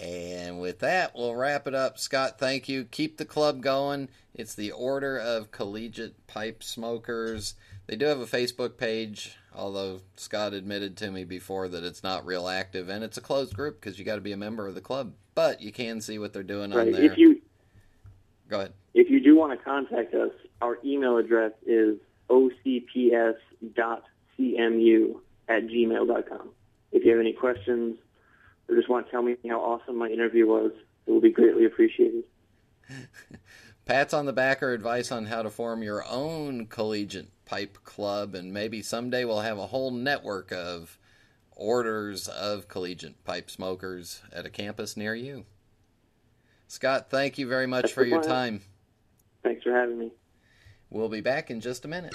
And 0.00 0.60
with 0.60 0.80
that, 0.80 1.14
we'll 1.14 1.34
wrap 1.36 1.66
it 1.66 1.74
up. 1.74 1.98
Scott, 1.98 2.38
thank 2.38 2.68
you. 2.68 2.84
Keep 2.84 3.16
the 3.16 3.24
club 3.24 3.60
going. 3.60 4.08
It's 4.34 4.54
the 4.54 4.72
Order 4.72 5.16
of 5.16 5.52
Collegiate 5.52 6.26
Pipe 6.26 6.62
Smokers. 6.62 7.54
They 7.86 7.96
do 7.96 8.06
have 8.06 8.18
a 8.18 8.26
Facebook 8.26 8.76
page, 8.76 9.36
although 9.54 10.00
Scott 10.16 10.52
admitted 10.52 10.96
to 10.96 11.10
me 11.10 11.24
before 11.24 11.68
that 11.68 11.84
it's 11.84 12.02
not 12.02 12.26
real 12.26 12.48
active, 12.48 12.88
and 12.88 13.04
it's 13.04 13.18
a 13.18 13.20
closed 13.20 13.54
group 13.54 13.80
because 13.80 13.98
you 13.98 14.04
got 14.04 14.16
to 14.16 14.20
be 14.20 14.32
a 14.32 14.36
member 14.36 14.66
of 14.66 14.74
the 14.74 14.80
club. 14.80 15.12
But 15.34 15.60
you 15.60 15.70
can 15.70 16.00
see 16.00 16.18
what 16.18 16.32
they're 16.32 16.42
doing 16.42 16.72
right. 16.72 16.86
on 16.86 16.92
there. 16.92 17.02
If 17.02 17.18
you 17.18 17.40
go 18.48 18.58
ahead, 18.60 18.72
if 18.94 19.10
you 19.10 19.20
do 19.20 19.36
want 19.36 19.56
to 19.56 19.64
contact 19.64 20.14
us, 20.14 20.32
our 20.62 20.78
email 20.84 21.18
address 21.18 21.52
is 21.66 21.98
ocps.cmu 22.30 23.36
at 25.48 25.66
gmail.com. 25.66 26.48
If 26.92 27.04
you 27.04 27.10
have 27.10 27.20
any 27.20 27.32
questions 27.32 27.98
or 28.68 28.76
just 28.76 28.88
want 28.88 29.06
to 29.06 29.10
tell 29.10 29.22
me 29.22 29.36
how 29.48 29.60
awesome 29.60 29.98
my 29.98 30.08
interview 30.08 30.46
was, 30.46 30.72
it 31.06 31.10
will 31.10 31.20
be 31.20 31.32
greatly 31.32 31.64
appreciated. 31.64 32.24
Pats 33.84 34.14
on 34.14 34.24
the 34.24 34.32
back 34.32 34.62
or 34.62 34.72
advice 34.72 35.12
on 35.12 35.26
how 35.26 35.42
to 35.42 35.50
form 35.50 35.82
your 35.82 36.04
own 36.08 36.66
collegiate 36.66 37.28
pipe 37.44 37.78
club, 37.84 38.34
and 38.34 38.52
maybe 38.52 38.80
someday 38.80 39.24
we'll 39.24 39.40
have 39.40 39.58
a 39.58 39.66
whole 39.66 39.90
network 39.90 40.52
of 40.52 40.98
orders 41.56 42.28
of 42.28 42.68
collegiate 42.68 43.22
pipe 43.24 43.50
smokers 43.50 44.22
at 44.32 44.46
a 44.46 44.50
campus 44.50 44.96
near 44.96 45.14
you. 45.14 45.44
Scott, 46.66 47.10
thank 47.10 47.38
you 47.38 47.46
very 47.46 47.66
much 47.66 47.82
That's 47.82 47.94
for 47.94 48.04
your 48.04 48.22
time. 48.22 48.62
Thanks 49.42 49.62
for 49.62 49.72
having 49.72 49.98
me. 49.98 50.10
We'll 50.90 51.08
be 51.08 51.20
back 51.20 51.50
in 51.50 51.60
just 51.60 51.84
a 51.84 51.88
minute. 51.88 52.14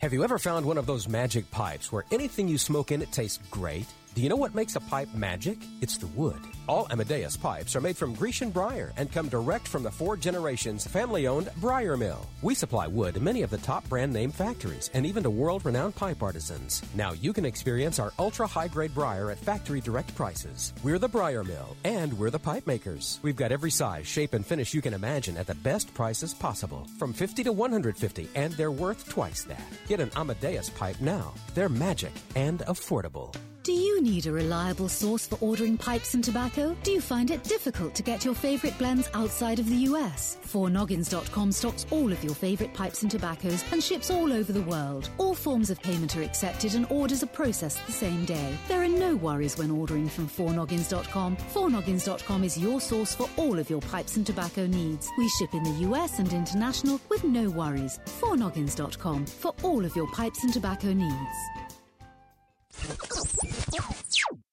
Have 0.00 0.12
you 0.12 0.22
ever 0.22 0.38
found 0.38 0.64
one 0.64 0.78
of 0.78 0.86
those 0.86 1.08
magic 1.08 1.50
pipes 1.50 1.90
where 1.90 2.04
anything 2.12 2.46
you 2.46 2.56
smoke 2.56 2.92
in 2.92 3.02
it 3.02 3.10
tastes 3.10 3.40
great? 3.50 3.86
Do 4.14 4.22
you 4.22 4.28
know 4.28 4.36
what 4.36 4.54
makes 4.54 4.74
a 4.74 4.80
pipe 4.80 5.14
magic? 5.14 5.58
It's 5.80 5.96
the 5.96 6.08
wood. 6.08 6.40
All 6.66 6.88
Amadeus 6.90 7.36
pipes 7.36 7.76
are 7.76 7.80
made 7.80 7.96
from 7.96 8.14
Grecian 8.14 8.50
briar 8.50 8.92
and 8.96 9.12
come 9.12 9.28
direct 9.28 9.68
from 9.68 9.84
the 9.84 9.92
four 9.92 10.16
generations 10.16 10.86
family 10.86 11.28
owned 11.28 11.48
Briar 11.58 11.96
Mill. 11.96 12.26
We 12.42 12.54
supply 12.54 12.88
wood 12.88 13.14
to 13.14 13.20
many 13.20 13.42
of 13.42 13.50
the 13.50 13.58
top 13.58 13.88
brand 13.88 14.12
name 14.12 14.32
factories 14.32 14.90
and 14.92 15.06
even 15.06 15.22
to 15.22 15.30
world 15.30 15.64
renowned 15.64 15.94
pipe 15.94 16.20
artisans. 16.22 16.82
Now 16.96 17.12
you 17.12 17.32
can 17.32 17.44
experience 17.44 18.00
our 18.00 18.12
ultra 18.18 18.46
high 18.46 18.66
grade 18.68 18.92
briar 18.92 19.30
at 19.30 19.38
factory 19.38 19.80
direct 19.80 20.14
prices. 20.16 20.72
We're 20.82 20.98
the 20.98 21.08
Briar 21.08 21.44
Mill 21.44 21.76
and 21.84 22.12
we're 22.18 22.30
the 22.30 22.40
pipe 22.40 22.66
makers. 22.66 23.20
We've 23.22 23.36
got 23.36 23.52
every 23.52 23.70
size, 23.70 24.06
shape, 24.06 24.34
and 24.34 24.44
finish 24.44 24.74
you 24.74 24.82
can 24.82 24.94
imagine 24.94 25.36
at 25.36 25.46
the 25.46 25.54
best 25.54 25.94
prices 25.94 26.34
possible 26.34 26.88
from 26.98 27.12
50 27.12 27.44
to 27.44 27.52
150, 27.52 28.28
and 28.34 28.52
they're 28.54 28.72
worth 28.72 29.08
twice 29.08 29.44
that. 29.44 29.62
Get 29.86 30.00
an 30.00 30.10
Amadeus 30.16 30.70
pipe 30.70 31.00
now. 31.00 31.34
They're 31.54 31.68
magic 31.68 32.12
and 32.34 32.60
affordable. 32.60 33.32
Do 33.68 33.74
you 33.74 34.00
need 34.00 34.24
a 34.24 34.32
reliable 34.32 34.88
source 34.88 35.26
for 35.26 35.36
ordering 35.42 35.76
pipes 35.76 36.14
and 36.14 36.24
tobacco? 36.24 36.74
Do 36.84 36.90
you 36.90 37.02
find 37.02 37.30
it 37.30 37.44
difficult 37.44 37.94
to 37.96 38.02
get 38.02 38.24
your 38.24 38.32
favorite 38.32 38.78
blends 38.78 39.10
outside 39.12 39.58
of 39.58 39.68
the 39.68 39.84
US? 39.90 40.38
4noggins.com 40.46 41.52
stocks 41.52 41.84
all 41.90 42.10
of 42.10 42.24
your 42.24 42.34
favorite 42.34 42.72
pipes 42.72 43.02
and 43.02 43.10
tobaccos 43.10 43.62
and 43.70 43.84
ships 43.84 44.10
all 44.10 44.32
over 44.32 44.54
the 44.54 44.62
world. 44.62 45.10
All 45.18 45.34
forms 45.34 45.68
of 45.68 45.82
payment 45.82 46.16
are 46.16 46.22
accepted 46.22 46.76
and 46.76 46.90
orders 46.90 47.22
are 47.22 47.26
processed 47.26 47.84
the 47.84 47.92
same 47.92 48.24
day. 48.24 48.56
There 48.68 48.82
are 48.82 48.88
no 48.88 49.16
worries 49.16 49.58
when 49.58 49.70
ordering 49.70 50.08
from 50.08 50.30
4noggins.com. 50.30 51.36
4noggins.com 51.36 52.44
is 52.44 52.56
your 52.56 52.80
source 52.80 53.14
for 53.14 53.28
all 53.36 53.58
of 53.58 53.68
your 53.68 53.82
pipes 53.82 54.16
and 54.16 54.26
tobacco 54.26 54.66
needs. 54.66 55.10
We 55.18 55.28
ship 55.28 55.52
in 55.52 55.62
the 55.62 55.90
US 55.90 56.20
and 56.20 56.32
international 56.32 57.02
with 57.10 57.22
no 57.22 57.50
worries. 57.50 58.00
4noggins.com 58.18 59.26
for 59.26 59.52
all 59.62 59.84
of 59.84 59.94
your 59.94 60.10
pipes 60.12 60.42
and 60.42 60.54
tobacco 60.54 60.94
needs. 60.94 61.67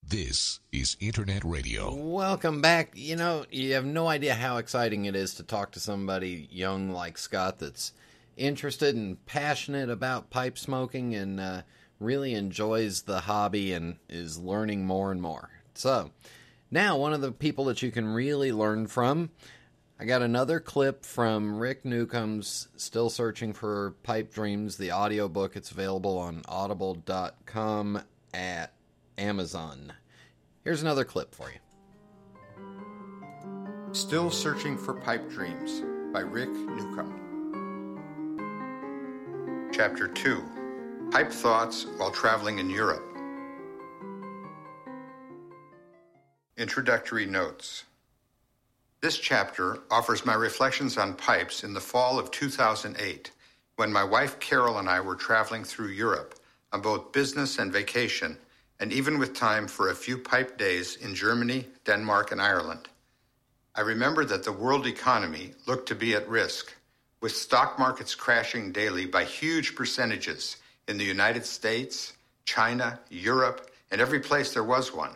This 0.08 0.60
is 0.72 0.96
Internet 1.00 1.44
Radio. 1.44 1.94
Welcome 1.94 2.62
back. 2.62 2.94
You 2.96 3.16
know, 3.16 3.46
you 3.52 3.74
have 3.74 3.86
no 3.86 4.08
idea 4.08 4.34
how 4.34 4.58
exciting 4.58 5.06
it 5.06 5.16
is 5.16 5.34
to 5.36 5.44
talk 5.44 5.72
to 5.74 5.80
somebody 5.80 6.48
young 6.52 6.90
like 6.92 7.18
Scott 7.18 7.60
that's 7.60 7.92
interested 8.38 8.96
and 8.96 9.24
passionate 9.26 9.90
about 9.90 10.30
pipe 10.30 10.58
smoking 10.58 11.16
and 11.16 11.40
uh, 11.40 11.62
really 12.00 12.34
enjoys 12.34 13.02
the 13.02 13.22
hobby 13.22 13.74
and 13.74 13.98
is 14.08 14.38
learning 14.38 14.86
more 14.86 15.12
and 15.12 15.22
more. 15.22 15.50
So, 15.74 16.12
now 16.72 16.98
one 16.98 17.14
of 17.14 17.22
the 17.22 17.32
people 17.32 17.66
that 17.66 17.82
you 17.82 17.92
can 17.92 18.08
really 18.08 18.52
learn 18.52 18.88
from. 18.88 19.32
I 20.00 20.06
got 20.06 20.22
another 20.22 20.60
clip 20.60 21.06
from 21.06 21.58
Rick 21.58 21.86
Newcomb's 21.86 22.68
Still 22.76 23.10
Searching 23.10 23.54
for 23.54 23.96
Pipe 24.04 24.34
Dreams, 24.34 24.78
the 24.78 24.92
audiobook. 24.92 25.56
It's 25.56 25.72
available 25.72 26.18
on 26.18 26.42
audible.com 26.48 28.02
at 28.36 28.74
Amazon. 29.18 29.94
Here's 30.64 30.82
another 30.82 31.06
clip 31.06 31.34
for 31.34 31.50
you. 31.50 31.58
Still 33.94 34.30
Searching 34.30 34.78
for 34.78 34.94
Pipe 34.94 35.30
Dreams 35.30 35.82
by 36.12 36.20
Rick 36.20 36.50
Newcomb. 36.50 37.22
Chapter 39.72 40.10
2 40.10 40.44
Pipe 41.12 41.32
Thoughts 41.32 41.86
While 41.98 42.12
Traveling 42.12 42.60
in 42.60 42.70
Europe. 42.70 43.06
Introductory 46.58 47.26
Notes 47.26 47.86
This 49.00 49.18
chapter 49.18 49.80
offers 49.90 50.26
my 50.26 50.34
reflections 50.34 50.98
on 50.98 51.14
pipes 51.14 51.64
in 51.64 51.74
the 51.74 51.80
fall 51.80 52.20
of 52.20 52.32
2008 52.32 53.32
when 53.78 53.94
my 53.94 54.04
wife 54.04 54.40
Carol 54.42 54.80
and 54.80 54.90
I 54.90 55.00
were 55.00 55.16
traveling 55.16 55.64
through 55.64 55.90
Europe 55.90 56.36
on 56.76 56.82
both 56.82 57.14
business 57.14 57.58
and 57.58 57.72
vacation 57.72 58.38
and 58.82 58.92
even 58.92 59.18
with 59.18 59.34
time 59.34 59.66
for 59.66 59.90
a 59.90 59.96
few 59.96 60.18
pipe 60.18 60.58
days 60.58 60.98
in 60.98 61.16
Germany, 61.16 61.66
Denmark, 61.86 62.34
and 62.34 62.42
Ireland. 62.42 62.90
I 63.76 63.80
remember 63.80 64.26
that 64.26 64.44
the 64.44 64.52
world 64.52 64.86
economy 64.86 65.54
looked 65.68 65.88
to 65.88 65.96
be 65.96 66.16
at 66.16 66.28
risk, 66.28 66.76
with 67.22 67.32
stock 67.32 67.80
markets 67.80 68.14
crashing 68.14 68.74
daily 68.74 69.06
by 69.06 69.24
huge 69.24 69.74
percentages 69.74 70.58
in 70.90 70.98
the 70.98 71.06
United 71.06 71.46
States, 71.46 72.12
China, 72.44 73.00
Europe, 73.10 73.72
and 73.90 74.02
every 74.02 74.20
place 74.20 74.54
there 74.54 74.66
was 74.66 74.94
one. 74.94 75.16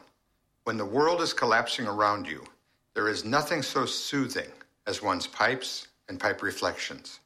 When 0.64 0.78
the 0.78 0.86
world 0.86 1.20
is 1.20 1.34
collapsing 1.34 1.88
around 1.88 2.26
you, 2.26 2.46
there 2.94 3.10
is 3.10 3.26
nothing 3.26 3.64
so 3.64 3.86
soothing 3.86 4.50
as 4.88 5.02
one's 5.02 5.28
pipes 5.28 5.90
and 6.08 6.22
pipe 6.22 6.42
reflections. 6.42 7.20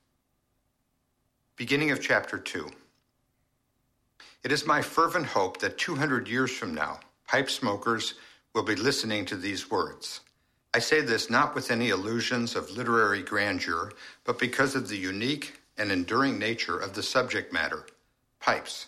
Beginning 1.55 1.91
of 1.91 2.01
chapter 2.01 2.39
2. 2.39 2.71
It 4.43 4.51
is 4.51 4.65
my 4.65 4.81
fervent 4.81 5.25
hope 5.25 5.59
that 5.59 5.77
200 5.77 6.27
years 6.27 6.51
from 6.51 6.75
now, 6.75 6.99
pipe 7.27 7.49
smokers 7.49 8.15
will 8.53 8.63
be 8.63 8.75
listening 8.75 9.25
to 9.25 9.37
these 9.37 9.71
words. 9.71 10.19
I 10.73 10.79
say 10.79 11.01
this 11.01 11.29
not 11.29 11.55
with 11.55 11.71
any 11.71 11.89
illusions 11.89 12.55
of 12.55 12.71
literary 12.71 13.21
grandeur, 13.21 13.93
but 14.25 14.39
because 14.39 14.75
of 14.75 14.89
the 14.89 14.97
unique 14.97 15.61
and 15.77 15.91
enduring 15.91 16.37
nature 16.37 16.77
of 16.77 16.93
the 16.93 17.03
subject 17.03 17.53
matter 17.53 17.85
pipes. 18.39 18.87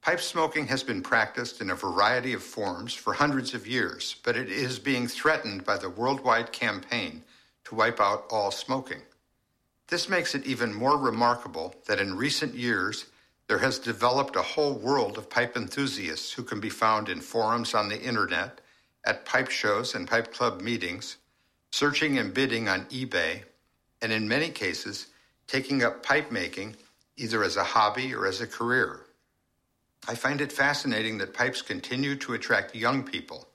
Pipe 0.00 0.20
smoking 0.20 0.66
has 0.66 0.82
been 0.82 1.02
practiced 1.02 1.60
in 1.60 1.70
a 1.70 1.74
variety 1.74 2.32
of 2.32 2.42
forms 2.42 2.94
for 2.94 3.12
hundreds 3.12 3.52
of 3.52 3.66
years, 3.66 4.16
but 4.24 4.36
it 4.36 4.48
is 4.48 4.78
being 4.78 5.06
threatened 5.06 5.64
by 5.64 5.76
the 5.76 5.90
worldwide 5.90 6.52
campaign 6.52 7.22
to 7.64 7.74
wipe 7.74 8.00
out 8.00 8.24
all 8.30 8.50
smoking. 8.50 9.00
This 9.88 10.08
makes 10.08 10.34
it 10.34 10.46
even 10.46 10.72
more 10.72 10.96
remarkable 10.96 11.74
that 11.86 12.00
in 12.00 12.16
recent 12.16 12.54
years 12.54 13.06
there 13.46 13.58
has 13.58 13.78
developed 13.78 14.36
a 14.36 14.42
whole 14.42 14.74
world 14.74 15.18
of 15.18 15.28
pipe 15.28 15.56
enthusiasts 15.56 16.32
who 16.32 16.42
can 16.42 16.60
be 16.60 16.70
found 16.70 17.08
in 17.08 17.20
forums 17.20 17.74
on 17.74 17.88
the 17.88 18.00
internet, 18.00 18.60
at 19.04 19.26
pipe 19.26 19.50
shows 19.50 19.94
and 19.94 20.08
pipe 20.08 20.32
club 20.32 20.60
meetings, 20.60 21.18
searching 21.70 22.18
and 22.18 22.32
bidding 22.32 22.68
on 22.68 22.86
eBay, 22.86 23.42
and 24.00 24.12
in 24.12 24.26
many 24.26 24.48
cases, 24.48 25.08
taking 25.46 25.82
up 25.82 26.02
pipe 26.02 26.30
making 26.30 26.74
either 27.16 27.44
as 27.44 27.56
a 27.56 27.64
hobby 27.64 28.14
or 28.14 28.26
as 28.26 28.40
a 28.40 28.46
career. 28.46 29.00
I 30.08 30.14
find 30.14 30.40
it 30.40 30.52
fascinating 30.52 31.18
that 31.18 31.34
pipes 31.34 31.62
continue 31.62 32.16
to 32.16 32.34
attract 32.34 32.74
young 32.74 33.02
people, 33.02 33.48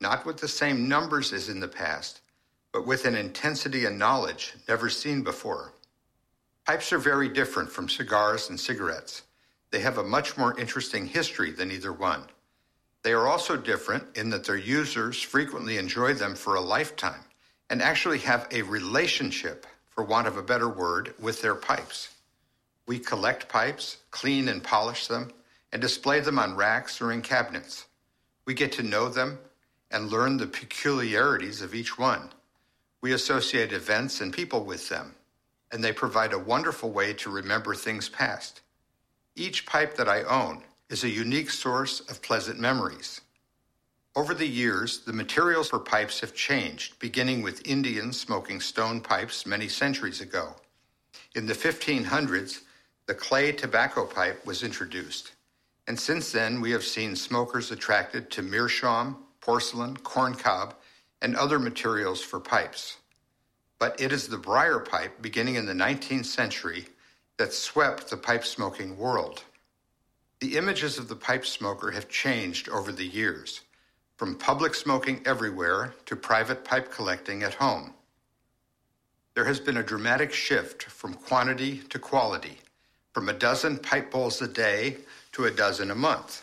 not 0.00 0.24
with 0.24 0.38
the 0.38 0.48
same 0.48 0.88
numbers 0.88 1.32
as 1.32 1.48
in 1.48 1.60
the 1.60 1.68
past, 1.68 2.20
but 2.72 2.86
with 2.86 3.04
an 3.06 3.16
intensity 3.16 3.84
and 3.84 3.98
knowledge 3.98 4.54
never 4.68 4.88
seen 4.88 5.22
before. 5.22 5.72
Pipes 6.66 6.92
are 6.92 6.98
very 6.98 7.28
different 7.28 7.70
from 7.70 7.88
cigars 7.88 8.50
and 8.50 8.58
cigarettes. 8.58 9.22
They 9.70 9.78
have 9.80 9.98
a 9.98 10.02
much 10.02 10.36
more 10.36 10.58
interesting 10.58 11.06
history 11.06 11.52
than 11.52 11.70
either 11.70 11.92
one. 11.92 12.24
They 13.04 13.12
are 13.12 13.28
also 13.28 13.56
different 13.56 14.16
in 14.16 14.30
that 14.30 14.42
their 14.42 14.56
users 14.56 15.22
frequently 15.22 15.78
enjoy 15.78 16.14
them 16.14 16.34
for 16.34 16.56
a 16.56 16.60
lifetime 16.60 17.20
and 17.70 17.80
actually 17.80 18.18
have 18.18 18.48
a 18.50 18.62
relationship, 18.62 19.64
for 19.90 20.02
want 20.02 20.26
of 20.26 20.38
a 20.38 20.42
better 20.42 20.68
word, 20.68 21.14
with 21.20 21.40
their 21.40 21.54
pipes. 21.54 22.08
We 22.88 22.98
collect 22.98 23.48
pipes, 23.48 23.98
clean 24.10 24.48
and 24.48 24.60
polish 24.60 25.06
them, 25.06 25.30
and 25.70 25.80
display 25.80 26.18
them 26.18 26.38
on 26.38 26.56
racks 26.56 27.00
or 27.00 27.12
in 27.12 27.22
cabinets. 27.22 27.86
We 28.44 28.54
get 28.54 28.72
to 28.72 28.82
know 28.82 29.08
them 29.08 29.38
and 29.92 30.10
learn 30.10 30.36
the 30.36 30.48
peculiarities 30.48 31.62
of 31.62 31.76
each 31.76 31.96
one. 31.96 32.30
We 33.02 33.12
associate 33.12 33.72
events 33.72 34.20
and 34.20 34.32
people 34.32 34.64
with 34.64 34.88
them 34.88 35.15
and 35.72 35.82
they 35.82 35.92
provide 35.92 36.32
a 36.32 36.38
wonderful 36.38 36.90
way 36.90 37.12
to 37.14 37.30
remember 37.30 37.74
things 37.74 38.08
past. 38.08 38.60
Each 39.34 39.66
pipe 39.66 39.96
that 39.96 40.08
I 40.08 40.22
own 40.22 40.62
is 40.88 41.04
a 41.04 41.08
unique 41.08 41.50
source 41.50 42.00
of 42.00 42.22
pleasant 42.22 42.58
memories. 42.58 43.20
Over 44.14 44.32
the 44.32 44.46
years, 44.46 45.00
the 45.00 45.12
materials 45.12 45.68
for 45.68 45.78
pipes 45.78 46.20
have 46.20 46.34
changed, 46.34 46.98
beginning 46.98 47.42
with 47.42 47.66
Indians 47.66 48.18
smoking 48.18 48.60
stone 48.60 49.00
pipes 49.00 49.44
many 49.44 49.68
centuries 49.68 50.20
ago. 50.20 50.54
In 51.34 51.46
the 51.46 51.52
1500s, 51.52 52.62
the 53.06 53.14
clay 53.14 53.52
tobacco 53.52 54.06
pipe 54.06 54.44
was 54.46 54.62
introduced, 54.62 55.32
and 55.86 55.98
since 55.98 56.32
then 56.32 56.60
we 56.60 56.70
have 56.70 56.84
seen 56.84 57.14
smokers 57.14 57.70
attracted 57.70 58.30
to 58.30 58.42
meerschaum, 58.42 59.18
porcelain, 59.40 59.96
corncob, 59.98 60.74
and 61.20 61.36
other 61.36 61.58
materials 61.58 62.22
for 62.22 62.40
pipes 62.40 62.96
but 63.78 64.00
it 64.00 64.12
is 64.12 64.28
the 64.28 64.38
briar 64.38 64.78
pipe 64.78 65.20
beginning 65.20 65.56
in 65.56 65.66
the 65.66 65.72
19th 65.72 66.26
century 66.26 66.86
that 67.36 67.52
swept 67.52 68.08
the 68.08 68.16
pipe 68.16 68.44
smoking 68.44 68.96
world. 68.96 69.44
The 70.40 70.56
images 70.56 70.98
of 70.98 71.08
the 71.08 71.16
pipe 71.16 71.44
smoker 71.46 71.90
have 71.90 72.08
changed 72.08 72.68
over 72.68 72.92
the 72.92 73.06
years, 73.06 73.62
from 74.16 74.36
public 74.36 74.74
smoking 74.74 75.22
everywhere 75.26 75.94
to 76.06 76.16
private 76.16 76.64
pipe 76.64 76.90
collecting 76.90 77.42
at 77.42 77.54
home. 77.54 77.92
There 79.34 79.44
has 79.44 79.60
been 79.60 79.76
a 79.76 79.82
dramatic 79.82 80.32
shift 80.32 80.84
from 80.84 81.14
quantity 81.14 81.78
to 81.90 81.98
quality, 81.98 82.58
from 83.12 83.28
a 83.28 83.34
dozen 83.34 83.78
pipe 83.78 84.10
bowls 84.10 84.40
a 84.40 84.48
day 84.48 84.96
to 85.32 85.44
a 85.44 85.50
dozen 85.50 85.90
a 85.90 85.94
month, 85.94 86.42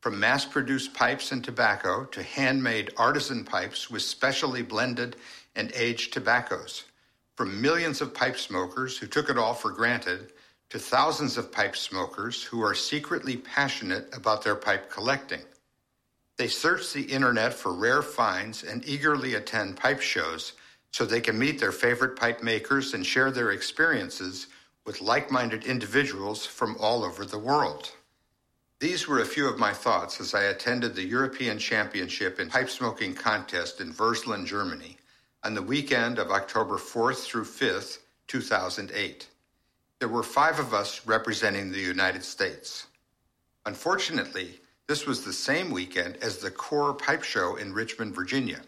from 0.00 0.20
mass 0.20 0.44
produced 0.44 0.92
pipes 0.92 1.32
and 1.32 1.42
tobacco 1.42 2.04
to 2.04 2.22
handmade 2.22 2.92
artisan 2.98 3.44
pipes 3.44 3.90
with 3.90 4.02
specially 4.02 4.62
blended 4.62 5.16
and 5.58 5.72
aged 5.74 6.12
tobaccos, 6.12 6.84
from 7.36 7.60
millions 7.60 8.00
of 8.00 8.14
pipe 8.14 8.38
smokers 8.38 8.96
who 8.96 9.06
took 9.06 9.28
it 9.28 9.36
all 9.36 9.52
for 9.52 9.70
granted 9.70 10.32
to 10.70 10.78
thousands 10.78 11.36
of 11.36 11.50
pipe 11.50 11.76
smokers 11.76 12.42
who 12.42 12.62
are 12.62 12.74
secretly 12.74 13.36
passionate 13.36 14.08
about 14.16 14.42
their 14.42 14.54
pipe 14.54 14.90
collecting. 14.90 15.42
They 16.36 16.46
search 16.46 16.92
the 16.92 17.02
internet 17.02 17.52
for 17.52 17.72
rare 17.72 18.02
finds 18.02 18.62
and 18.62 18.86
eagerly 18.86 19.34
attend 19.34 19.76
pipe 19.76 20.00
shows 20.00 20.52
so 20.92 21.04
they 21.04 21.20
can 21.20 21.38
meet 21.38 21.58
their 21.58 21.72
favorite 21.72 22.16
pipe 22.16 22.42
makers 22.42 22.94
and 22.94 23.04
share 23.04 23.32
their 23.32 23.50
experiences 23.50 24.46
with 24.86 25.00
like 25.00 25.30
minded 25.30 25.64
individuals 25.64 26.46
from 26.46 26.76
all 26.78 27.04
over 27.04 27.24
the 27.24 27.38
world. 27.38 27.90
These 28.78 29.08
were 29.08 29.20
a 29.20 29.26
few 29.26 29.48
of 29.48 29.58
my 29.58 29.72
thoughts 29.72 30.20
as 30.20 30.34
I 30.34 30.44
attended 30.44 30.94
the 30.94 31.04
European 31.04 31.58
Championship 31.58 32.38
in 32.38 32.48
Pipe 32.48 32.70
Smoking 32.70 33.14
Contest 33.14 33.80
in 33.80 33.92
Würselen, 33.92 34.46
Germany, 34.46 34.97
on 35.44 35.54
the 35.54 35.62
weekend 35.62 36.18
of 36.18 36.30
October 36.30 36.76
4th 36.76 37.24
through 37.24 37.44
5th, 37.44 37.98
2008. 38.26 39.28
There 39.98 40.08
were 40.08 40.22
five 40.22 40.58
of 40.58 40.74
us 40.74 41.06
representing 41.06 41.70
the 41.70 41.78
United 41.78 42.24
States. 42.24 42.86
Unfortunately, 43.66 44.60
this 44.86 45.06
was 45.06 45.24
the 45.24 45.32
same 45.32 45.70
weekend 45.70 46.16
as 46.22 46.38
the 46.38 46.50
CORPS 46.50 47.04
Pipe 47.04 47.22
Show 47.22 47.56
in 47.56 47.72
Richmond, 47.72 48.14
Virginia. 48.14 48.60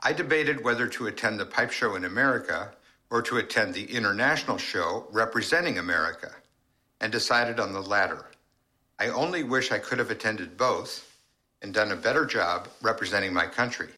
I 0.00 0.12
debated 0.12 0.62
whether 0.62 0.86
to 0.88 1.08
attend 1.08 1.40
the 1.40 1.46
Pipe 1.46 1.72
Show 1.72 1.96
in 1.96 2.04
America 2.04 2.72
or 3.10 3.22
to 3.22 3.38
attend 3.38 3.74
the 3.74 3.84
international 3.84 4.58
show 4.58 5.06
representing 5.10 5.78
America, 5.78 6.30
and 7.00 7.10
decided 7.12 7.58
on 7.58 7.72
the 7.72 7.80
latter. 7.80 8.26
I 8.98 9.08
only 9.08 9.44
wish 9.44 9.72
I 9.72 9.78
could 9.78 9.98
have 9.98 10.10
attended 10.10 10.56
both 10.56 11.16
and 11.62 11.72
done 11.72 11.92
a 11.92 11.96
better 11.96 12.26
job 12.26 12.68
representing 12.82 13.32
my 13.32 13.46
country. 13.46 13.88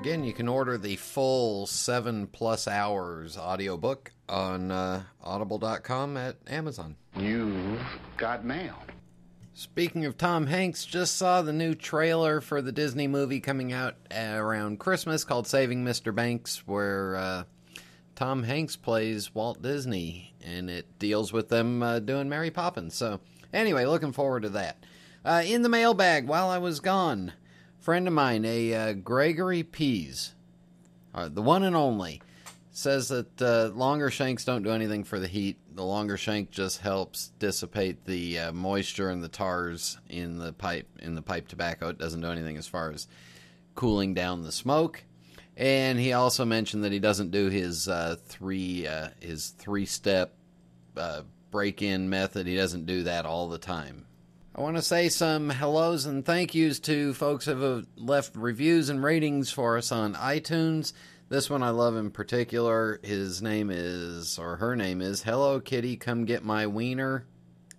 Again, 0.00 0.24
you 0.24 0.32
can 0.32 0.48
order 0.48 0.78
the 0.78 0.96
full 0.96 1.66
seven 1.66 2.26
plus 2.26 2.66
hours 2.66 3.36
audiobook 3.36 4.12
on 4.30 4.70
uh, 4.70 5.02
audible.com 5.22 6.16
at 6.16 6.36
Amazon. 6.46 6.96
You've 7.18 7.78
got 8.16 8.42
mail. 8.42 8.76
Speaking 9.52 10.06
of 10.06 10.16
Tom 10.16 10.46
Hanks, 10.46 10.86
just 10.86 11.18
saw 11.18 11.42
the 11.42 11.52
new 11.52 11.74
trailer 11.74 12.40
for 12.40 12.62
the 12.62 12.72
Disney 12.72 13.08
movie 13.08 13.40
coming 13.40 13.74
out 13.74 13.96
around 14.10 14.78
Christmas 14.78 15.22
called 15.22 15.46
Saving 15.46 15.84
Mr. 15.84 16.14
Banks, 16.14 16.66
where 16.66 17.16
uh, 17.16 17.42
Tom 18.14 18.44
Hanks 18.44 18.76
plays 18.76 19.34
Walt 19.34 19.60
Disney, 19.60 20.34
and 20.42 20.70
it 20.70 20.98
deals 20.98 21.30
with 21.30 21.50
them 21.50 21.82
uh, 21.82 21.98
doing 21.98 22.30
Mary 22.30 22.50
Poppins. 22.50 22.94
So, 22.94 23.20
anyway, 23.52 23.84
looking 23.84 24.12
forward 24.12 24.44
to 24.44 24.48
that. 24.48 24.82
Uh, 25.26 25.42
in 25.44 25.60
the 25.60 25.68
mailbag 25.68 26.26
while 26.26 26.48
I 26.48 26.56
was 26.56 26.80
gone, 26.80 27.34
friend 27.80 28.06
of 28.06 28.12
mine, 28.12 28.44
a 28.44 28.74
uh, 28.74 28.92
Gregory 28.92 29.62
Pease, 29.62 30.34
uh, 31.14 31.28
the 31.28 31.42
one 31.42 31.62
and 31.64 31.74
only, 31.74 32.22
says 32.70 33.08
that 33.08 33.42
uh, 33.42 33.70
longer 33.74 34.10
shanks 34.10 34.44
don't 34.44 34.62
do 34.62 34.70
anything 34.70 35.02
for 35.02 35.18
the 35.18 35.26
heat. 35.26 35.58
The 35.74 35.84
longer 35.84 36.16
shank 36.16 36.50
just 36.50 36.80
helps 36.80 37.28
dissipate 37.38 38.04
the 38.04 38.38
uh, 38.38 38.52
moisture 38.52 39.10
and 39.10 39.24
the 39.24 39.28
tars 39.28 39.98
in 40.08 40.38
the 40.38 40.52
pipe 40.52 40.88
in 41.00 41.14
the 41.14 41.22
pipe 41.22 41.48
tobacco. 41.48 41.88
It 41.88 41.98
doesn't 41.98 42.20
do 42.20 42.30
anything 42.30 42.56
as 42.56 42.68
far 42.68 42.90
as 42.90 43.08
cooling 43.74 44.14
down 44.14 44.42
the 44.42 44.52
smoke. 44.52 45.04
And 45.56 45.98
he 45.98 46.12
also 46.12 46.44
mentioned 46.44 46.84
that 46.84 46.92
he 46.92 47.00
doesn't 47.00 47.32
do 47.32 47.48
his 47.48 47.88
uh, 47.88 48.16
three 48.26 48.86
uh, 48.86 49.08
his 49.20 49.48
three 49.48 49.86
step 49.86 50.34
break 51.50 51.82
in 51.82 52.08
method. 52.08 52.46
He 52.46 52.56
doesn't 52.56 52.86
do 52.86 53.04
that 53.04 53.26
all 53.26 53.48
the 53.48 53.58
time. 53.58 54.06
I 54.52 54.62
want 54.62 54.76
to 54.76 54.82
say 54.82 55.08
some 55.08 55.48
hellos 55.48 56.06
and 56.06 56.24
thank 56.24 56.56
yous 56.56 56.80
to 56.80 57.14
folks 57.14 57.44
who 57.44 57.56
have 57.56 57.86
left 57.96 58.34
reviews 58.34 58.88
and 58.88 59.00
ratings 59.02 59.52
for 59.52 59.78
us 59.78 59.92
on 59.92 60.14
iTunes. 60.14 60.92
This 61.28 61.48
one 61.48 61.62
I 61.62 61.70
love 61.70 61.94
in 61.94 62.10
particular. 62.10 62.98
His 63.04 63.40
name 63.40 63.70
is, 63.70 64.40
or 64.40 64.56
her 64.56 64.74
name 64.74 65.00
is, 65.00 65.22
Hello 65.22 65.60
Kitty, 65.60 65.96
Come 65.96 66.24
Get 66.24 66.44
My 66.44 66.66
Wiener. 66.66 67.26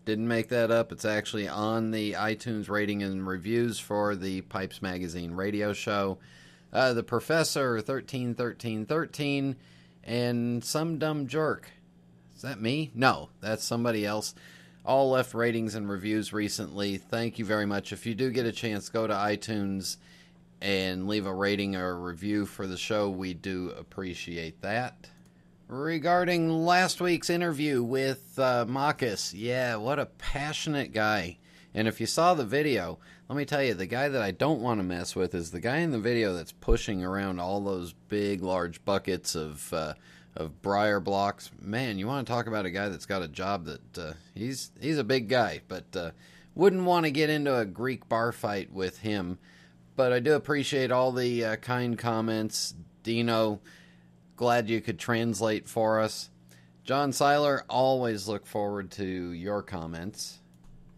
Didn't 0.06 0.30
make 0.30 0.48
that 0.48 0.72
up. 0.72 0.94
It's 0.94 1.04
actually 1.04 1.50
on 1.50 1.92
the 1.92 2.14
iTunes 2.14 2.70
rating 2.70 3.04
and 3.04 3.28
reviews 3.28 3.78
for 3.78 4.16
the 4.16 4.40
Pipes 4.40 4.82
Magazine 4.82 5.34
radio 5.34 5.74
show. 5.74 6.20
Uh, 6.72 6.94
the 6.94 7.04
Professor, 7.04 7.74
131313, 7.74 9.58
and 10.06 10.64
Some 10.64 10.98
Dumb 11.00 11.28
Jerk. 11.28 11.70
Is 12.34 12.44
that 12.44 12.62
me? 12.62 12.92
No, 12.96 13.28
that's 13.42 13.66
somebody 13.66 14.06
else. 14.06 14.34
All 14.84 15.12
left 15.12 15.34
ratings 15.34 15.76
and 15.76 15.90
reviews 15.90 16.34
recently. 16.34 16.98
Thank 16.98 17.38
you 17.38 17.46
very 17.46 17.66
much. 17.66 17.94
If 17.94 18.06
you 18.06 18.16
do 18.16 18.32
get 18.32 18.46
a 18.46 18.52
chance, 18.52 18.90
go 18.90 19.06
to 19.06 19.14
iTunes 19.14 19.98
and 20.60 21.08
leave 21.08 21.26
a 21.26 21.34
rating 21.34 21.76
or 21.76 21.90
a 21.90 22.00
review 22.00 22.46
for 22.46 22.66
the 22.66 22.78
show. 22.78 23.10
We 23.10 23.34
do 23.34 23.74
appreciate 23.78 24.62
that. 24.62 25.10
Regarding 25.68 26.50
last 26.50 27.00
week's 27.00 27.30
interview 27.30 27.82
with 27.84 28.38
uh, 28.38 28.66
Marcus, 28.68 29.34
yeah, 29.34 29.76
what 29.76 30.00
a 30.00 30.08
passionate 30.08 30.94
guy. 30.94 31.38
And 31.74 31.88
if 31.88 32.02
you 32.02 32.08
saw 32.08 32.34
the 32.34 32.44
video, 32.44 33.00
let 33.30 33.38
me 33.38 33.46
tell 33.46 33.64
you, 33.64 33.74
the 33.74 33.86
guy 33.86 34.10
that 34.10 34.22
I 34.22 34.32
don't 34.32 34.62
want 34.62 34.80
to 34.80 34.84
mess 34.84 35.16
with 35.16 35.34
is 35.34 35.52
the 35.52 35.62
guy 35.62 35.78
in 35.78 35.92
the 35.92 36.00
video 36.00 36.34
that's 36.34 36.52
pushing 36.52 37.04
around 37.04 37.40
all 37.40 37.62
those 37.62 37.94
big, 38.10 38.44
large 38.44 38.84
buckets 38.84 39.36
of 39.36 39.72
uh, 39.72 39.94
of 40.36 40.62
briar 40.62 41.00
blocks. 41.00 41.52
Man, 41.62 41.98
you 41.98 42.08
want 42.08 42.26
to 42.26 42.32
talk 42.32 42.48
about 42.48 42.66
a 42.66 42.72
guy 42.72 42.90
that's 42.90 43.06
got 43.06 43.22
a 43.22 43.28
job 43.28 43.66
that 43.66 43.98
uh, 43.98 44.14
he's 44.34 44.72
he's 44.80 44.98
a 44.98 45.04
big 45.04 45.28
guy, 45.30 45.62
but 45.68 45.96
uh, 45.96 46.12
wouldn't 46.56 46.84
want 46.84 47.06
to 47.06 47.12
get 47.12 47.30
into 47.30 47.56
a 47.56 47.66
Greek 47.66 48.08
bar 48.08 48.32
fight 48.32 48.72
with 48.72 49.00
him. 49.00 49.40
But 49.96 50.14
I 50.14 50.20
do 50.20 50.34
appreciate 50.34 50.92
all 50.92 51.12
the 51.12 51.46
uh, 51.46 51.56
kind 51.58 51.98
comments, 51.98 52.74
Dino. 53.04 53.60
Glad 54.36 54.70
you 54.70 54.82
could 54.82 54.98
translate 54.98 55.68
for 55.68 56.00
us. 56.00 56.30
John 56.84 57.12
Seiler, 57.14 57.64
always 57.70 58.28
look 58.28 58.46
forward 58.46 58.90
to 58.92 59.06
your 59.06 59.62
comments. 59.62 60.40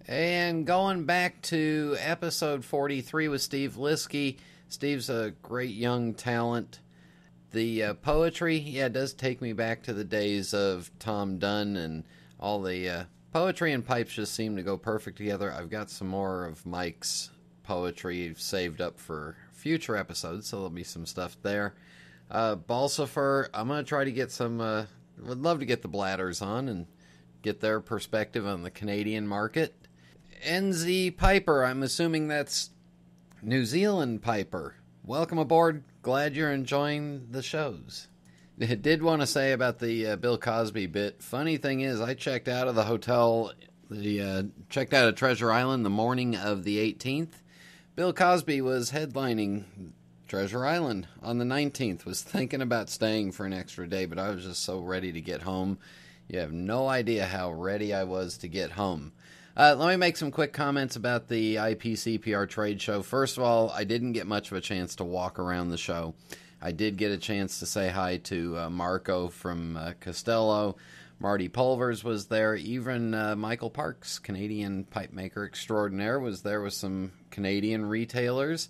And 0.07 0.65
going 0.65 1.05
back 1.05 1.41
to 1.43 1.95
episode 1.99 2.63
43 2.63 3.27
with 3.27 3.41
Steve 3.41 3.75
Liskey. 3.77 4.37
Steve's 4.67 5.09
a 5.09 5.33
great 5.41 5.75
young 5.75 6.13
talent. 6.13 6.79
The 7.53 7.83
uh, 7.83 7.93
poetry, 7.93 8.57
yeah, 8.57 8.87
it 8.87 8.93
does 8.93 9.13
take 9.13 9.39
me 9.39 9.53
back 9.53 9.83
to 9.83 9.93
the 9.93 10.03
days 10.03 10.55
of 10.55 10.89
Tom 10.97 11.37
Dunn 11.37 11.77
and 11.77 12.03
all 12.39 12.63
the 12.63 12.89
uh, 12.89 13.03
poetry 13.31 13.73
and 13.73 13.85
pipes 13.85 14.13
just 14.13 14.33
seem 14.33 14.55
to 14.55 14.63
go 14.63 14.75
perfect 14.75 15.17
together. 15.17 15.53
I've 15.53 15.69
got 15.69 15.91
some 15.91 16.07
more 16.07 16.45
of 16.45 16.65
Mike's 16.65 17.29
poetry 17.61 18.33
saved 18.37 18.81
up 18.81 18.99
for 18.99 19.37
future 19.51 19.95
episodes, 19.95 20.47
so 20.47 20.57
there'll 20.57 20.71
be 20.71 20.83
some 20.83 21.05
stuff 21.05 21.37
there. 21.43 21.75
Uh, 22.31 22.55
Balsifer, 22.55 23.49
I'm 23.53 23.67
going 23.67 23.83
to 23.83 23.87
try 23.87 24.03
to 24.03 24.11
get 24.11 24.31
some, 24.31 24.59
uh, 24.59 24.85
would 25.21 25.43
love 25.43 25.59
to 25.59 25.65
get 25.67 25.83
the 25.83 25.87
Blatters 25.87 26.41
on 26.41 26.67
and 26.67 26.87
get 27.43 27.59
their 27.59 27.79
perspective 27.79 28.47
on 28.47 28.63
the 28.63 28.71
Canadian 28.71 29.27
market. 29.27 29.75
NZ 30.43 31.17
Piper, 31.17 31.63
I'm 31.63 31.83
assuming 31.83 32.29
that's 32.29 32.71
New 33.43 33.63
Zealand 33.63 34.23
Piper. 34.23 34.73
Welcome 35.05 35.37
aboard. 35.37 35.83
Glad 36.01 36.33
you're 36.33 36.53
enjoying 36.53 37.27
the 37.29 37.43
shows. 37.43 38.07
I 38.61 38.75
did 38.75 39.03
want 39.03 39.19
to 39.19 39.27
say 39.27 39.51
about 39.51 39.79
the 39.79 40.07
uh, 40.07 40.15
Bill 40.15 40.37
Cosby 40.37 40.85
bit. 40.85 41.21
Funny 41.21 41.57
thing 41.57 41.81
is, 41.81 41.99
I 41.99 42.13
checked 42.13 42.47
out 42.47 42.69
of 42.69 42.75
the 42.75 42.85
hotel, 42.85 43.51
the 43.91 44.21
uh, 44.21 44.43
checked 44.69 44.93
out 44.93 45.09
of 45.09 45.15
Treasure 45.15 45.51
Island 45.51 45.85
the 45.85 45.89
morning 45.89 46.37
of 46.37 46.63
the 46.63 46.77
18th. 46.77 47.33
Bill 47.97 48.13
Cosby 48.13 48.61
was 48.61 48.91
headlining 48.91 49.65
Treasure 50.29 50.65
Island 50.65 51.09
on 51.21 51.37
the 51.37 51.43
19th. 51.43 52.05
Was 52.05 52.21
thinking 52.21 52.61
about 52.61 52.89
staying 52.89 53.33
for 53.33 53.45
an 53.45 53.51
extra 53.51 53.85
day, 53.85 54.05
but 54.05 54.17
I 54.17 54.29
was 54.29 54.45
just 54.45 54.63
so 54.63 54.79
ready 54.79 55.11
to 55.11 55.19
get 55.19 55.41
home. 55.41 55.79
You 56.29 56.39
have 56.39 56.53
no 56.53 56.87
idea 56.87 57.25
how 57.25 57.51
ready 57.51 57.93
I 57.93 58.05
was 58.05 58.37
to 58.37 58.47
get 58.47 58.71
home. 58.71 59.11
Uh, 59.55 59.75
let 59.77 59.87
me 59.87 59.95
make 59.97 60.17
some 60.17 60.31
quick 60.31 60.51
comments 60.51 60.95
about 60.95 61.27
the 61.27 61.55
IPCPR 61.57 62.49
trade 62.49 62.81
show. 62.81 63.03
First 63.03 63.37
of 63.37 63.43
all, 63.43 63.69
I 63.69 63.83
didn't 63.83 64.13
get 64.13 64.25
much 64.25 64.49
of 64.49 64.57
a 64.57 64.61
chance 64.61 64.95
to 64.95 65.03
walk 65.03 65.37
around 65.37 65.69
the 65.69 65.77
show. 65.77 66.15
I 66.59 66.71
did 66.71 66.97
get 66.97 67.11
a 67.11 67.19
chance 67.19 67.59
to 67.59 67.67
say 67.67 67.89
hi 67.89 68.17
to 68.17 68.57
uh, 68.57 68.69
Marco 68.71 69.27
from 69.27 69.77
uh, 69.77 69.91
Castello. 69.99 70.77
Marty 71.19 71.49
Pulvers 71.49 72.03
was 72.03 72.25
there. 72.25 72.55
Even 72.55 73.13
uh, 73.13 73.35
Michael 73.35 73.69
Parks, 73.69 74.17
Canadian 74.17 74.85
pipe 74.85 75.13
maker 75.13 75.45
extraordinaire, 75.45 76.19
was 76.19 76.41
there 76.41 76.61
with 76.61 76.73
some 76.73 77.11
Canadian 77.29 77.85
retailers. 77.85 78.69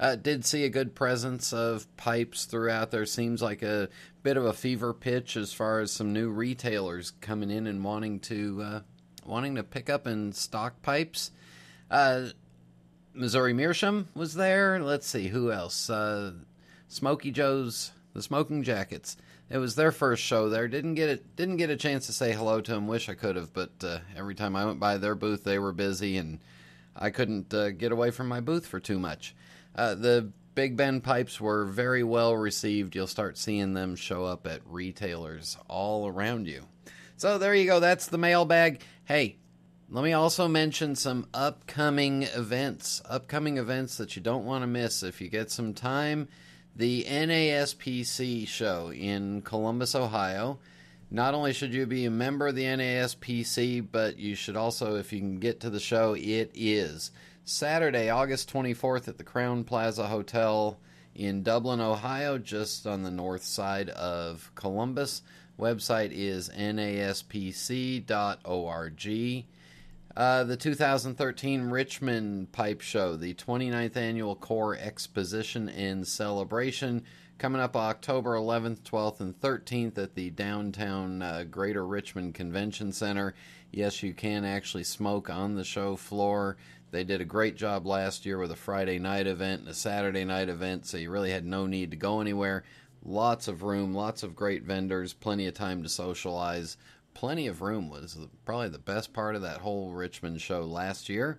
Uh, 0.00 0.16
did 0.16 0.44
see 0.44 0.64
a 0.64 0.68
good 0.68 0.96
presence 0.96 1.52
of 1.52 1.86
pipes 1.96 2.46
throughout. 2.46 2.90
There 2.90 3.06
seems 3.06 3.40
like 3.40 3.62
a 3.62 3.88
bit 4.24 4.36
of 4.36 4.44
a 4.44 4.52
fever 4.52 4.92
pitch 4.92 5.36
as 5.36 5.52
far 5.52 5.78
as 5.78 5.92
some 5.92 6.12
new 6.12 6.28
retailers 6.28 7.12
coming 7.20 7.52
in 7.52 7.68
and 7.68 7.84
wanting 7.84 8.18
to 8.20 8.62
uh, 8.62 8.80
wanting 9.26 9.54
to 9.56 9.62
pick 9.62 9.90
up 9.90 10.06
and 10.06 10.34
stock 10.34 10.82
pipes. 10.82 11.30
Uh, 11.90 12.26
Missouri 13.12 13.52
Meerschaum 13.52 14.08
was 14.14 14.34
there. 14.34 14.80
Let's 14.80 15.06
see 15.06 15.28
who 15.28 15.52
else. 15.52 15.88
Uh, 15.88 16.32
Smoky 16.88 17.30
Joe's 17.30 17.92
the 18.14 18.22
Smoking 18.22 18.62
Jackets. 18.62 19.16
It 19.50 19.58
was 19.58 19.74
their 19.74 19.92
first 19.92 20.22
show 20.22 20.48
there. 20.48 20.68
Didn't 20.68 20.94
get 20.94 21.10
it. 21.10 21.36
Didn't 21.36 21.58
get 21.58 21.70
a 21.70 21.76
chance 21.76 22.06
to 22.06 22.12
say 22.12 22.32
hello 22.32 22.60
to 22.60 22.72
them. 22.72 22.86
Wish 22.88 23.08
I 23.08 23.14
could 23.14 23.36
have, 23.36 23.52
but 23.52 23.72
uh, 23.82 23.98
every 24.16 24.34
time 24.34 24.56
I 24.56 24.64
went 24.64 24.80
by 24.80 24.96
their 24.96 25.14
booth, 25.14 25.44
they 25.44 25.58
were 25.58 25.72
busy, 25.72 26.16
and 26.16 26.40
I 26.96 27.10
couldn't 27.10 27.52
uh, 27.52 27.70
get 27.70 27.92
away 27.92 28.10
from 28.10 28.28
my 28.28 28.40
booth 28.40 28.66
for 28.66 28.80
too 28.80 28.98
much. 28.98 29.34
Uh, 29.74 29.94
the 29.94 30.32
Big 30.54 30.76
Ben 30.76 31.00
pipes 31.00 31.40
were 31.40 31.64
very 31.64 32.04
well 32.04 32.36
received. 32.36 32.94
You'll 32.94 33.06
start 33.08 33.36
seeing 33.36 33.74
them 33.74 33.96
show 33.96 34.24
up 34.24 34.46
at 34.46 34.60
retailers 34.64 35.58
all 35.68 36.06
around 36.06 36.46
you. 36.46 36.64
So 37.16 37.38
there 37.38 37.54
you 37.54 37.66
go. 37.66 37.80
That's 37.80 38.06
the 38.06 38.18
mailbag. 38.18 38.80
Hey, 39.06 39.36
let 39.90 40.02
me 40.02 40.14
also 40.14 40.48
mention 40.48 40.96
some 40.96 41.26
upcoming 41.34 42.22
events. 42.22 43.02
Upcoming 43.04 43.58
events 43.58 43.98
that 43.98 44.16
you 44.16 44.22
don't 44.22 44.46
want 44.46 44.62
to 44.62 44.66
miss 44.66 45.02
if 45.02 45.20
you 45.20 45.28
get 45.28 45.50
some 45.50 45.74
time. 45.74 46.26
The 46.74 47.04
NASPC 47.04 48.48
show 48.48 48.90
in 48.90 49.42
Columbus, 49.42 49.94
Ohio. 49.94 50.58
Not 51.10 51.34
only 51.34 51.52
should 51.52 51.74
you 51.74 51.84
be 51.84 52.06
a 52.06 52.10
member 52.10 52.46
of 52.46 52.54
the 52.54 52.64
NASPC, 52.64 53.86
but 53.92 54.18
you 54.18 54.34
should 54.34 54.56
also, 54.56 54.96
if 54.96 55.12
you 55.12 55.18
can 55.18 55.38
get 55.38 55.60
to 55.60 55.68
the 55.68 55.80
show, 55.80 56.14
it 56.14 56.50
is 56.54 57.10
Saturday, 57.44 58.08
August 58.08 58.50
24th 58.50 59.06
at 59.06 59.18
the 59.18 59.24
Crowne 59.24 59.66
Plaza 59.66 60.06
Hotel 60.06 60.78
in 61.14 61.42
Dublin, 61.42 61.82
Ohio, 61.82 62.38
just 62.38 62.86
on 62.86 63.02
the 63.02 63.10
north 63.10 63.44
side 63.44 63.90
of 63.90 64.50
Columbus. 64.54 65.20
Website 65.58 66.10
is 66.12 66.48
naspc.org. 66.48 67.44
Uh, 70.16 70.44
the 70.44 70.56
2013 70.56 71.62
Richmond 71.62 72.52
Pipe 72.52 72.80
Show, 72.80 73.16
the 73.16 73.34
29th 73.34 73.96
annual 73.96 74.36
CORPS 74.36 74.80
Exposition 74.80 75.68
and 75.68 76.06
Celebration, 76.06 77.02
coming 77.38 77.60
up 77.60 77.74
October 77.76 78.36
11th, 78.36 78.82
12th, 78.82 79.20
and 79.20 79.40
13th 79.40 79.98
at 79.98 80.14
the 80.14 80.30
downtown 80.30 81.20
uh, 81.20 81.44
Greater 81.50 81.84
Richmond 81.84 82.34
Convention 82.34 82.92
Center. 82.92 83.34
Yes, 83.72 84.04
you 84.04 84.14
can 84.14 84.44
actually 84.44 84.84
smoke 84.84 85.28
on 85.28 85.56
the 85.56 85.64
show 85.64 85.96
floor. 85.96 86.56
They 86.92 87.02
did 87.02 87.20
a 87.20 87.24
great 87.24 87.56
job 87.56 87.86
last 87.86 88.24
year 88.24 88.38
with 88.38 88.52
a 88.52 88.56
Friday 88.56 89.00
night 89.00 89.26
event 89.26 89.62
and 89.62 89.68
a 89.68 89.74
Saturday 89.74 90.24
night 90.24 90.48
event, 90.48 90.86
so 90.86 90.96
you 90.96 91.10
really 91.10 91.32
had 91.32 91.44
no 91.44 91.66
need 91.66 91.90
to 91.90 91.96
go 91.96 92.20
anywhere. 92.20 92.62
Lots 93.04 93.48
of 93.48 93.62
room, 93.62 93.94
lots 93.94 94.22
of 94.22 94.34
great 94.34 94.62
vendors, 94.62 95.12
plenty 95.12 95.46
of 95.46 95.54
time 95.54 95.82
to 95.82 95.88
socialize. 95.88 96.76
Plenty 97.12 97.46
of 97.46 97.60
room 97.60 97.90
was 97.90 98.18
probably 98.44 98.70
the 98.70 98.78
best 98.78 99.12
part 99.12 99.36
of 99.36 99.42
that 99.42 99.58
whole 99.58 99.92
Richmond 99.92 100.40
show 100.40 100.62
last 100.62 101.08
year. 101.08 101.38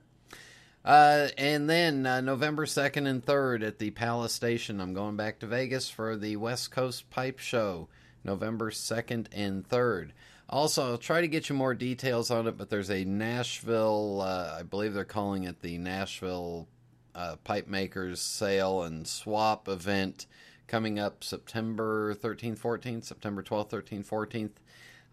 Uh, 0.85 1.29
and 1.39 1.67
then 1.67 2.05
uh, 2.05 2.21
November 2.21 2.67
2nd 2.67 3.07
and 3.07 3.25
3rd 3.25 3.65
at 3.65 3.79
the 3.79 3.89
Palace 3.89 4.33
Station, 4.33 4.79
I'm 4.79 4.93
going 4.93 5.15
back 5.15 5.39
to 5.39 5.47
Vegas 5.47 5.89
for 5.89 6.15
the 6.15 6.35
West 6.35 6.69
Coast 6.69 7.09
Pipe 7.09 7.39
Show, 7.39 7.89
November 8.23 8.69
2nd 8.69 9.25
and 9.31 9.67
3rd. 9.67 10.11
Also, 10.47 10.91
I'll 10.91 10.97
try 10.99 11.21
to 11.21 11.27
get 11.27 11.49
you 11.49 11.55
more 11.55 11.73
details 11.73 12.29
on 12.29 12.45
it, 12.45 12.55
but 12.55 12.69
there's 12.69 12.91
a 12.91 13.03
Nashville, 13.03 14.21
uh, 14.21 14.57
I 14.59 14.61
believe 14.61 14.93
they're 14.93 15.05
calling 15.05 15.45
it 15.45 15.61
the 15.63 15.79
Nashville 15.79 16.67
uh, 17.15 17.37
Pipe 17.37 17.67
Makers 17.67 18.21
Sale 18.21 18.83
and 18.83 19.07
Swap 19.07 19.67
event 19.67 20.27
coming 20.67 20.99
up 20.99 21.23
September 21.23 22.13
13th, 22.15 22.59
14th, 22.59 23.05
September 23.05 23.43
12th, 23.43 23.69
13th, 23.69 24.07
14th. 24.07 24.51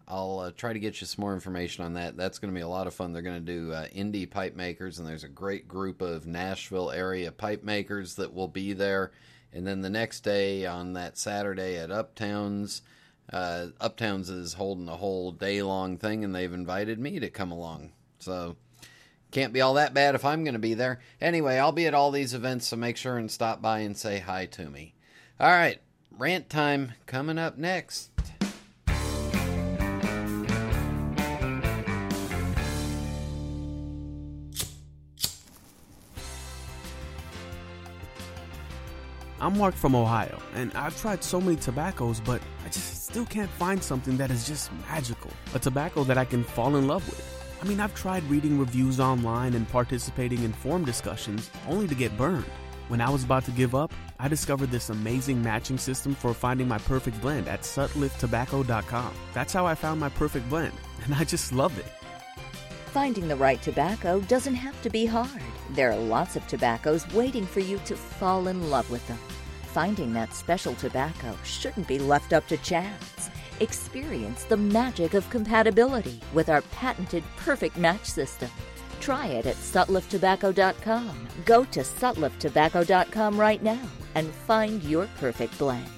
I'll 0.07 0.39
uh, 0.39 0.51
try 0.51 0.73
to 0.73 0.79
get 0.79 0.99
you 0.99 1.07
some 1.07 1.21
more 1.21 1.33
information 1.33 1.85
on 1.85 1.93
that. 1.93 2.17
That's 2.17 2.39
going 2.39 2.53
to 2.53 2.57
be 2.57 2.63
a 2.63 2.67
lot 2.67 2.87
of 2.87 2.93
fun. 2.93 3.13
They're 3.13 3.21
going 3.21 3.45
to 3.45 3.53
do 3.53 3.71
uh, 3.71 3.87
indie 3.87 4.29
pipe 4.29 4.55
makers, 4.55 4.99
and 4.99 5.07
there's 5.07 5.23
a 5.23 5.29
great 5.29 5.67
group 5.67 6.01
of 6.01 6.27
Nashville 6.27 6.91
area 6.91 7.31
pipe 7.31 7.63
makers 7.63 8.15
that 8.15 8.33
will 8.33 8.49
be 8.49 8.73
there. 8.73 9.11
And 9.53 9.65
then 9.65 9.81
the 9.81 9.89
next 9.89 10.21
day 10.21 10.65
on 10.65 10.93
that 10.93 11.17
Saturday 11.17 11.77
at 11.77 11.89
Uptowns, 11.89 12.81
uh, 13.31 13.67
Uptowns 13.79 14.29
is 14.29 14.53
holding 14.53 14.89
a 14.89 14.97
whole 14.97 15.31
day 15.31 15.61
long 15.61 15.97
thing, 15.97 16.23
and 16.23 16.35
they've 16.35 16.51
invited 16.51 16.99
me 16.99 17.19
to 17.19 17.29
come 17.29 17.51
along. 17.51 17.93
So 18.19 18.57
can't 19.31 19.53
be 19.53 19.61
all 19.61 19.75
that 19.75 19.93
bad 19.93 20.15
if 20.15 20.25
I'm 20.25 20.43
going 20.43 20.53
to 20.53 20.59
be 20.59 20.73
there. 20.73 20.99
Anyway, 21.21 21.57
I'll 21.57 21.71
be 21.71 21.87
at 21.87 21.93
all 21.93 22.11
these 22.11 22.33
events, 22.33 22.67
so 22.67 22.75
make 22.75 22.97
sure 22.97 23.17
and 23.17 23.31
stop 23.31 23.61
by 23.61 23.79
and 23.79 23.95
say 23.95 24.19
hi 24.19 24.47
to 24.47 24.69
me. 24.69 24.95
All 25.39 25.49
right, 25.49 25.81
rant 26.11 26.47
time 26.47 26.91
coming 27.07 27.39
up 27.39 27.57
next. 27.57 28.11
I'm 39.41 39.57
Mark 39.57 39.73
from 39.73 39.95
Ohio, 39.95 40.39
and 40.53 40.71
I've 40.75 40.95
tried 41.01 41.23
so 41.23 41.41
many 41.41 41.57
tobaccos, 41.57 42.19
but 42.19 42.39
I 42.63 42.69
just 42.69 43.05
still 43.05 43.25
can't 43.25 43.49
find 43.49 43.83
something 43.83 44.15
that 44.17 44.29
is 44.29 44.47
just 44.47 44.71
magical. 44.87 45.31
A 45.55 45.59
tobacco 45.59 46.03
that 46.03 46.17
I 46.17 46.25
can 46.25 46.43
fall 46.43 46.75
in 46.75 46.87
love 46.87 47.05
with. 47.09 47.57
I 47.59 47.65
mean, 47.65 47.79
I've 47.79 47.95
tried 47.95 48.23
reading 48.25 48.59
reviews 48.59 48.99
online 48.99 49.55
and 49.55 49.67
participating 49.67 50.43
in 50.43 50.53
forum 50.53 50.85
discussions 50.85 51.49
only 51.67 51.87
to 51.87 51.95
get 51.95 52.15
burned. 52.17 52.45
When 52.93 53.01
I 53.01 53.09
was 53.09 53.23
about 53.23 53.43
to 53.45 53.51
give 53.51 53.73
up, 53.73 53.91
I 54.19 54.27
discovered 54.27 54.69
this 54.69 54.91
amazing 54.91 55.41
matching 55.41 55.79
system 55.79 56.13
for 56.13 56.31
finding 56.31 56.67
my 56.67 56.77
perfect 56.77 57.19
blend 57.21 57.47
at 57.47 57.61
sutlifftobacco.com. 57.61 59.13
That's 59.33 59.51
how 59.51 59.65
I 59.65 59.73
found 59.73 59.99
my 59.99 60.09
perfect 60.09 60.47
blend, 60.47 60.75
and 61.03 61.15
I 61.15 61.23
just 61.23 61.51
love 61.51 61.75
it. 61.79 61.87
Finding 62.91 63.27
the 63.27 63.35
right 63.35 63.59
tobacco 63.63 64.19
doesn't 64.19 64.53
have 64.53 64.79
to 64.83 64.91
be 64.91 65.07
hard. 65.07 65.41
There 65.71 65.91
are 65.91 65.97
lots 65.97 66.35
of 66.35 66.45
tobaccos 66.45 67.11
waiting 67.13 67.47
for 67.47 67.61
you 67.61 67.79
to 67.85 67.95
fall 67.95 68.47
in 68.47 68.69
love 68.69 68.91
with 68.91 69.07
them. 69.07 69.17
Finding 69.63 70.13
that 70.13 70.35
special 70.35 70.75
tobacco 70.75 71.35
shouldn't 71.43 71.87
be 71.87 71.97
left 71.97 72.31
up 72.31 72.45
to 72.45 72.57
chance. 72.57 73.31
Experience 73.59 74.43
the 74.43 74.57
magic 74.57 75.15
of 75.15 75.27
compatibility 75.31 76.19
with 76.31 76.47
our 76.47 76.61
patented 76.73 77.23
perfect 77.37 77.75
match 77.75 78.05
system. 78.05 78.51
Try 79.03 79.27
it 79.27 79.45
at 79.47 79.57
sutlifftobacco.com. 79.57 81.27
Go 81.43 81.65
to 81.65 81.81
sutlifftobacco.com 81.81 83.37
right 83.37 83.61
now 83.61 83.81
and 84.15 84.33
find 84.33 84.81
your 84.83 85.09
perfect 85.19 85.57
blend. 85.57 85.89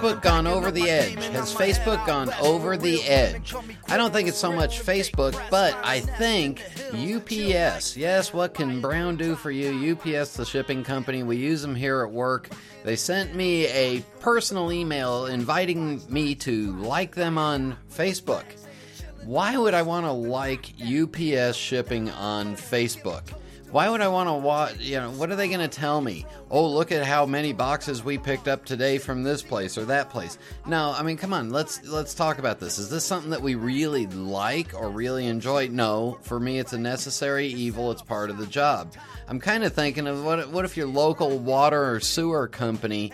Facebook 0.00 0.22
gone 0.22 0.46
over 0.46 0.70
the 0.70 0.88
edge? 0.88 1.26
Has 1.26 1.54
Facebook 1.54 2.06
gone 2.06 2.32
over 2.40 2.78
the 2.78 3.02
edge? 3.02 3.54
I 3.86 3.98
don't 3.98 4.14
think 4.14 4.30
it's 4.30 4.38
so 4.38 4.50
much 4.50 4.80
Facebook, 4.80 5.38
but 5.50 5.76
I 5.84 6.00
think 6.00 6.62
UPS. 6.94 7.98
Yes, 7.98 8.32
what 8.32 8.54
can 8.54 8.80
Brown 8.80 9.18
do 9.18 9.36
for 9.36 9.50
you? 9.50 9.92
UPS, 9.92 10.36
the 10.36 10.46
shipping 10.46 10.82
company, 10.82 11.22
we 11.22 11.36
use 11.36 11.60
them 11.60 11.74
here 11.74 12.00
at 12.00 12.10
work. 12.10 12.48
They 12.82 12.96
sent 12.96 13.34
me 13.34 13.66
a 13.66 14.00
personal 14.20 14.72
email 14.72 15.26
inviting 15.26 16.00
me 16.08 16.34
to 16.36 16.72
like 16.78 17.14
them 17.14 17.36
on 17.36 17.76
Facebook. 17.92 18.44
Why 19.24 19.58
would 19.58 19.74
I 19.74 19.82
want 19.82 20.06
to 20.06 20.12
like 20.12 20.72
UPS 20.80 21.58
shipping 21.58 22.08
on 22.08 22.56
Facebook? 22.56 23.34
Why 23.70 23.88
would 23.88 24.00
I 24.00 24.08
want 24.08 24.28
to 24.28 24.32
watch? 24.32 24.78
You 24.78 24.98
know, 24.98 25.10
what 25.12 25.30
are 25.30 25.36
they 25.36 25.46
going 25.46 25.60
to 25.60 25.68
tell 25.68 26.00
me? 26.00 26.26
Oh, 26.50 26.66
look 26.68 26.90
at 26.90 27.06
how 27.06 27.24
many 27.24 27.52
boxes 27.52 28.02
we 28.02 28.18
picked 28.18 28.48
up 28.48 28.64
today 28.64 28.98
from 28.98 29.22
this 29.22 29.42
place 29.42 29.78
or 29.78 29.84
that 29.84 30.10
place. 30.10 30.38
No, 30.66 30.92
I 30.96 31.04
mean, 31.04 31.16
come 31.16 31.32
on, 31.32 31.50
let's 31.50 31.86
let's 31.86 32.12
talk 32.12 32.38
about 32.38 32.58
this. 32.58 32.78
Is 32.78 32.90
this 32.90 33.04
something 33.04 33.30
that 33.30 33.42
we 33.42 33.54
really 33.54 34.06
like 34.08 34.74
or 34.74 34.90
really 34.90 35.28
enjoy? 35.28 35.68
No, 35.68 36.18
for 36.22 36.40
me, 36.40 36.58
it's 36.58 36.72
a 36.72 36.78
necessary 36.78 37.46
evil. 37.46 37.92
It's 37.92 38.02
part 38.02 38.30
of 38.30 38.38
the 38.38 38.46
job. 38.46 38.92
I'm 39.28 39.38
kind 39.38 39.62
of 39.62 39.72
thinking 39.72 40.08
of 40.08 40.24
what 40.24 40.50
what 40.50 40.64
if 40.64 40.76
your 40.76 40.88
local 40.88 41.38
water 41.38 41.94
or 41.94 42.00
sewer 42.00 42.48
company 42.48 43.12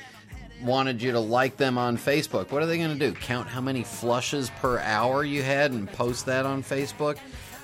wanted 0.62 1.02
you 1.02 1.12
to 1.12 1.20
like 1.20 1.58
them 1.58 1.76
on 1.76 1.98
Facebook? 1.98 2.50
What 2.50 2.62
are 2.62 2.66
they 2.66 2.78
going 2.78 2.98
to 2.98 3.10
do? 3.10 3.12
Count 3.12 3.48
how 3.48 3.60
many 3.60 3.82
flushes 3.82 4.50
per 4.60 4.78
hour 4.78 5.22
you 5.22 5.42
had 5.42 5.72
and 5.72 5.90
post 5.92 6.26
that 6.26 6.46
on 6.46 6.62
Facebook? 6.62 7.18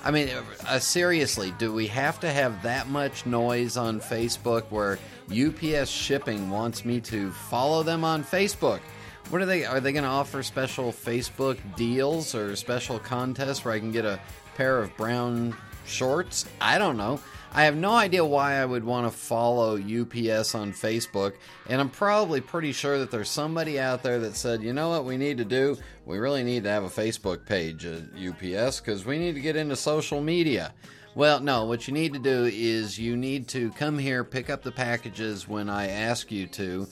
I 0.05 0.11
mean, 0.11 0.29
uh, 0.67 0.79
seriously, 0.79 1.53
do 1.57 1.73
we 1.73 1.87
have 1.87 2.19
to 2.19 2.29
have 2.29 2.61
that 2.63 2.89
much 2.89 3.25
noise 3.25 3.77
on 3.77 4.01
Facebook 4.01 4.63
where 4.69 4.99
UPS 5.31 5.89
shipping 5.89 6.49
wants 6.49 6.83
me 6.83 6.99
to 7.01 7.31
follow 7.31 7.83
them 7.83 8.03
on 8.03 8.23
Facebook? 8.23 8.81
What 9.29 9.41
are 9.41 9.45
they? 9.45 9.65
Are 9.65 9.79
they 9.79 9.91
going 9.91 10.03
to 10.03 10.09
offer 10.09 10.43
special 10.43 10.91
Facebook 10.91 11.57
deals 11.75 12.35
or 12.35 12.55
special 12.55 12.99
contests 12.99 13.65
where 13.65 13.73
I 13.73 13.79
can 13.79 13.91
get 13.91 14.05
a 14.05 14.19
pair 14.55 14.79
of 14.79 14.95
brown 14.95 15.55
shorts? 15.85 16.45
I 16.61 16.77
don't 16.77 16.97
know. 16.97 17.19
I 17.55 17.65
have 17.65 17.75
no 17.75 17.93
idea 17.93 18.25
why 18.25 18.55
I 18.55 18.65
would 18.65 18.83
want 18.83 19.05
to 19.11 19.15
follow 19.15 19.75
UPS 19.75 20.55
on 20.55 20.73
Facebook, 20.73 21.33
and 21.69 21.79
I'm 21.79 21.89
probably 21.89 22.41
pretty 22.41 22.71
sure 22.71 22.97
that 22.97 23.11
there's 23.11 23.29
somebody 23.29 23.79
out 23.79 24.01
there 24.01 24.19
that 24.21 24.35
said, 24.35 24.63
you 24.63 24.73
know 24.73 24.89
what 24.89 25.05
we 25.05 25.17
need 25.17 25.37
to 25.37 25.45
do? 25.45 25.77
We 26.07 26.17
really 26.17 26.43
need 26.43 26.63
to 26.63 26.71
have 26.71 26.83
a 26.83 26.89
Facebook 26.89 27.45
page 27.45 27.85
at 27.85 28.01
UPS 28.15 28.79
because 28.79 29.05
we 29.05 29.19
need 29.19 29.35
to 29.35 29.41
get 29.41 29.55
into 29.55 29.75
social 29.75 30.19
media. 30.19 30.73
Well, 31.13 31.41
no, 31.41 31.65
what 31.65 31.87
you 31.87 31.93
need 31.93 32.13
to 32.13 32.19
do 32.19 32.49
is 32.51 32.97
you 32.97 33.15
need 33.15 33.47
to 33.49 33.69
come 33.73 33.99
here, 33.99 34.23
pick 34.23 34.49
up 34.49 34.63
the 34.63 34.71
packages 34.71 35.47
when 35.47 35.69
I 35.69 35.89
ask 35.89 36.31
you 36.31 36.47
to, 36.47 36.87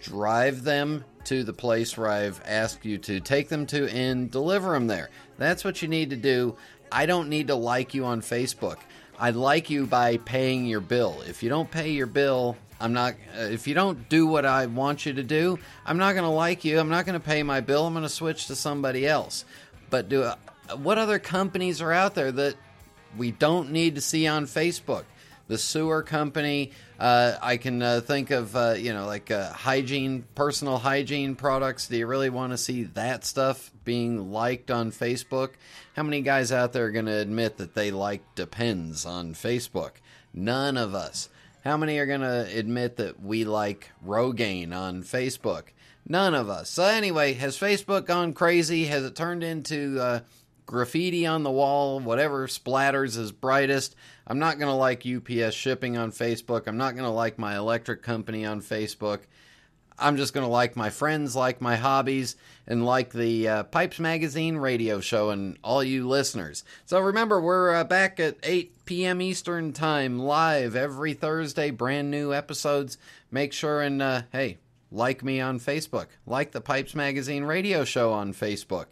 drive 0.00 0.62
them 0.62 1.04
to 1.28 1.44
the 1.44 1.52
place 1.52 1.96
where 1.96 2.08
I've 2.08 2.40
asked 2.46 2.86
you 2.86 2.96
to 2.98 3.20
take 3.20 3.50
them 3.50 3.66
to, 3.66 3.86
and 3.90 4.30
deliver 4.30 4.72
them 4.72 4.86
there. 4.86 5.10
That's 5.36 5.62
what 5.62 5.82
you 5.82 5.88
need 5.88 6.10
to 6.10 6.16
do. 6.16 6.56
I 6.90 7.04
don't 7.04 7.28
need 7.28 7.48
to 7.48 7.54
like 7.54 7.92
you 7.92 8.06
on 8.06 8.22
Facebook. 8.22 8.78
I 9.18 9.30
like 9.30 9.68
you 9.68 9.86
by 9.86 10.16
paying 10.16 10.64
your 10.64 10.80
bill. 10.80 11.22
If 11.28 11.42
you 11.42 11.50
don't 11.50 11.70
pay 11.70 11.90
your 11.90 12.06
bill, 12.06 12.56
I'm 12.80 12.94
not. 12.94 13.14
Uh, 13.36 13.42
if 13.42 13.66
you 13.66 13.74
don't 13.74 14.08
do 14.08 14.26
what 14.26 14.46
I 14.46 14.66
want 14.66 15.04
you 15.04 15.12
to 15.14 15.22
do, 15.22 15.58
I'm 15.84 15.98
not 15.98 16.12
going 16.12 16.24
to 16.24 16.30
like 16.30 16.64
you. 16.64 16.78
I'm 16.78 16.88
not 16.88 17.04
going 17.04 17.20
to 17.20 17.26
pay 17.26 17.42
my 17.42 17.60
bill. 17.60 17.86
I'm 17.86 17.92
going 17.92 18.04
to 18.04 18.08
switch 18.08 18.46
to 18.46 18.54
somebody 18.54 19.06
else. 19.06 19.44
But 19.90 20.08
do 20.08 20.22
uh, 20.22 20.36
what 20.76 20.96
other 20.96 21.18
companies 21.18 21.82
are 21.82 21.92
out 21.92 22.14
there 22.14 22.32
that 22.32 22.54
we 23.16 23.32
don't 23.32 23.70
need 23.70 23.96
to 23.96 24.00
see 24.00 24.26
on 24.26 24.46
Facebook? 24.46 25.04
The 25.48 25.58
sewer 25.58 26.02
company. 26.02 26.72
Uh, 26.98 27.36
I 27.40 27.58
can 27.58 27.80
uh, 27.80 28.00
think 28.00 28.30
of 28.30 28.56
uh, 28.56 28.74
you 28.76 28.92
know 28.92 29.06
like 29.06 29.30
uh, 29.30 29.52
hygiene, 29.52 30.24
personal 30.34 30.78
hygiene 30.78 31.36
products. 31.36 31.86
Do 31.86 31.96
you 31.96 32.06
really 32.06 32.30
want 32.30 32.52
to 32.52 32.58
see 32.58 32.84
that 32.84 33.24
stuff 33.24 33.70
being 33.84 34.32
liked 34.32 34.70
on 34.70 34.90
Facebook? 34.90 35.50
How 35.94 36.02
many 36.02 36.22
guys 36.22 36.50
out 36.50 36.72
there 36.72 36.86
are 36.86 36.90
going 36.90 37.06
to 37.06 37.18
admit 37.18 37.58
that 37.58 37.74
they 37.74 37.90
like 37.90 38.34
Depends 38.34 39.06
on 39.06 39.34
Facebook? 39.34 39.92
None 40.34 40.76
of 40.76 40.94
us. 40.94 41.28
How 41.64 41.76
many 41.76 41.98
are 41.98 42.06
going 42.06 42.20
to 42.20 42.48
admit 42.56 42.96
that 42.96 43.22
we 43.22 43.44
like 43.44 43.90
Rogaine 44.04 44.72
on 44.74 45.02
Facebook? 45.02 45.64
None 46.06 46.34
of 46.34 46.48
us. 46.48 46.70
So, 46.70 46.84
anyway, 46.84 47.34
has 47.34 47.58
Facebook 47.58 48.06
gone 48.06 48.32
crazy? 48.32 48.86
Has 48.86 49.04
it 49.04 49.14
turned 49.14 49.44
into 49.44 50.00
uh, 50.00 50.20
graffiti 50.64 51.26
on 51.26 51.42
the 51.42 51.50
wall, 51.50 52.00
whatever 52.00 52.46
splatters 52.46 53.18
is 53.18 53.32
brightest? 53.32 53.94
I'm 54.28 54.38
not 54.38 54.58
going 54.58 54.68
to 54.68 54.74
like 54.74 55.06
UPS 55.06 55.54
shipping 55.54 55.96
on 55.96 56.12
Facebook. 56.12 56.66
I'm 56.66 56.76
not 56.76 56.94
going 56.94 57.06
to 57.06 57.10
like 57.10 57.38
my 57.38 57.56
electric 57.56 58.02
company 58.02 58.44
on 58.44 58.60
Facebook. 58.60 59.20
I'm 59.98 60.18
just 60.18 60.34
going 60.34 60.46
to 60.46 60.52
like 60.52 60.76
my 60.76 60.90
friends, 60.90 61.34
like 61.34 61.62
my 61.62 61.76
hobbies, 61.76 62.36
and 62.66 62.84
like 62.84 63.10
the 63.10 63.48
uh, 63.48 63.62
Pipes 63.64 63.98
Magazine 63.98 64.58
radio 64.58 65.00
show 65.00 65.30
and 65.30 65.56
all 65.64 65.82
you 65.82 66.06
listeners. 66.06 66.62
So 66.84 67.00
remember, 67.00 67.40
we're 67.40 67.74
uh, 67.74 67.84
back 67.84 68.20
at 68.20 68.36
8 68.42 68.84
p.m. 68.84 69.22
Eastern 69.22 69.72
Time, 69.72 70.18
live 70.18 70.76
every 70.76 71.14
Thursday, 71.14 71.70
brand 71.70 72.10
new 72.10 72.34
episodes. 72.34 72.98
Make 73.30 73.54
sure 73.54 73.80
and, 73.80 74.02
uh, 74.02 74.22
hey, 74.30 74.58
like 74.92 75.24
me 75.24 75.40
on 75.40 75.58
Facebook, 75.58 76.08
like 76.26 76.52
the 76.52 76.60
Pipes 76.60 76.94
Magazine 76.94 77.44
radio 77.44 77.84
show 77.84 78.12
on 78.12 78.34
Facebook. 78.34 78.88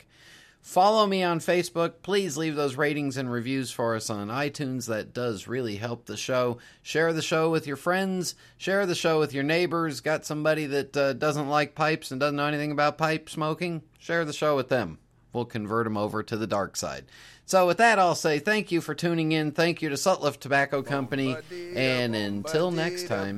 Follow 0.67 1.07
me 1.07 1.23
on 1.23 1.39
Facebook. 1.39 2.03
Please 2.03 2.37
leave 2.37 2.57
those 2.57 2.75
ratings 2.75 3.17
and 3.17 3.31
reviews 3.31 3.71
for 3.71 3.95
us 3.95 4.11
on 4.11 4.27
iTunes. 4.27 4.89
That 4.89 5.15
does 5.15 5.47
really 5.47 5.77
help 5.77 6.07
the 6.07 6.17
show. 6.17 6.59
Share 6.83 7.13
the 7.13 7.23
show 7.23 7.51
with 7.51 7.69
your 7.69 7.77
friends. 7.77 8.35
Share 8.59 8.85
the 8.85 8.97
show 8.97 9.21
with 9.21 9.33
your 9.33 9.45
neighbors. 9.45 10.01
Got 10.01 10.27
somebody 10.27 10.67
that 10.67 10.97
uh, 10.97 11.13
doesn't 11.13 11.49
like 11.49 11.77
pipes 11.77 12.11
and 12.11 12.19
doesn't 12.19 12.35
know 12.35 12.47
anything 12.47 12.73
about 12.73 12.99
pipe 12.99 13.31
smoking? 13.31 13.83
Share 14.01 14.25
the 14.25 14.33
show 14.33 14.57
with 14.57 14.69
them. 14.69 14.99
We'll 15.37 15.45
convert 15.45 15.85
them 15.85 15.99
over 15.99 16.23
to 16.23 16.37
the 16.39 16.47
dark 16.47 16.77
side. 16.77 17.05
So, 17.45 17.67
with 17.67 17.77
that, 17.77 17.99
I'll 17.99 18.15
say 18.15 18.39
thank 18.39 18.73
you 18.73 18.81
for 18.81 18.95
tuning 18.95 19.33
in. 19.33 19.53
Thank 19.53 19.83
you 19.83 19.91
to 19.91 19.95
Sutliff 19.97 20.41
Tobacco 20.41 20.83
Company. 20.83 21.37
And 21.75 22.17
until 22.17 22.71
next 22.71 23.07
time. 23.07 23.37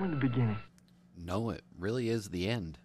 only 0.00 0.14
the 0.14 0.28
beginning. 0.28 0.56
No, 1.16 1.50
it 1.50 1.62
really 1.78 2.08
is 2.08 2.28
the 2.28 2.48
end. 2.48 2.78